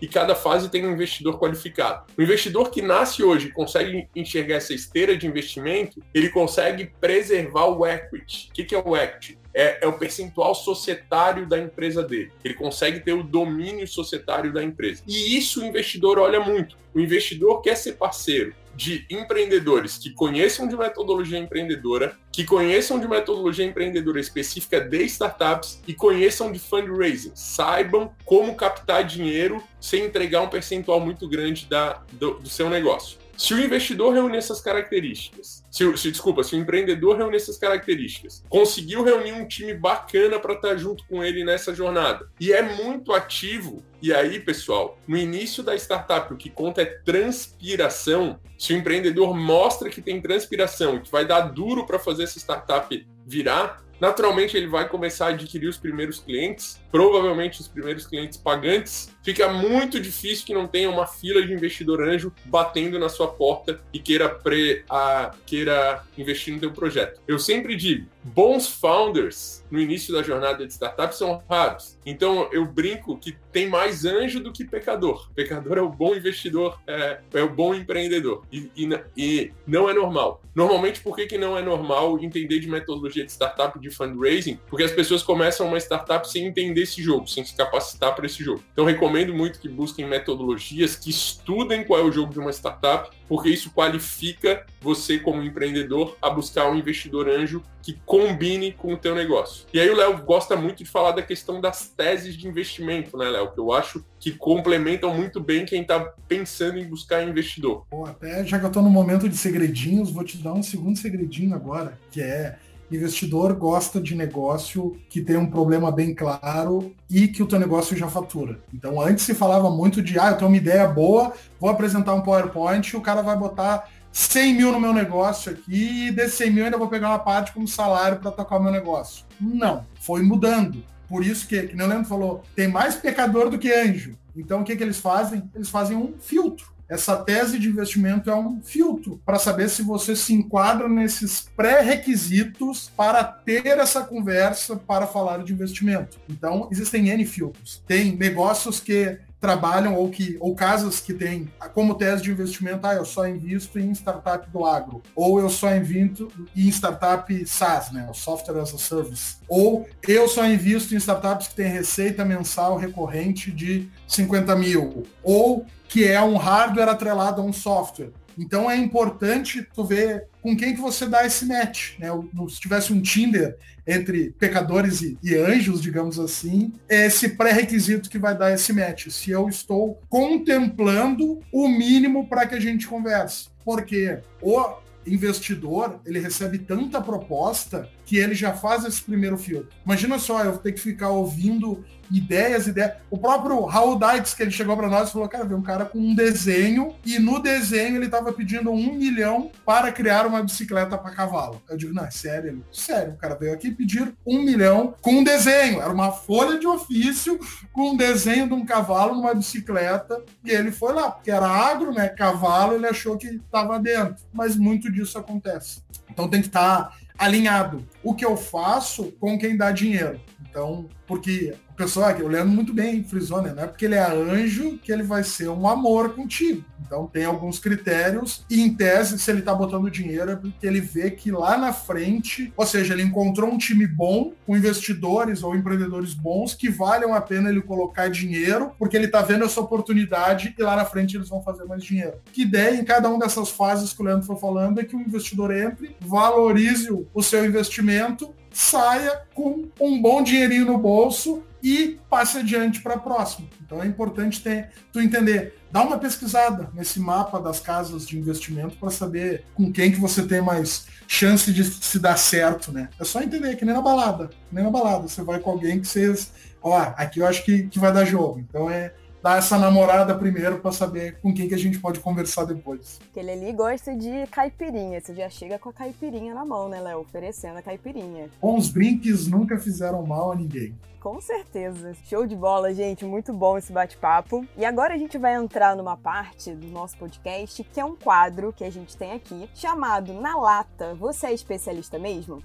E 0.00 0.06
cada 0.06 0.34
fase 0.34 0.68
tem 0.68 0.86
um 0.86 0.92
investidor 0.92 1.38
qualificado. 1.38 2.04
O 2.16 2.22
investidor 2.22 2.70
que 2.70 2.82
nasce 2.82 3.22
hoje 3.22 3.50
consegue 3.50 4.08
enxergar 4.14 4.56
essa 4.56 4.74
esteira 4.74 5.16
de 5.16 5.26
investimento, 5.26 6.02
ele 6.14 6.28
consegue 6.28 6.92
preservar 7.00 7.66
o 7.66 7.86
equity. 7.86 8.48
O 8.50 8.52
que 8.52 8.74
é 8.74 8.78
o 8.78 8.96
equity? 8.96 9.38
É, 9.54 9.84
é, 9.84 9.86
o 9.86 9.94
percentual 9.94 10.54
societário 10.54 11.48
da 11.48 11.58
empresa 11.58 12.02
dele. 12.02 12.30
Ele 12.44 12.52
consegue 12.52 13.00
ter 13.00 13.14
o 13.14 13.22
domínio 13.22 13.88
societário 13.88 14.52
da 14.52 14.62
empresa. 14.62 15.02
E 15.06 15.36
isso 15.36 15.62
o 15.62 15.64
investidor 15.64 16.18
olha 16.18 16.40
muito. 16.40 16.76
O 16.92 17.00
investidor 17.00 17.62
quer 17.62 17.74
ser 17.74 17.92
parceiro 17.92 18.54
de 18.74 19.06
empreendedores 19.08 19.96
que 19.96 20.10
conheçam 20.10 20.68
de 20.68 20.76
metodologia 20.76 21.38
empreendedora, 21.38 22.14
que 22.36 22.44
conheçam 22.44 23.00
de 23.00 23.08
metodologia 23.08 23.64
empreendedora 23.64 24.20
específica 24.20 24.78
de 24.78 25.02
startups 25.04 25.80
e 25.88 25.94
conheçam 25.94 26.52
de 26.52 26.58
fundraising. 26.58 27.32
Saibam 27.34 28.12
como 28.26 28.54
captar 28.54 29.04
dinheiro 29.04 29.64
sem 29.80 30.04
entregar 30.04 30.42
um 30.42 30.48
percentual 30.48 31.00
muito 31.00 31.26
grande 31.26 31.64
da, 31.64 32.02
do, 32.12 32.34
do 32.34 32.48
seu 32.50 32.68
negócio. 32.68 33.16
Se 33.36 33.52
o 33.52 33.60
investidor 33.60 34.14
reunir 34.14 34.38
essas 34.38 34.60
características, 34.60 35.62
se, 35.70 35.96
se, 35.98 36.10
desculpa, 36.10 36.42
se 36.42 36.56
o 36.56 36.58
empreendedor 36.58 37.18
reunir 37.18 37.36
essas 37.36 37.58
características, 37.58 38.42
conseguiu 38.48 39.04
reunir 39.04 39.32
um 39.32 39.46
time 39.46 39.74
bacana 39.74 40.38
para 40.38 40.54
estar 40.54 40.68
tá 40.68 40.76
junto 40.76 41.04
com 41.06 41.22
ele 41.22 41.44
nessa 41.44 41.74
jornada 41.74 42.30
e 42.40 42.52
é 42.52 42.62
muito 42.62 43.12
ativo. 43.12 43.82
E 44.00 44.12
aí, 44.12 44.40
pessoal, 44.40 44.98
no 45.06 45.16
início 45.16 45.62
da 45.62 45.74
startup, 45.74 46.32
o 46.32 46.36
que 46.36 46.48
conta 46.48 46.82
é 46.82 46.86
transpiração. 46.86 48.38
Se 48.58 48.72
o 48.72 48.76
empreendedor 48.76 49.34
mostra 49.36 49.90
que 49.90 50.00
tem 50.00 50.20
transpiração 50.20 50.98
que 51.00 51.10
vai 51.10 51.26
dar 51.26 51.40
duro 51.40 51.86
para 51.86 51.98
fazer 51.98 52.24
essa 52.24 52.38
startup 52.38 53.06
virar, 53.26 53.82
naturalmente 54.00 54.56
ele 54.56 54.66
vai 54.66 54.88
começar 54.88 55.26
a 55.26 55.30
adquirir 55.30 55.68
os 55.68 55.76
primeiros 55.76 56.20
clientes, 56.20 56.80
provavelmente 56.96 57.60
os 57.60 57.68
primeiros 57.68 58.06
clientes 58.06 58.38
pagantes. 58.38 59.14
Fica 59.22 59.52
muito 59.52 60.00
difícil 60.00 60.46
que 60.46 60.54
não 60.54 60.66
tenha 60.66 60.88
uma 60.88 61.06
fila 61.06 61.44
de 61.44 61.52
investidor 61.52 62.00
anjo 62.00 62.32
batendo 62.46 62.98
na 62.98 63.10
sua 63.10 63.28
porta 63.28 63.82
e 63.92 63.98
queira, 63.98 64.30
pre, 64.30 64.82
a, 64.88 65.34
queira 65.44 66.02
investir 66.16 66.54
no 66.54 66.60
teu 66.60 66.72
projeto. 66.72 67.20
Eu 67.28 67.38
sempre 67.38 67.76
digo, 67.76 68.06
bons 68.24 68.66
founders 68.66 69.62
no 69.70 69.78
início 69.78 70.10
da 70.14 70.22
jornada 70.22 70.66
de 70.66 70.72
startup 70.72 71.14
são 71.14 71.42
raros. 71.50 71.98
Então 72.06 72.48
eu 72.50 72.64
brinco 72.64 73.18
que 73.18 73.36
tem 73.52 73.68
mais 73.68 74.06
anjo 74.06 74.40
do 74.40 74.52
que 74.52 74.64
pecador. 74.64 75.30
Pecador 75.34 75.76
é 75.76 75.82
o 75.82 75.90
bom 75.90 76.14
investidor, 76.14 76.80
é, 76.86 77.20
é 77.34 77.42
o 77.42 77.50
bom 77.50 77.74
empreendedor. 77.74 78.42
E, 78.50 78.70
e, 78.74 78.88
e, 79.16 79.52
não 79.66 79.90
é 79.90 79.92
normal. 79.92 80.40
Normalmente, 80.54 81.00
por 81.00 81.14
que, 81.14 81.26
que 81.26 81.36
não 81.36 81.56
é 81.58 81.62
normal 81.62 82.18
entender 82.18 82.60
de 82.60 82.68
metodologia 82.68 83.24
de 83.24 83.30
startup 83.30 83.78
de 83.78 83.90
fundraising? 83.90 84.58
Porque 84.68 84.84
as 84.84 84.92
pessoas 84.92 85.22
começam 85.22 85.66
uma 85.66 85.76
startup 85.76 86.26
sem 86.26 86.46
entender 86.46 86.85
esse 86.86 87.02
jogo, 87.02 87.26
sem 87.26 87.44
se 87.44 87.54
capacitar 87.54 88.14
para 88.14 88.26
esse 88.26 88.42
jogo. 88.42 88.62
Então 88.72 88.84
recomendo 88.84 89.34
muito 89.34 89.60
que 89.60 89.68
busquem 89.68 90.06
metodologias, 90.06 90.96
que 90.96 91.10
estudem 91.10 91.84
qual 91.84 92.00
é 92.00 92.02
o 92.02 92.12
jogo 92.12 92.32
de 92.32 92.38
uma 92.38 92.50
startup, 92.50 93.10
porque 93.28 93.50
isso 93.50 93.70
qualifica 93.70 94.64
você 94.80 95.18
como 95.18 95.42
empreendedor 95.42 96.16
a 96.22 96.30
buscar 96.30 96.70
um 96.70 96.76
investidor 96.76 97.28
anjo 97.28 97.62
que 97.82 97.92
combine 98.04 98.72
com 98.72 98.94
o 98.94 98.96
teu 98.96 99.14
negócio. 99.14 99.66
E 99.72 99.78
aí 99.78 99.88
o 99.88 99.94
Léo 99.94 100.18
gosta 100.24 100.56
muito 100.56 100.78
de 100.78 100.84
falar 100.84 101.12
da 101.12 101.22
questão 101.22 101.60
das 101.60 101.88
teses 101.88 102.36
de 102.36 102.48
investimento, 102.48 103.16
né, 103.16 103.28
Léo? 103.28 103.52
Que 103.52 103.60
eu 103.60 103.72
acho 103.72 104.04
que 104.18 104.32
complementam 104.32 105.14
muito 105.14 105.40
bem 105.40 105.64
quem 105.64 105.82
está 105.82 106.00
pensando 106.26 106.78
em 106.78 106.84
buscar 106.84 107.22
investidor. 107.22 107.86
Bom, 107.88 108.04
até 108.04 108.44
já 108.44 108.58
que 108.58 108.64
eu 108.64 108.68
estou 108.68 108.82
no 108.82 108.90
momento 108.90 109.28
de 109.28 109.36
segredinhos, 109.36 110.10
vou 110.10 110.24
te 110.24 110.36
dar 110.38 110.52
um 110.52 110.64
segundo 110.64 110.98
segredinho 110.98 111.54
agora, 111.54 111.96
que 112.10 112.20
é 112.20 112.58
Investidor 112.90 113.54
gosta 113.54 114.00
de 114.00 114.14
negócio 114.14 114.96
que 115.08 115.20
tem 115.20 115.36
um 115.36 115.50
problema 115.50 115.90
bem 115.90 116.14
claro 116.14 116.92
e 117.10 117.28
que 117.28 117.42
o 117.42 117.46
teu 117.46 117.58
negócio 117.58 117.96
já 117.96 118.08
fatura. 118.08 118.60
Então 118.72 119.00
antes 119.00 119.24
se 119.24 119.34
falava 119.34 119.70
muito 119.70 120.02
de, 120.02 120.18
ah, 120.18 120.30
eu 120.30 120.36
tenho 120.36 120.50
uma 120.50 120.56
ideia 120.56 120.86
boa, 120.86 121.32
vou 121.60 121.70
apresentar 121.70 122.14
um 122.14 122.22
PowerPoint 122.22 122.96
o 122.96 123.00
cara 123.00 123.22
vai 123.22 123.36
botar 123.36 123.88
100 124.12 124.54
mil 124.54 124.72
no 124.72 124.80
meu 124.80 124.92
negócio 124.92 125.52
aqui 125.52 126.08
e 126.08 126.10
desses 126.10 126.34
100 126.34 126.50
mil 126.50 126.64
ainda 126.64 126.78
vou 126.78 126.88
pegar 126.88 127.08
uma 127.08 127.18
parte 127.18 127.52
como 127.52 127.68
salário 127.68 128.18
para 128.18 128.30
tocar 128.30 128.56
o 128.56 128.62
meu 128.62 128.72
negócio. 128.72 129.24
Não, 129.40 129.84
foi 130.00 130.22
mudando. 130.22 130.82
Por 131.08 131.24
isso 131.24 131.46
que, 131.46 131.64
que 131.64 131.76
nem 131.76 131.86
o 131.86 131.88
Leandro 131.88 132.08
falou, 132.08 132.42
tem 132.54 132.68
mais 132.68 132.96
pecador 132.96 133.50
do 133.50 133.58
que 133.58 133.72
anjo. 133.72 134.16
Então 134.34 134.60
o 134.60 134.64
que, 134.64 134.76
que 134.76 134.82
eles 134.82 134.98
fazem? 134.98 135.42
Eles 135.54 135.68
fazem 135.68 135.96
um 135.96 136.14
filtro. 136.18 136.75
Essa 136.88 137.16
tese 137.16 137.58
de 137.58 137.68
investimento 137.68 138.30
é 138.30 138.34
um 138.34 138.60
filtro 138.62 139.20
para 139.24 139.38
saber 139.38 139.68
se 139.68 139.82
você 139.82 140.14
se 140.14 140.32
enquadra 140.32 140.88
nesses 140.88 141.48
pré-requisitos 141.56 142.90
para 142.96 143.24
ter 143.24 143.66
essa 143.66 144.02
conversa 144.02 144.76
para 144.76 145.06
falar 145.06 145.42
de 145.42 145.52
investimento. 145.52 146.18
Então, 146.28 146.68
existem 146.70 147.08
N 147.08 147.24
filtros. 147.26 147.82
Tem 147.86 148.16
negócios 148.16 148.78
que 148.78 149.18
trabalham 149.40 149.94
ou 149.94 150.10
que 150.10 150.36
ou 150.40 150.54
casas 150.54 150.98
que 150.98 151.12
têm 151.12 151.50
como 151.74 151.94
tese 151.94 152.22
de 152.22 152.30
investimento, 152.30 152.86
ah, 152.86 152.94
eu 152.94 153.04
só 153.04 153.28
invisto 153.28 153.78
em 153.78 153.92
startup 153.92 154.50
do 154.50 154.64
agro, 154.64 155.02
ou 155.14 155.38
eu 155.38 155.50
só 155.50 155.74
invisto 155.74 156.32
em 156.56 156.68
startup 156.68 157.46
SaaS, 157.46 157.92
né, 157.92 158.10
software 158.14 158.60
as 158.60 158.74
a 158.74 158.78
service, 158.78 159.36
ou 159.46 159.86
eu 160.08 160.26
só 160.26 160.46
invisto 160.46 160.94
em 160.94 160.96
startups 160.96 161.48
que 161.48 161.54
têm 161.54 161.70
receita 161.70 162.24
mensal 162.24 162.76
recorrente 162.76 163.52
de 163.52 163.88
50 164.08 164.56
mil, 164.56 165.04
ou 165.22 165.66
que 165.88 166.04
é 166.04 166.20
um 166.22 166.36
hardware 166.36 166.88
atrelado 166.88 167.40
a 167.40 167.44
um 167.44 167.52
software. 167.52 168.10
Então 168.38 168.70
é 168.70 168.76
importante 168.76 169.66
tu 169.74 169.82
ver 169.82 170.26
com 170.42 170.54
quem 170.54 170.74
que 170.74 170.80
você 170.80 171.06
dá 171.06 171.24
esse 171.24 171.46
match. 171.46 171.98
Né? 171.98 172.08
Se 172.50 172.60
tivesse 172.60 172.92
um 172.92 173.00
Tinder 173.00 173.56
entre 173.86 174.30
pecadores 174.38 175.00
e, 175.00 175.18
e 175.22 175.34
anjos, 175.34 175.80
digamos 175.80 176.18
assim, 176.18 176.72
é 176.88 177.06
esse 177.06 177.30
pré-requisito 177.30 178.10
que 178.10 178.18
vai 178.18 178.36
dar 178.36 178.52
esse 178.52 178.72
match. 178.72 179.08
Se 179.08 179.30
eu 179.30 179.48
estou 179.48 180.00
contemplando 180.08 181.40
o 181.50 181.68
mínimo 181.68 182.28
para 182.28 182.46
que 182.46 182.54
a 182.54 182.60
gente 182.60 182.86
converse. 182.86 183.48
Porque 183.64 184.18
o 184.42 184.76
investidor, 185.06 186.00
ele 186.04 186.18
recebe 186.18 186.58
tanta 186.58 187.00
proposta 187.00 187.88
que 188.06 188.16
ele 188.16 188.34
já 188.34 188.54
faz 188.54 188.84
esse 188.84 189.02
primeiro 189.02 189.36
filtro. 189.36 189.68
Imagina 189.84 190.18
só, 190.18 190.42
eu 190.44 190.56
ter 190.56 190.72
que 190.72 190.80
ficar 190.80 191.10
ouvindo 191.10 191.84
ideias, 192.10 192.68
ideias. 192.68 192.92
O 193.10 193.18
próprio 193.18 193.64
Raul 193.64 193.98
Dykes, 193.98 194.32
que 194.32 194.42
ele 194.42 194.52
chegou 194.52 194.76
para 194.76 194.88
nós 194.88 195.10
falou, 195.10 195.28
cara, 195.28 195.44
veio 195.44 195.58
um 195.58 195.62
cara 195.62 195.84
com 195.84 195.98
um 195.98 196.14
desenho 196.14 196.94
e 197.04 197.18
no 197.18 197.40
desenho 197.40 197.96
ele 197.96 198.06
estava 198.06 198.32
pedindo 198.32 198.70
um 198.70 198.94
milhão 198.94 199.50
para 199.64 199.90
criar 199.90 200.24
uma 200.24 200.40
bicicleta 200.40 200.96
para 200.96 201.10
cavalo. 201.10 201.60
Eu 201.68 201.76
digo, 201.76 201.92
não, 201.92 202.04
é 202.04 202.10
sério? 202.12 202.50
Ele, 202.50 202.64
sério, 202.72 203.14
o 203.14 203.16
cara 203.16 203.34
veio 203.34 203.52
aqui 203.52 203.72
pedir 203.72 204.14
um 204.24 204.42
milhão 204.42 204.94
com 205.00 205.14
um 205.14 205.24
desenho. 205.24 205.80
Era 205.80 205.92
uma 205.92 206.12
folha 206.12 206.60
de 206.60 206.66
ofício 206.66 207.40
com 207.72 207.90
um 207.90 207.96
desenho 207.96 208.46
de 208.46 208.54
um 208.54 208.64
cavalo 208.64 209.16
numa 209.16 209.34
bicicleta 209.34 210.22
e 210.44 210.50
ele 210.50 210.70
foi 210.70 210.92
lá, 210.92 211.10
porque 211.10 211.30
era 211.30 211.48
agro, 211.48 211.92
né, 211.92 212.08
cavalo, 212.08 212.74
ele 212.74 212.86
achou 212.86 213.18
que 213.18 213.26
estava 213.26 213.78
dentro. 213.80 214.16
Mas 214.32 214.56
muito 214.56 214.92
disso 214.92 215.18
acontece. 215.18 215.82
Então 216.08 216.28
tem 216.28 216.40
que 216.40 216.46
estar 216.46 216.84
tá 216.84 216.92
alinhado 217.18 217.86
o 218.02 218.14
que 218.14 218.24
eu 218.24 218.36
faço 218.36 219.12
com 219.12 219.38
quem 219.38 219.56
dá 219.56 219.70
dinheiro. 219.70 220.20
Então, 220.48 220.88
porque 221.06 221.54
pessoal 221.76 222.06
o 222.22 222.28
Leandro 222.28 222.54
muito 222.54 222.72
bem 222.72 223.04
frisou, 223.04 223.42
né? 223.42 223.52
Não 223.54 223.64
é 223.64 223.66
porque 223.66 223.84
ele 223.84 223.94
é 223.94 224.10
anjo 224.10 224.78
que 224.78 224.90
ele 224.90 225.02
vai 225.02 225.22
ser 225.22 225.48
um 225.48 225.68
amor 225.68 226.14
contigo. 226.14 226.64
Então 226.84 227.06
tem 227.06 227.24
alguns 227.24 227.58
critérios 227.58 228.44
e 228.48 228.62
em 228.62 228.74
tese, 228.74 229.18
se 229.18 229.30
ele 229.30 229.42
tá 229.42 229.54
botando 229.54 229.90
dinheiro 229.90 230.30
é 230.30 230.36
porque 230.36 230.66
ele 230.66 230.80
vê 230.80 231.10
que 231.10 231.30
lá 231.30 231.58
na 231.58 231.72
frente, 231.72 232.52
ou 232.56 232.64
seja, 232.64 232.94
ele 232.94 233.02
encontrou 233.02 233.50
um 233.50 233.58
time 233.58 233.86
bom, 233.86 234.32
com 234.46 234.56
investidores 234.56 235.42
ou 235.42 235.54
empreendedores 235.54 236.14
bons 236.14 236.54
que 236.54 236.68
valham 236.68 237.12
a 237.14 237.20
pena 237.20 237.50
ele 237.50 237.60
colocar 237.60 238.08
dinheiro, 238.08 238.72
porque 238.78 238.96
ele 238.96 239.08
tá 239.08 239.20
vendo 239.22 239.44
essa 239.44 239.60
oportunidade 239.60 240.54
e 240.56 240.62
lá 240.62 240.76
na 240.76 240.84
frente 240.84 241.16
eles 241.16 241.28
vão 241.28 241.42
fazer 241.42 241.64
mais 241.64 241.82
dinheiro. 241.82 242.14
Que 242.32 242.42
ideia 242.42 242.76
em 242.76 242.84
cada 242.84 243.08
uma 243.08 243.18
dessas 243.18 243.50
fases 243.50 243.92
que 243.92 244.00
o 244.00 244.04
Leandro 244.04 244.26
foi 244.26 244.36
falando 244.36 244.80
é 244.80 244.84
que 244.84 244.96
o 244.96 245.00
investidor 245.00 245.54
entre, 245.54 245.96
valorize 246.00 246.88
o 247.12 247.22
seu 247.22 247.44
investimento 247.44 248.34
saia 248.56 249.20
com 249.34 249.68
um 249.78 250.00
bom 250.00 250.22
dinheirinho 250.22 250.64
no 250.64 250.78
bolso 250.78 251.42
e 251.62 252.00
passe 252.08 252.38
adiante 252.38 252.80
para 252.80 252.94
a 252.94 252.98
próxima. 252.98 253.46
Então 253.60 253.82
é 253.82 253.86
importante 253.86 254.42
ter, 254.42 254.70
tu 254.90 254.98
entender, 254.98 255.58
dá 255.70 255.82
uma 255.82 255.98
pesquisada 255.98 256.70
nesse 256.72 256.98
mapa 256.98 257.38
das 257.38 257.60
casas 257.60 258.06
de 258.06 258.18
investimento 258.18 258.76
para 258.76 258.88
saber 258.88 259.44
com 259.54 259.70
quem 259.70 259.92
que 259.92 260.00
você 260.00 260.26
tem 260.26 260.40
mais 260.40 260.86
chance 261.06 261.52
de 261.52 261.64
se 261.64 261.98
dar 261.98 262.16
certo, 262.16 262.72
né? 262.72 262.88
É 262.98 263.04
só 263.04 263.20
entender 263.20 263.56
que 263.56 263.64
nem 263.64 263.74
na 263.74 263.82
balada, 263.82 264.30
nem 264.50 264.64
na 264.64 264.70
balada, 264.70 265.06
você 265.06 265.22
vai 265.22 265.38
com 265.38 265.50
alguém 265.50 265.78
que 265.78 265.86
vocês, 265.86 266.32
ó, 266.62 266.80
aqui 266.96 267.20
eu 267.20 267.26
acho 267.26 267.44
que, 267.44 267.64
que 267.64 267.78
vai 267.78 267.92
dar 267.92 268.06
jogo. 268.06 268.40
Então 268.40 268.70
é 268.70 268.94
dar 269.26 269.38
essa 269.38 269.58
namorada 269.58 270.14
primeiro 270.14 270.58
para 270.60 270.70
saber 270.70 271.18
com 271.20 271.34
quem 271.34 271.48
que 271.48 271.54
a 271.54 271.58
gente 271.58 271.80
pode 271.80 271.98
conversar 271.98 272.44
depois. 272.44 273.00
Aquele 273.10 273.32
ali 273.32 273.52
gosta 273.52 273.92
de 273.92 274.24
caipirinha. 274.30 275.00
Você 275.00 275.12
já 275.16 275.28
chega 275.28 275.58
com 275.58 275.68
a 275.68 275.72
caipirinha 275.72 276.32
na 276.32 276.44
mão, 276.44 276.68
né, 276.68 276.80
Léo? 276.80 277.00
Oferecendo 277.00 277.58
a 277.58 277.62
caipirinha. 277.62 278.30
Bons 278.40 278.68
brinques 278.68 279.26
nunca 279.26 279.58
fizeram 279.58 280.06
mal 280.06 280.30
a 280.30 280.36
ninguém. 280.36 280.76
Com 281.00 281.20
certeza. 281.20 281.92
Show 282.04 282.24
de 282.24 282.36
bola, 282.36 282.72
gente. 282.72 283.04
Muito 283.04 283.32
bom 283.32 283.58
esse 283.58 283.72
bate-papo. 283.72 284.46
E 284.56 284.64
agora 284.64 284.94
a 284.94 284.98
gente 284.98 285.18
vai 285.18 285.34
entrar 285.34 285.74
numa 285.74 285.96
parte 285.96 286.52
do 286.52 286.68
nosso 286.68 286.96
podcast 286.96 287.64
que 287.64 287.80
é 287.80 287.84
um 287.84 287.96
quadro 287.96 288.52
que 288.52 288.62
a 288.62 288.70
gente 288.70 288.96
tem 288.96 289.10
aqui 289.10 289.50
chamado 289.56 290.12
Na 290.12 290.36
Lata. 290.36 290.94
Você 290.94 291.26
é 291.26 291.32
especialista 291.32 291.98
mesmo? 291.98 292.44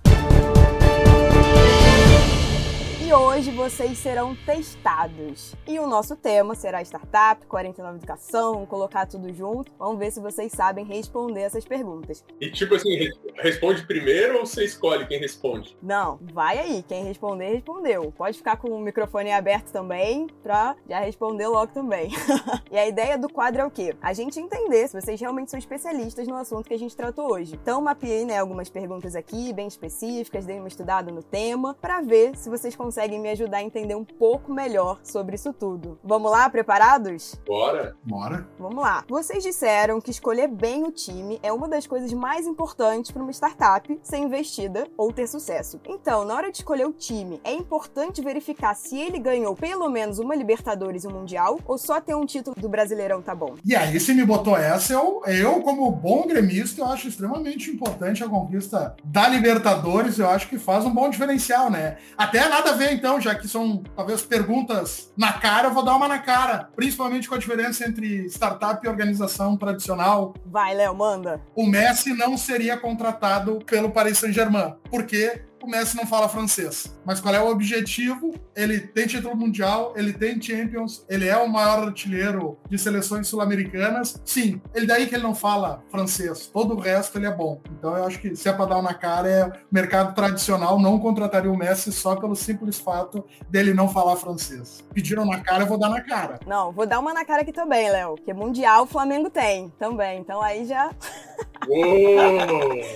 E 3.11 3.13
hoje 3.13 3.51
vocês 3.51 3.97
serão 3.97 4.33
testados. 4.45 5.53
E 5.67 5.77
o 5.79 5.85
nosso 5.85 6.15
tema 6.15 6.55
será 6.55 6.81
startup, 6.81 7.45
49 7.45 7.97
educação, 7.97 8.65
colocar 8.65 9.05
tudo 9.05 9.33
junto. 9.33 9.69
Vamos 9.77 9.99
ver 9.99 10.11
se 10.11 10.21
vocês 10.21 10.49
sabem 10.49 10.85
responder 10.85 11.41
essas 11.41 11.65
perguntas. 11.65 12.23
E 12.39 12.49
tipo 12.49 12.73
assim, 12.73 13.09
responde 13.35 13.85
primeiro 13.85 14.39
ou 14.39 14.45
você 14.45 14.63
escolhe 14.63 15.05
quem 15.07 15.19
responde? 15.19 15.77
Não, 15.83 16.19
vai 16.31 16.57
aí. 16.57 16.85
Quem 16.87 17.03
responder, 17.03 17.55
respondeu. 17.55 18.13
Pode 18.15 18.37
ficar 18.37 18.55
com 18.55 18.69
o 18.69 18.79
microfone 18.79 19.29
aberto 19.29 19.73
também 19.73 20.27
pra 20.41 20.77
já 20.87 21.01
responder 21.01 21.47
logo 21.47 21.73
também. 21.73 22.11
e 22.71 22.77
a 22.77 22.87
ideia 22.87 23.17
do 23.17 23.27
quadro 23.27 23.61
é 23.61 23.65
o 23.65 23.71
quê? 23.71 23.93
A 24.01 24.13
gente 24.13 24.39
entender 24.39 24.87
se 24.87 25.01
vocês 25.01 25.19
realmente 25.19 25.51
são 25.51 25.59
especialistas 25.59 26.29
no 26.29 26.35
assunto 26.37 26.65
que 26.65 26.73
a 26.73 26.79
gente 26.79 26.95
tratou 26.95 27.33
hoje. 27.33 27.59
Então, 27.61 27.81
mapeei 27.81 28.23
né, 28.23 28.37
algumas 28.37 28.69
perguntas 28.69 29.17
aqui, 29.17 29.51
bem 29.51 29.67
específicas, 29.67 30.45
dei 30.45 30.59
uma 30.59 30.69
estudada 30.69 31.11
no 31.11 31.21
tema, 31.21 31.73
para 31.73 31.99
ver 31.99 32.37
se 32.37 32.49
vocês 32.49 32.73
conseguem 32.73 33.00
conseguem 33.01 33.19
me 33.19 33.29
ajudar 33.29 33.57
a 33.57 33.63
entender 33.63 33.95
um 33.95 34.05
pouco 34.05 34.53
melhor 34.53 34.99
sobre 35.03 35.35
isso 35.35 35.51
tudo. 35.51 35.97
Vamos 36.03 36.29
lá, 36.29 36.47
preparados? 36.49 37.35
Bora! 37.47 37.95
Bora! 38.03 38.47
Vamos 38.59 38.83
lá. 38.83 39.03
Vocês 39.09 39.41
disseram 39.41 39.99
que 39.99 40.11
escolher 40.11 40.47
bem 40.47 40.83
o 40.83 40.91
time 40.91 41.39
é 41.41 41.51
uma 41.51 41.67
das 41.67 41.87
coisas 41.87 42.13
mais 42.13 42.45
importantes 42.45 43.09
para 43.09 43.23
uma 43.23 43.31
startup 43.31 43.99
ser 44.03 44.17
investida 44.17 44.85
ou 44.95 45.11
ter 45.11 45.25
sucesso. 45.27 45.79
Então, 45.87 46.23
na 46.25 46.35
hora 46.35 46.51
de 46.51 46.57
escolher 46.59 46.85
o 46.85 46.93
time, 46.93 47.41
é 47.43 47.51
importante 47.51 48.21
verificar 48.21 48.75
se 48.75 48.99
ele 48.99 49.17
ganhou 49.17 49.55
pelo 49.55 49.89
menos 49.89 50.19
uma 50.19 50.35
Libertadores 50.35 51.03
e 51.03 51.07
um 51.07 51.11
Mundial 51.11 51.59
ou 51.65 51.79
só 51.79 51.99
ter 51.99 52.13
um 52.13 52.25
título 52.25 52.55
do 52.55 52.69
Brasileirão 52.69 53.21
tá 53.21 53.33
bom. 53.33 53.55
E 53.65 53.75
aí, 53.75 53.99
se 53.99 54.13
me 54.13 54.23
botou 54.23 54.55
essa, 54.55 54.93
eu, 54.93 55.23
eu 55.25 55.61
como 55.61 55.89
bom 55.91 56.27
gremista, 56.27 56.81
eu 56.81 56.85
acho 56.85 57.07
extremamente 57.07 57.71
importante 57.71 58.23
a 58.23 58.29
conquista 58.29 58.95
da 59.03 59.27
Libertadores. 59.27 60.19
Eu 60.19 60.29
acho 60.29 60.47
que 60.47 60.59
faz 60.59 60.85
um 60.85 60.93
bom 60.93 61.09
diferencial, 61.09 61.71
né? 61.71 61.97
Até 62.15 62.47
nada 62.47 62.71
a 62.71 62.75
ver 62.75 62.90
então, 62.91 63.19
já 63.19 63.35
que 63.35 63.47
são 63.47 63.83
talvez 63.95 64.21
perguntas 64.21 65.11
na 65.17 65.33
cara, 65.33 65.67
eu 65.67 65.73
vou 65.73 65.83
dar 65.83 65.95
uma 65.95 66.07
na 66.07 66.19
cara, 66.19 66.69
principalmente 66.75 67.27
com 67.27 67.35
a 67.35 67.37
diferença 67.37 67.87
entre 67.87 68.25
startup 68.27 68.85
e 68.85 68.89
organização 68.89 69.57
tradicional. 69.57 70.33
Vai, 70.45 70.73
Léo, 70.73 70.95
manda. 70.95 71.41
O 71.55 71.65
Messi 71.65 72.13
não 72.13 72.37
seria 72.37 72.77
contratado 72.77 73.59
pelo 73.65 73.91
Paris 73.91 74.17
Saint-Germain, 74.17 74.75
porque 74.89 75.41
o 75.65 75.69
Messi 75.69 75.95
não 75.95 76.05
fala 76.05 76.27
francês. 76.27 76.97
Mas 77.05 77.19
qual 77.19 77.33
é 77.33 77.41
o 77.41 77.49
objetivo? 77.49 78.33
Ele 78.55 78.79
tem 78.79 79.07
título 79.07 79.35
mundial, 79.35 79.93
ele 79.95 80.13
tem 80.13 80.41
Champions, 80.41 81.05
ele 81.09 81.27
é 81.27 81.37
o 81.37 81.47
maior 81.47 81.87
artilheiro 81.87 82.57
de 82.69 82.77
seleções 82.77 83.27
sul-americanas. 83.27 84.21
Sim, 84.25 84.61
ele 84.73 84.85
daí 84.85 85.07
que 85.07 85.15
ele 85.15 85.23
não 85.23 85.33
fala 85.33 85.83
francês. 85.89 86.47
Todo 86.47 86.75
o 86.75 86.79
resto 86.79 87.17
ele 87.17 87.25
é 87.27 87.31
bom. 87.31 87.61
Então 87.77 87.95
eu 87.95 88.05
acho 88.05 88.19
que 88.19 88.35
se 88.35 88.49
é 88.49 88.53
para 88.53 88.65
dar 88.65 88.81
na 88.81 88.93
cara, 88.93 89.29
é 89.29 89.51
mercado 89.71 90.13
tradicional 90.13 90.79
não 90.79 90.99
contrataria 90.99 91.51
o 91.51 91.57
Messi 91.57 91.91
só 91.91 92.15
pelo 92.15 92.35
simples 92.35 92.79
fato 92.79 93.25
dele 93.49 93.73
não 93.73 93.87
falar 93.87 94.15
francês. 94.15 94.83
Pediram 94.93 95.25
na 95.25 95.39
cara, 95.39 95.63
eu 95.63 95.67
vou 95.67 95.79
dar 95.79 95.89
na 95.89 96.01
cara. 96.01 96.39
Não, 96.45 96.71
vou 96.71 96.85
dar 96.85 96.99
uma 96.99 97.13
na 97.13 97.25
cara 97.25 97.41
aqui 97.41 97.51
também, 97.51 97.89
Léo. 97.89 98.15
Que 98.15 98.33
mundial 98.33 98.83
o 98.83 98.87
Flamengo 98.87 99.29
tem 99.29 99.69
também. 99.79 100.19
Então 100.19 100.41
aí 100.41 100.65
já. 100.65 100.91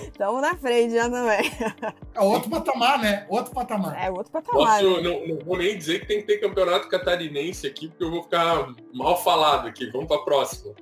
Estamos 0.02 0.42
na 0.42 0.56
frente 0.56 0.94
já 0.94 1.08
também. 1.08 1.50
É 2.14 2.20
outro 2.20 2.50
patamar, 2.50 2.98
né? 2.98 3.26
Outro 3.28 3.52
patamar. 3.52 4.02
É 4.02 4.10
outro 4.10 4.32
patamar. 4.32 4.80
Posso, 4.80 4.96
né? 4.96 5.02
não, 5.02 5.26
não, 5.26 5.44
vou 5.44 5.58
nem 5.58 5.76
dizer 5.76 6.00
que 6.00 6.06
tem 6.06 6.20
que 6.20 6.26
ter 6.26 6.38
campeonato 6.38 6.88
catarinense 6.88 7.66
aqui, 7.66 7.88
porque 7.88 8.04
eu 8.04 8.10
vou 8.10 8.22
ficar 8.22 8.72
mal 8.92 9.22
falado 9.22 9.68
aqui. 9.68 9.90
Vamos 9.90 10.08
para 10.08 10.16
a 10.16 10.24
próxima. 10.24 10.74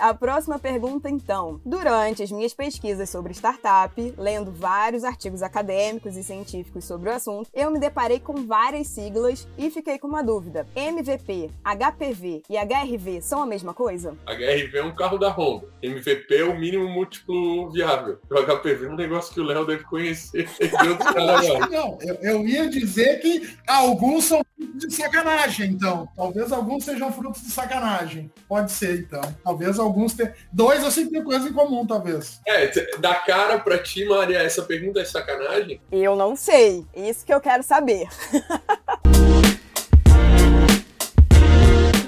A 0.00 0.14
próxima 0.14 0.58
pergunta, 0.58 1.10
então. 1.10 1.60
Durante 1.62 2.22
as 2.22 2.32
minhas 2.32 2.54
pesquisas 2.54 3.10
sobre 3.10 3.34
startup, 3.34 4.14
lendo 4.16 4.50
vários 4.50 5.04
artigos 5.04 5.42
acadêmicos 5.42 6.16
e 6.16 6.24
científicos 6.24 6.86
sobre 6.86 7.10
o 7.10 7.12
assunto, 7.12 7.50
eu 7.52 7.70
me 7.70 7.78
deparei 7.78 8.18
com 8.18 8.46
várias 8.46 8.86
siglas 8.86 9.46
e 9.58 9.70
fiquei 9.70 9.98
com 9.98 10.08
uma 10.08 10.22
dúvida. 10.22 10.66
MVP, 10.74 11.50
HPV 11.62 12.42
e 12.48 12.56
HRV 12.56 13.20
são 13.20 13.42
a 13.42 13.46
mesma 13.46 13.74
coisa? 13.74 14.16
HRV 14.26 14.78
é 14.78 14.82
um 14.82 14.94
carro 14.94 15.18
da 15.18 15.28
Honda. 15.28 15.68
MVP 15.82 16.34
é 16.34 16.44
o 16.44 16.58
mínimo 16.58 16.88
múltiplo 16.88 17.70
viável. 17.70 18.18
O 18.30 18.42
HPV 18.42 18.86
é 18.86 18.88
um 18.88 18.96
negócio 18.96 19.34
que 19.34 19.40
o 19.40 19.44
Léo 19.44 19.66
deve 19.66 19.84
conhecer. 19.84 20.48
Não, 21.70 21.98
eu, 22.00 22.14
eu 22.22 22.48
ia 22.48 22.70
dizer 22.70 23.20
que 23.20 23.54
alguns 23.66 24.24
são 24.24 24.40
frutos 24.56 24.88
de 24.88 24.94
sacanagem, 24.94 25.70
então. 25.70 26.08
Talvez 26.16 26.50
alguns 26.52 26.84
sejam 26.84 27.12
frutos 27.12 27.42
de 27.42 27.50
sacanagem. 27.50 28.30
Pode 28.48 28.72
ser, 28.72 29.00
então. 29.00 29.20
Talvez 29.44 29.78
alguns 29.78 29.89
tenham. 30.16 30.32
Dois 30.52 30.84
assim 30.84 31.08
tem 31.08 31.22
coisa 31.22 31.48
em 31.48 31.52
comum, 31.52 31.86
talvez. 31.86 32.40
É, 32.46 32.68
da 32.98 33.14
cara 33.14 33.58
pra 33.58 33.78
ti, 33.78 34.04
Maria, 34.04 34.38
essa 34.38 34.62
pergunta 34.62 35.00
é 35.00 35.04
sacanagem? 35.04 35.80
Eu 35.90 36.16
não 36.16 36.36
sei. 36.36 36.84
Isso 36.94 37.24
que 37.24 37.32
eu 37.32 37.40
quero 37.40 37.62
saber. 37.62 38.08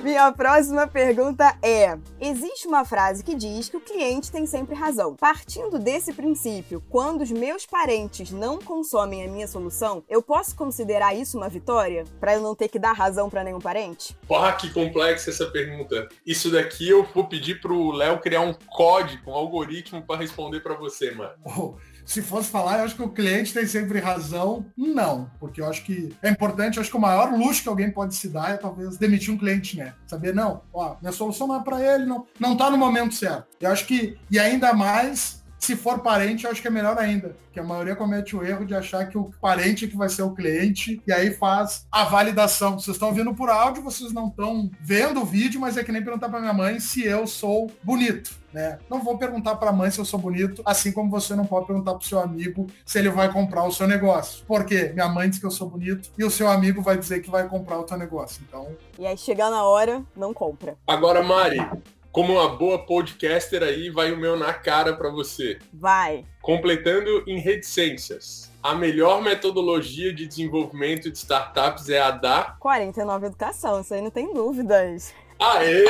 Minha 0.02 0.32
próxima 0.32 0.84
pergunta 0.88 1.56
é: 1.62 1.96
existe 2.20 2.66
uma 2.66 2.84
frase 2.84 3.22
que 3.22 3.36
diz 3.36 3.68
que 3.68 3.76
o 3.76 3.80
cliente 3.80 4.32
tem 4.32 4.44
sempre 4.46 4.74
razão. 4.74 5.14
Partindo 5.14 5.78
desse 5.78 6.12
princípio, 6.12 6.82
quando 6.90 7.20
os 7.20 7.30
meus 7.30 7.64
parentes 7.64 8.32
não 8.32 8.58
consomem 8.58 9.24
a 9.24 9.28
minha 9.28 9.46
solução, 9.46 10.02
eu 10.08 10.20
posso 10.20 10.56
considerar 10.56 11.14
isso 11.14 11.38
uma 11.38 11.48
vitória? 11.48 12.02
Para 12.18 12.34
eu 12.34 12.40
não 12.40 12.52
ter 12.52 12.66
que 12.66 12.80
dar 12.80 12.94
razão 12.94 13.30
para 13.30 13.44
nenhum 13.44 13.60
parente? 13.60 14.18
Porra, 14.26 14.52
que 14.54 14.70
complexa 14.70 15.30
essa 15.30 15.46
pergunta. 15.46 16.08
Isso 16.26 16.50
daqui 16.50 16.88
eu 16.88 17.06
vou 17.14 17.28
pedir 17.28 17.60
pro 17.60 17.92
Léo 17.92 18.18
criar 18.18 18.40
um 18.40 18.54
código, 18.54 19.30
um 19.30 19.34
algoritmo 19.34 20.02
para 20.02 20.18
responder 20.18 20.60
para 20.60 20.74
você, 20.74 21.12
mano. 21.12 21.78
Se 22.04 22.22
fosse 22.22 22.50
falar, 22.50 22.78
eu 22.78 22.84
acho 22.84 22.96
que 22.96 23.02
o 23.02 23.08
cliente 23.08 23.52
tem 23.52 23.66
sempre 23.66 23.98
razão. 24.00 24.64
Não, 24.76 25.30
porque 25.38 25.60
eu 25.60 25.68
acho 25.68 25.84
que 25.84 26.14
é 26.22 26.28
importante, 26.28 26.76
eu 26.76 26.80
acho 26.80 26.90
que 26.90 26.96
o 26.96 27.00
maior 27.00 27.32
luxo 27.32 27.62
que 27.62 27.68
alguém 27.68 27.90
pode 27.90 28.14
se 28.14 28.28
dar 28.28 28.50
é 28.50 28.56
talvez 28.56 28.96
demitir 28.96 29.32
um 29.32 29.38
cliente, 29.38 29.76
né? 29.76 29.94
Saber, 30.06 30.34
não, 30.34 30.62
ó, 30.72 30.96
minha 31.00 31.12
solução 31.12 31.46
não 31.46 31.60
é 31.60 31.62
para 31.62 31.80
ele, 31.80 32.06
não, 32.06 32.26
não 32.38 32.56
tá 32.56 32.70
no 32.70 32.78
momento 32.78 33.14
certo. 33.14 33.46
Eu 33.60 33.70
acho 33.70 33.86
que, 33.86 34.18
e 34.30 34.38
ainda 34.38 34.72
mais 34.72 35.41
se 35.62 35.76
for 35.76 36.00
parente, 36.00 36.44
eu 36.44 36.50
acho 36.50 36.60
que 36.60 36.66
é 36.66 36.70
melhor 36.70 36.98
ainda, 36.98 37.36
que 37.52 37.60
a 37.60 37.62
maioria 37.62 37.94
comete 37.94 38.34
o 38.34 38.44
erro 38.44 38.66
de 38.66 38.74
achar 38.74 39.08
que 39.08 39.16
o 39.16 39.30
parente 39.40 39.84
é 39.84 39.88
que 39.88 39.96
vai 39.96 40.08
ser 40.08 40.22
o 40.22 40.34
cliente 40.34 41.00
e 41.06 41.12
aí 41.12 41.32
faz 41.32 41.86
a 41.90 42.02
validação. 42.02 42.80
Vocês 42.80 42.96
estão 42.96 43.14
vendo 43.14 43.32
por 43.32 43.48
áudio, 43.48 43.80
vocês 43.80 44.12
não 44.12 44.26
estão 44.26 44.68
vendo 44.80 45.20
o 45.20 45.24
vídeo, 45.24 45.60
mas 45.60 45.76
é 45.76 45.84
que 45.84 45.92
nem 45.92 46.02
perguntar 46.02 46.28
para 46.30 46.40
minha 46.40 46.52
mãe 46.52 46.80
se 46.80 47.04
eu 47.04 47.28
sou 47.28 47.70
bonito. 47.80 48.36
Né? 48.52 48.76
Não 48.90 49.04
vou 49.04 49.16
perguntar 49.16 49.54
para 49.54 49.70
a 49.70 49.72
mãe 49.72 49.88
se 49.88 50.00
eu 50.00 50.04
sou 50.04 50.18
bonito, 50.18 50.62
assim 50.64 50.90
como 50.90 51.08
você 51.08 51.36
não 51.36 51.46
pode 51.46 51.68
perguntar 51.68 51.92
para 51.92 52.04
o 52.04 52.08
seu 52.08 52.18
amigo 52.18 52.66
se 52.84 52.98
ele 52.98 53.08
vai 53.08 53.32
comprar 53.32 53.62
o 53.62 53.70
seu 53.70 53.86
negócio. 53.86 54.44
Por 54.44 54.64
quê? 54.64 54.90
Minha 54.92 55.08
mãe 55.08 55.30
diz 55.30 55.38
que 55.38 55.46
eu 55.46 55.50
sou 55.52 55.70
bonito 55.70 56.10
e 56.18 56.24
o 56.24 56.30
seu 56.30 56.50
amigo 56.50 56.82
vai 56.82 56.98
dizer 56.98 57.20
que 57.20 57.30
vai 57.30 57.48
comprar 57.48 57.78
o 57.78 57.84
teu 57.84 57.96
negócio. 57.96 58.42
Então. 58.48 58.66
E 58.98 59.06
aí 59.06 59.16
chegar 59.16 59.48
na 59.48 59.62
hora, 59.62 60.02
não 60.16 60.34
compra. 60.34 60.76
Agora, 60.88 61.22
Mari, 61.22 61.64
como 62.12 62.34
uma 62.34 62.48
boa 62.50 62.78
podcaster 62.78 63.62
aí, 63.62 63.88
vai 63.88 64.12
o 64.12 64.18
meu 64.18 64.36
na 64.36 64.52
cara 64.52 64.94
para 64.94 65.08
você. 65.08 65.58
Vai. 65.72 66.26
Completando 66.42 67.24
em 67.26 67.38
reticências. 67.38 68.52
A 68.62 68.74
melhor 68.74 69.22
metodologia 69.22 70.12
de 70.12 70.26
desenvolvimento 70.26 71.10
de 71.10 71.16
startups 71.16 71.88
é 71.88 72.00
a 72.00 72.10
da 72.10 72.54
49 72.60 73.26
Educação, 73.26 73.80
isso 73.80 73.94
aí 73.94 74.02
não 74.02 74.10
tem 74.10 74.32
dúvidas. 74.32 75.12
Aê! 75.40 75.84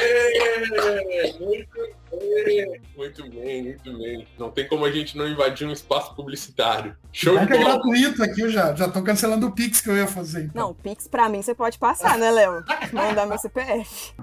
Muito 1.39 1.69
bem, 2.17 2.81
muito 2.97 3.29
bem, 3.29 3.63
muito 3.65 3.99
bem. 3.99 4.27
Não 4.39 4.51
tem 4.51 4.67
como 4.67 4.85
a 4.87 4.91
gente 4.91 5.19
não 5.19 5.29
invadir 5.29 5.67
um 5.67 5.73
espaço 5.73 6.15
publicitário. 6.15 6.97
Show 7.13 7.39
de 7.39 7.47
bola. 7.47 7.61
é 7.61 7.65
gratuito 7.65 8.23
aqui, 8.23 8.41
eu 8.41 8.51
já. 8.51 8.75
Já 8.75 8.89
tô 8.89 9.03
cancelando 9.03 9.49
o 9.49 9.53
Pix 9.53 9.83
que 9.83 9.91
eu 9.91 9.97
ia 9.97 10.07
fazer. 10.07 10.45
Então. 10.45 10.63
Não, 10.63 10.71
o 10.71 10.75
Pix 10.75 11.07
pra 11.07 11.29
mim 11.29 11.43
você 11.43 11.55
pode 11.55 11.79
passar, 11.79 12.17
né, 12.17 12.31
Léo? 12.31 12.65
Mandar 12.93 13.27
meu 13.27 13.37
CPF. 13.37 14.15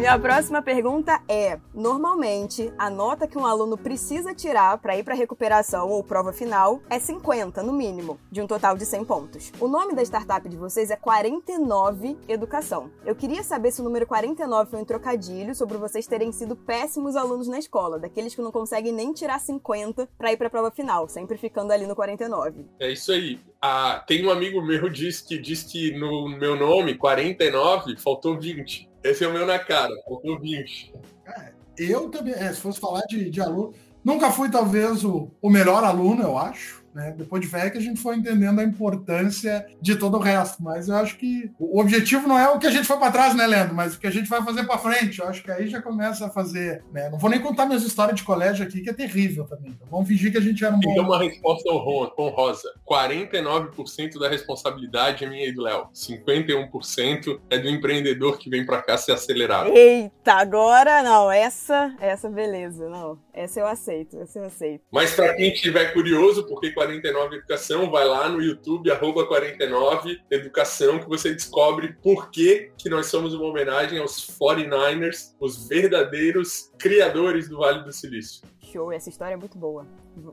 Minha 0.00 0.18
próxima 0.18 0.62
pergunta 0.62 1.20
é: 1.28 1.60
normalmente, 1.74 2.72
a 2.78 2.88
nota 2.88 3.28
que 3.28 3.36
um 3.36 3.44
aluno 3.44 3.76
precisa 3.76 4.34
tirar 4.34 4.78
para 4.78 4.96
ir 4.96 5.04
para 5.04 5.14
recuperação 5.14 5.90
ou 5.90 6.02
prova 6.02 6.32
final 6.32 6.80
é 6.88 6.98
50, 6.98 7.62
no 7.62 7.74
mínimo, 7.74 8.18
de 8.32 8.40
um 8.40 8.46
total 8.46 8.78
de 8.78 8.86
100 8.86 9.04
pontos. 9.04 9.52
O 9.60 9.68
nome 9.68 9.94
da 9.94 10.02
startup 10.02 10.48
de 10.48 10.56
vocês 10.56 10.90
é 10.90 10.96
49 10.96 12.16
Educação. 12.26 12.90
Eu 13.04 13.14
queria 13.14 13.42
saber 13.42 13.72
se 13.72 13.82
o 13.82 13.84
número 13.84 14.06
49 14.06 14.70
foi 14.70 14.80
um 14.80 14.86
trocadilho 14.86 15.54
sobre 15.54 15.76
vocês 15.76 16.06
terem 16.06 16.32
sido 16.32 16.56
péssimos 16.56 17.14
alunos 17.14 17.46
na 17.46 17.58
escola, 17.58 17.98
daqueles 17.98 18.34
que 18.34 18.40
não 18.40 18.50
conseguem 18.50 18.94
nem 18.94 19.12
tirar 19.12 19.38
50 19.38 20.08
para 20.16 20.32
ir 20.32 20.38
para 20.38 20.46
a 20.46 20.50
prova 20.50 20.70
final, 20.70 21.10
sempre 21.10 21.36
ficando 21.36 21.72
ali 21.72 21.86
no 21.86 21.94
49. 21.94 22.64
É 22.78 22.90
isso 22.90 23.12
aí. 23.12 23.38
Ah, 23.60 24.02
tem 24.06 24.26
um 24.26 24.30
amigo 24.30 24.62
meu 24.62 24.88
diz 24.88 25.20
que 25.20 25.36
diz 25.36 25.62
que 25.62 25.92
no 25.92 26.26
meu 26.26 26.56
nome 26.56 26.94
49 26.94 27.98
faltou 27.98 28.40
20. 28.40 28.88
Esse 29.02 29.24
é 29.24 29.28
o 29.28 29.32
meu 29.32 29.46
na 29.46 29.58
cara, 29.58 29.90
faltou 30.06 30.38
20. 30.38 30.92
É, 31.26 31.52
eu 31.78 32.10
também, 32.10 32.34
é, 32.34 32.52
se 32.52 32.60
fosse 32.60 32.78
falar 32.78 33.02
de, 33.06 33.30
de 33.30 33.40
aluno, 33.40 33.72
nunca 34.04 34.30
fui 34.30 34.50
talvez 34.50 35.04
o, 35.04 35.30
o 35.40 35.48
melhor 35.48 35.82
aluno, 35.84 36.22
eu 36.22 36.36
acho. 36.36 36.84
Né? 36.94 37.14
Depois 37.16 37.40
de 37.40 37.48
velho 37.48 37.70
que 37.70 37.78
a 37.78 37.82
gente 37.82 38.00
foi 38.00 38.16
entendendo 38.16 38.60
a 38.60 38.64
importância 38.64 39.66
de 39.80 39.96
todo 39.96 40.16
o 40.16 40.20
resto. 40.20 40.62
Mas 40.62 40.88
eu 40.88 40.96
acho 40.96 41.16
que 41.16 41.50
o 41.58 41.80
objetivo 41.80 42.26
não 42.26 42.38
é 42.38 42.48
o 42.48 42.58
que 42.58 42.66
a 42.66 42.70
gente 42.70 42.86
foi 42.86 42.98
para 42.98 43.12
trás, 43.12 43.34
né, 43.34 43.46
Leandro? 43.46 43.74
Mas 43.74 43.94
o 43.94 44.00
que 44.00 44.06
a 44.06 44.10
gente 44.10 44.28
vai 44.28 44.42
fazer 44.42 44.64
para 44.64 44.78
frente. 44.78 45.20
Eu 45.20 45.28
acho 45.28 45.42
que 45.42 45.50
aí 45.50 45.68
já 45.68 45.80
começa 45.80 46.26
a 46.26 46.30
fazer. 46.30 46.82
Né? 46.92 47.08
Não 47.08 47.18
vou 47.18 47.30
nem 47.30 47.40
contar 47.40 47.66
minhas 47.66 47.82
histórias 47.82 48.16
de 48.16 48.24
colégio 48.24 48.64
aqui, 48.64 48.80
que 48.80 48.90
é 48.90 48.92
terrível 48.92 49.44
também. 49.44 49.72
Então 49.72 49.88
vamos 49.90 50.08
fingir 50.08 50.32
que 50.32 50.38
a 50.38 50.40
gente 50.40 50.64
era 50.64 50.74
um 50.74 50.80
bom. 50.80 50.90
Então, 50.90 51.04
uma 51.04 51.18
resposta 51.18 51.70
honrosa: 51.70 52.68
49% 52.88 54.18
da 54.18 54.28
responsabilidade 54.28 55.24
é 55.24 55.28
minha 55.28 55.46
e 55.46 55.52
do 55.52 55.62
Léo. 55.62 55.88
51% 55.94 57.40
é 57.48 57.58
do 57.58 57.68
empreendedor 57.68 58.38
que 58.38 58.50
vem 58.50 58.66
para 58.66 58.82
cá 58.82 58.96
se 58.96 59.12
acelerar. 59.12 59.66
Eita, 59.68 60.34
agora 60.34 61.02
não. 61.02 61.30
Essa, 61.30 61.94
essa 62.00 62.28
beleza. 62.28 62.88
Não, 62.88 63.18
essa 63.32 63.60
eu 63.60 63.66
aceito. 63.66 64.20
Essa 64.20 64.38
eu 64.38 64.44
aceito. 64.44 64.82
Mas 64.90 65.14
para 65.14 65.34
quem 65.34 65.52
estiver 65.52 65.92
curioso, 65.92 66.46
porque 66.46 66.70
49 66.80 67.36
Educação, 67.36 67.90
vai 67.90 68.06
lá 68.06 68.26
no 68.26 68.40
YouTube, 68.40 68.90
arroba 68.90 69.26
49 69.26 70.18
Educação, 70.30 70.98
que 70.98 71.06
você 71.06 71.34
descobre 71.34 71.94
por 72.02 72.30
que, 72.30 72.72
que 72.78 72.88
nós 72.88 73.06
somos 73.06 73.34
uma 73.34 73.44
homenagem 73.44 73.98
aos 73.98 74.26
49ers, 74.40 75.34
os 75.38 75.68
verdadeiros 75.68 76.72
criadores 76.78 77.50
do 77.50 77.58
Vale 77.58 77.84
do 77.84 77.92
Silício. 77.92 78.42
Show, 78.60 78.90
essa 78.90 79.10
história 79.10 79.34
é 79.34 79.36
muito 79.36 79.58
boa. 79.58 79.86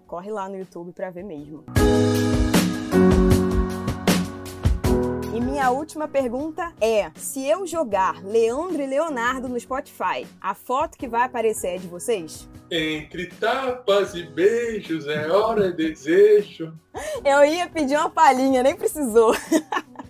Corre 0.06 0.32
lá 0.32 0.48
no 0.48 0.58
YouTube 0.58 0.93
para 0.93 1.10
ver 1.10 1.24
mesmo. 1.24 1.66
E 5.38 5.40
minha 5.40 5.70
última 5.70 6.08
pergunta 6.08 6.74
é: 6.82 7.12
se 7.16 7.48
eu 7.48 7.68
jogar 7.68 8.26
Leandro 8.26 8.82
e 8.82 8.88
Leonardo 8.88 9.48
no 9.48 9.60
Spotify, 9.60 10.26
a 10.42 10.56
foto 10.56 10.98
que 10.98 11.08
vai 11.08 11.22
aparecer 11.22 11.76
é 11.76 11.78
de 11.78 11.86
vocês? 11.86 12.50
Entre 12.72 13.28
tapas 13.28 14.16
e 14.16 14.24
beijos 14.24 15.06
é 15.06 15.30
hora 15.30 15.72
de 15.72 15.90
desejo. 15.90 16.74
Eu 17.24 17.46
ia 17.46 17.70
pedir 17.70 17.96
uma 17.98 18.10
palhinha, 18.10 18.64
nem 18.64 18.76
precisou. 18.76 19.36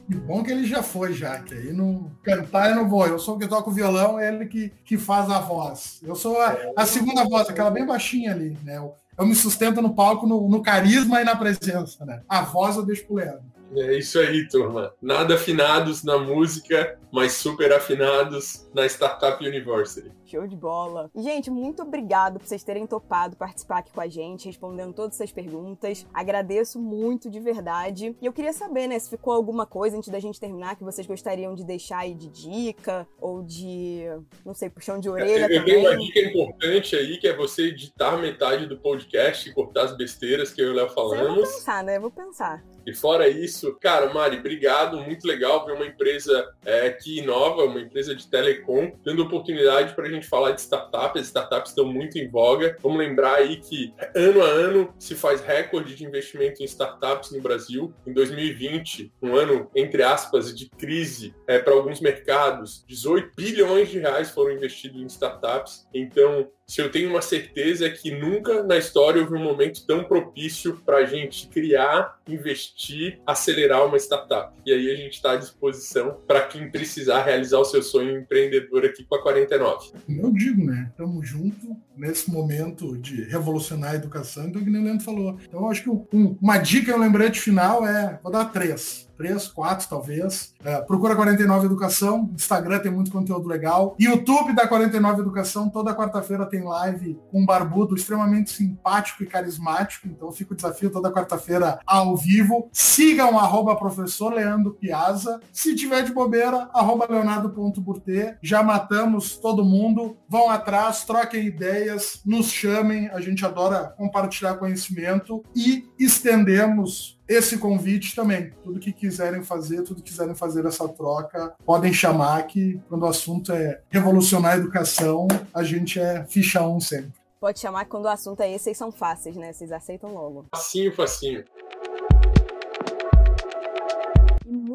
Que 0.08 0.16
bom 0.16 0.42
que 0.42 0.52
ele 0.52 0.66
já 0.66 0.82
foi, 0.82 1.12
já, 1.12 1.40
que 1.40 1.54
aí 1.54 1.74
não 1.74 2.10
cantar 2.24 2.70
eu 2.70 2.78
não 2.78 2.88
vou. 2.88 3.06
Eu 3.06 3.20
sou 3.20 3.36
o 3.36 3.38
que 3.38 3.46
toca 3.46 3.70
o 3.70 3.74
violão, 3.74 4.18
é 4.18 4.34
ele 4.34 4.46
que, 4.46 4.72
que 4.86 4.98
faz 4.98 5.30
a 5.30 5.42
voz. 5.42 6.00
Eu 6.02 6.16
sou 6.16 6.40
a, 6.40 6.56
a 6.78 6.86
segunda 6.86 7.26
voz, 7.26 7.50
aquela 7.50 7.70
bem 7.70 7.86
baixinha 7.86 8.32
ali, 8.32 8.58
né? 8.64 8.78
Eu, 8.78 8.96
eu 9.18 9.26
me 9.26 9.36
sustento 9.36 9.82
no 9.82 9.94
palco 9.94 10.26
no, 10.26 10.48
no, 10.48 10.62
carisma 10.62 11.20
e 11.20 11.26
na 11.26 11.36
presença, 11.36 12.06
né? 12.06 12.22
A 12.30 12.44
voz 12.44 12.78
eu 12.78 12.86
deixo 12.86 13.06
pro 13.06 13.16
Leandro. 13.16 13.57
É 13.76 13.98
isso 13.98 14.20
aí, 14.20 14.48
turma. 14.48 14.94
Nada 15.02 15.36
afinados 15.36 16.04
na 16.04 16.18
música, 16.18 16.98
mas 17.12 17.34
super 17.34 17.74
afinados 17.74 18.70
na 18.74 18.86
Startup 18.86 19.46
University. 19.46 20.12
Show 20.28 20.46
de 20.46 20.56
bola. 20.56 21.10
Gente, 21.16 21.50
muito 21.50 21.82
obrigado 21.82 22.40
por 22.40 22.46
vocês 22.46 22.64
terem 22.64 22.86
topado 22.86 23.38
participar 23.38 23.80
aqui 23.80 23.92
com 23.92 24.02
a 24.02 24.08
gente, 24.08 24.46
respondendo 24.46 24.94
todas 24.94 25.16
essas 25.16 25.32
perguntas. 25.32 26.06
Agradeço 26.14 26.80
muito 26.80 27.30
de 27.30 27.40
verdade. 27.40 28.16
E 28.22 28.26
eu 28.26 28.34
queria 28.34 28.52
saber, 28.52 28.88
né, 28.88 29.00
se 29.00 29.10
ficou 29.10 29.34
alguma 29.34 29.66
coisa 29.66 29.98
antes 29.98 30.10
da 30.10 30.20
gente 30.20 30.40
terminar 30.40 30.76
que 30.76 30.84
vocês 30.84 31.08
gostariam 31.08 31.56
de 31.56 31.64
deixar 31.64 32.00
aí 32.00 32.14
de 32.14 32.28
dica 32.28 33.08
ou 33.20 33.42
de, 33.42 34.04
não 34.46 34.54
sei, 34.54 34.70
puxão 34.70 35.00
de 35.00 35.10
orelha 35.10 35.48
eu, 35.48 35.50
eu 35.50 35.60
também. 35.60 35.66
tenho 35.66 35.80
uma 35.80 35.98
dica 35.98 36.20
importante 36.20 36.96
aí, 36.96 37.18
que 37.18 37.28
é 37.28 37.36
você 37.36 37.68
editar 37.68 38.18
metade 38.18 38.66
do 38.66 38.78
podcast 38.78 39.50
e 39.50 39.54
cortar 39.54 39.84
as 39.84 39.96
besteiras 39.96 40.52
que 40.52 40.62
eu 40.62 40.68
e 40.68 40.72
o 40.72 40.74
Léo 40.74 40.90
falamos. 40.90 41.28
Eu 41.28 41.36
vou 41.36 41.44
pensar, 41.44 41.84
né? 41.84 41.98
Eu 41.98 42.02
vou 42.02 42.12
pensar. 42.12 42.64
E 42.86 42.96
fora 42.96 43.28
isso, 43.28 43.76
cara, 43.82 44.14
Mari, 44.14 44.38
obrigado, 44.38 44.98
muito 45.02 45.28
legal 45.28 45.66
ver 45.66 45.74
uma 45.74 45.86
empresa 45.86 46.50
é, 46.66 46.90
que 46.90 47.20
inova, 47.20 47.66
uma 47.66 47.82
empresa 47.82 48.16
de 48.16 48.26
telecom, 48.26 48.94
dando 49.04 49.24
oportunidade 49.24 49.94
para 49.94 50.08
a 50.08 50.10
gente 50.10 50.17
falar 50.26 50.52
de 50.52 50.62
startups. 50.62 51.28
Startups 51.28 51.72
estão 51.72 51.86
muito 51.86 52.18
em 52.18 52.30
voga. 52.30 52.78
Vamos 52.82 52.98
lembrar 52.98 53.36
aí 53.36 53.58
que 53.58 53.94
ano 54.16 54.42
a 54.42 54.48
ano 54.48 54.94
se 54.98 55.16
faz 55.16 55.42
recorde 55.42 55.96
de 55.96 56.06
investimento 56.06 56.62
em 56.62 56.66
startups 56.66 57.32
no 57.32 57.42
Brasil. 57.42 57.94
Em 58.06 58.14
2020, 58.14 59.14
um 59.22 59.36
ano, 59.36 59.70
entre 59.76 60.04
aspas, 60.04 60.56
de 60.56 60.70
crise 60.70 61.36
é, 61.48 61.60
para 61.60 61.74
alguns 61.74 62.00
mercados, 62.00 62.84
18 62.88 63.36
bilhões 63.36 63.90
de 63.90 64.00
reais 64.00 64.30
foram 64.30 64.54
investidos 64.54 65.02
em 65.02 65.06
startups. 65.06 65.88
Então, 65.94 66.50
se 66.70 66.82
eu 66.82 66.92
tenho 66.92 67.10
uma 67.10 67.22
certeza 67.22 67.86
é 67.86 67.90
que 67.90 68.12
nunca 68.12 68.62
na 68.62 68.78
história 68.78 69.22
houve 69.22 69.34
um 69.34 69.44
momento 69.44 69.86
tão 69.86 70.04
propício 70.04 70.76
para 70.86 70.98
a 70.98 71.06
gente 71.06 71.48
criar, 71.48 72.20
investir, 72.28 73.22
acelerar 73.26 73.86
uma 73.86 73.98
startup. 73.98 74.54
E 74.66 74.74
aí 74.74 74.92
a 74.92 74.96
gente 74.96 75.14
está 75.14 75.32
à 75.32 75.36
disposição 75.38 76.20
para 76.28 76.46
quem 76.46 76.70
precisar 76.70 77.24
realizar 77.24 77.60
o 77.60 77.66
seu 77.66 77.82
sonho 77.82 78.20
empreendedor 78.20 78.84
aqui 78.84 79.06
com 79.06 79.16
a 79.16 79.24
49. 79.24 79.94
Eu 80.10 80.34
digo, 80.34 80.66
né? 80.66 80.90
Estamos 80.92 81.28
juntos 81.28 81.70
nesse 81.98 82.30
momento 82.32 82.98
de 82.98 83.24
revolucionar 83.24 83.92
a 83.92 83.96
educação, 83.96 84.48
então, 84.48 84.64
que 84.64 84.70
nem 84.70 84.82
o 84.82 84.84
Leandro 84.84 85.04
falou. 85.04 85.38
Então, 85.48 85.62
eu 85.62 85.68
acho 85.68 85.84
que 85.84 85.90
um, 85.90 86.38
uma 86.42 86.58
dica, 86.58 86.96
um 86.96 87.00
lembrete 87.00 87.40
final 87.40 87.86
é, 87.86 88.20
vou 88.24 88.32
dar 88.32 88.46
três 88.46 89.08
três, 89.18 89.48
quatro 89.48 89.90
talvez. 89.90 90.54
É, 90.64 90.80
procura 90.82 91.16
49 91.16 91.66
Educação, 91.66 92.30
Instagram 92.34 92.80
tem 92.80 92.92
muito 92.92 93.12
conteúdo 93.12 93.48
legal. 93.48 93.96
YouTube 94.00 94.54
da 94.54 94.68
49 94.68 95.22
Educação, 95.22 95.70
toda 95.70 95.96
quarta-feira 95.96 96.46
tem 96.46 96.64
live 96.64 97.20
com 97.32 97.42
um 97.42 97.46
barbudo 97.46 97.96
extremamente 97.96 98.52
simpático 98.52 99.24
e 99.24 99.26
carismático, 99.26 100.08
então 100.08 100.32
fica 100.32 100.54
o 100.54 100.56
desafio 100.56 100.92
toda 100.92 101.12
quarta-feira 101.12 101.80
ao 101.86 102.16
vivo. 102.16 102.70
Sigam 102.72 103.40
arroba 103.40 103.76
professor 103.76 104.34
Leandro 104.34 104.74
Piazza. 104.76 105.40
Se 105.52 105.76
tiver 105.76 106.04
de 106.04 106.14
bobeira, 106.14 106.70
arroba 106.74 107.08
leonardo.burtê. 107.10 108.36
Já 108.42 108.62
matamos 108.62 109.38
todo 109.38 109.66
mundo. 109.66 110.16
Vão 110.30 110.50
atrás, 110.50 111.04
troquem 111.04 111.48
ideias, 111.88 112.22
nos 112.26 112.52
chamem, 112.52 113.08
a 113.10 113.22
gente 113.22 113.46
adora 113.46 113.94
compartilhar 113.98 114.56
conhecimento 114.56 115.44
e 115.56 115.88
estendemos 115.98 117.18
esse 117.28 117.58
convite 117.58 118.16
também. 118.16 118.52
Tudo 118.64 118.80
que 118.80 118.92
quiserem 118.92 119.44
fazer, 119.44 119.82
tudo 119.84 120.02
que 120.02 120.12
quiserem 120.12 120.36
fazer 120.36 120.66
essa 120.66 120.88
troca, 120.88 121.56
podem 121.66 121.94
chamar 121.94 122.46
que 122.48 122.80
quando 122.90 123.04
o 123.04 123.08
assunto 123.08 123.52
é 123.52 123.82
revolucionar 123.90 124.54
a 124.54 124.58
educação, 124.58 125.28
a 125.54 125.64
gente 125.64 126.00
é 126.00 126.24
ficha 126.26 126.62
um 126.66 126.80
sempre. 126.80 127.14
Pode 127.40 127.60
chamar 127.60 127.86
que 127.86 127.92
quando 127.92 128.06
o 128.06 128.10
assunto 128.10 128.42
é 128.42 128.52
esse, 128.52 128.66
vocês 128.66 128.78
são 128.78 128.92
fáceis, 128.92 129.36
né? 129.36 129.54
Vocês 129.54 129.72
aceitam 129.72 130.12
logo. 130.14 130.46
Facinho, 130.54 130.94
facinho. 130.96 131.44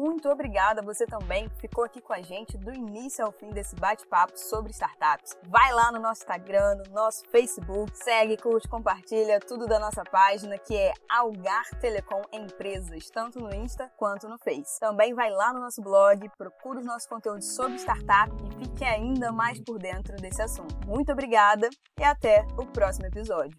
Muito 0.03 0.27
obrigada 0.29 0.81
a 0.81 0.83
você 0.83 1.05
também 1.05 1.47
que 1.47 1.61
ficou 1.61 1.85
aqui 1.85 2.01
com 2.01 2.11
a 2.11 2.21
gente 2.21 2.57
do 2.57 2.73
início 2.73 3.25
ao 3.25 3.31
fim 3.31 3.49
desse 3.51 3.73
bate-papo 3.77 4.37
sobre 4.37 4.71
startups. 4.71 5.37
Vai 5.47 5.71
lá 5.71 5.93
no 5.93 5.99
nosso 5.99 6.23
Instagram, 6.23 6.75
no 6.85 6.93
nosso 6.93 7.25
Facebook, 7.29 7.97
segue, 7.97 8.35
curte, 8.35 8.67
compartilha 8.67 9.39
tudo 9.39 9.65
da 9.65 9.79
nossa 9.79 10.03
página 10.03 10.57
que 10.57 10.75
é 10.75 10.91
Algar 11.09 11.63
Telecom 11.79 12.21
Empresas, 12.33 13.09
tanto 13.09 13.39
no 13.39 13.55
Insta 13.55 13.89
quanto 13.95 14.27
no 14.27 14.37
Face. 14.37 14.77
Também 14.77 15.13
vai 15.13 15.29
lá 15.29 15.53
no 15.53 15.61
nosso 15.61 15.81
blog, 15.81 16.29
procura 16.37 16.79
os 16.79 16.85
nossos 16.85 17.07
conteúdos 17.07 17.55
sobre 17.55 17.77
startup 17.77 18.29
e 18.43 18.65
fique 18.65 18.83
ainda 18.83 19.31
mais 19.31 19.57
por 19.61 19.79
dentro 19.79 20.17
desse 20.17 20.41
assunto. 20.41 20.75
Muito 20.85 21.13
obrigada 21.13 21.69
e 21.97 22.03
até 22.03 22.45
o 22.57 22.65
próximo 22.65 23.05
episódio. 23.05 23.57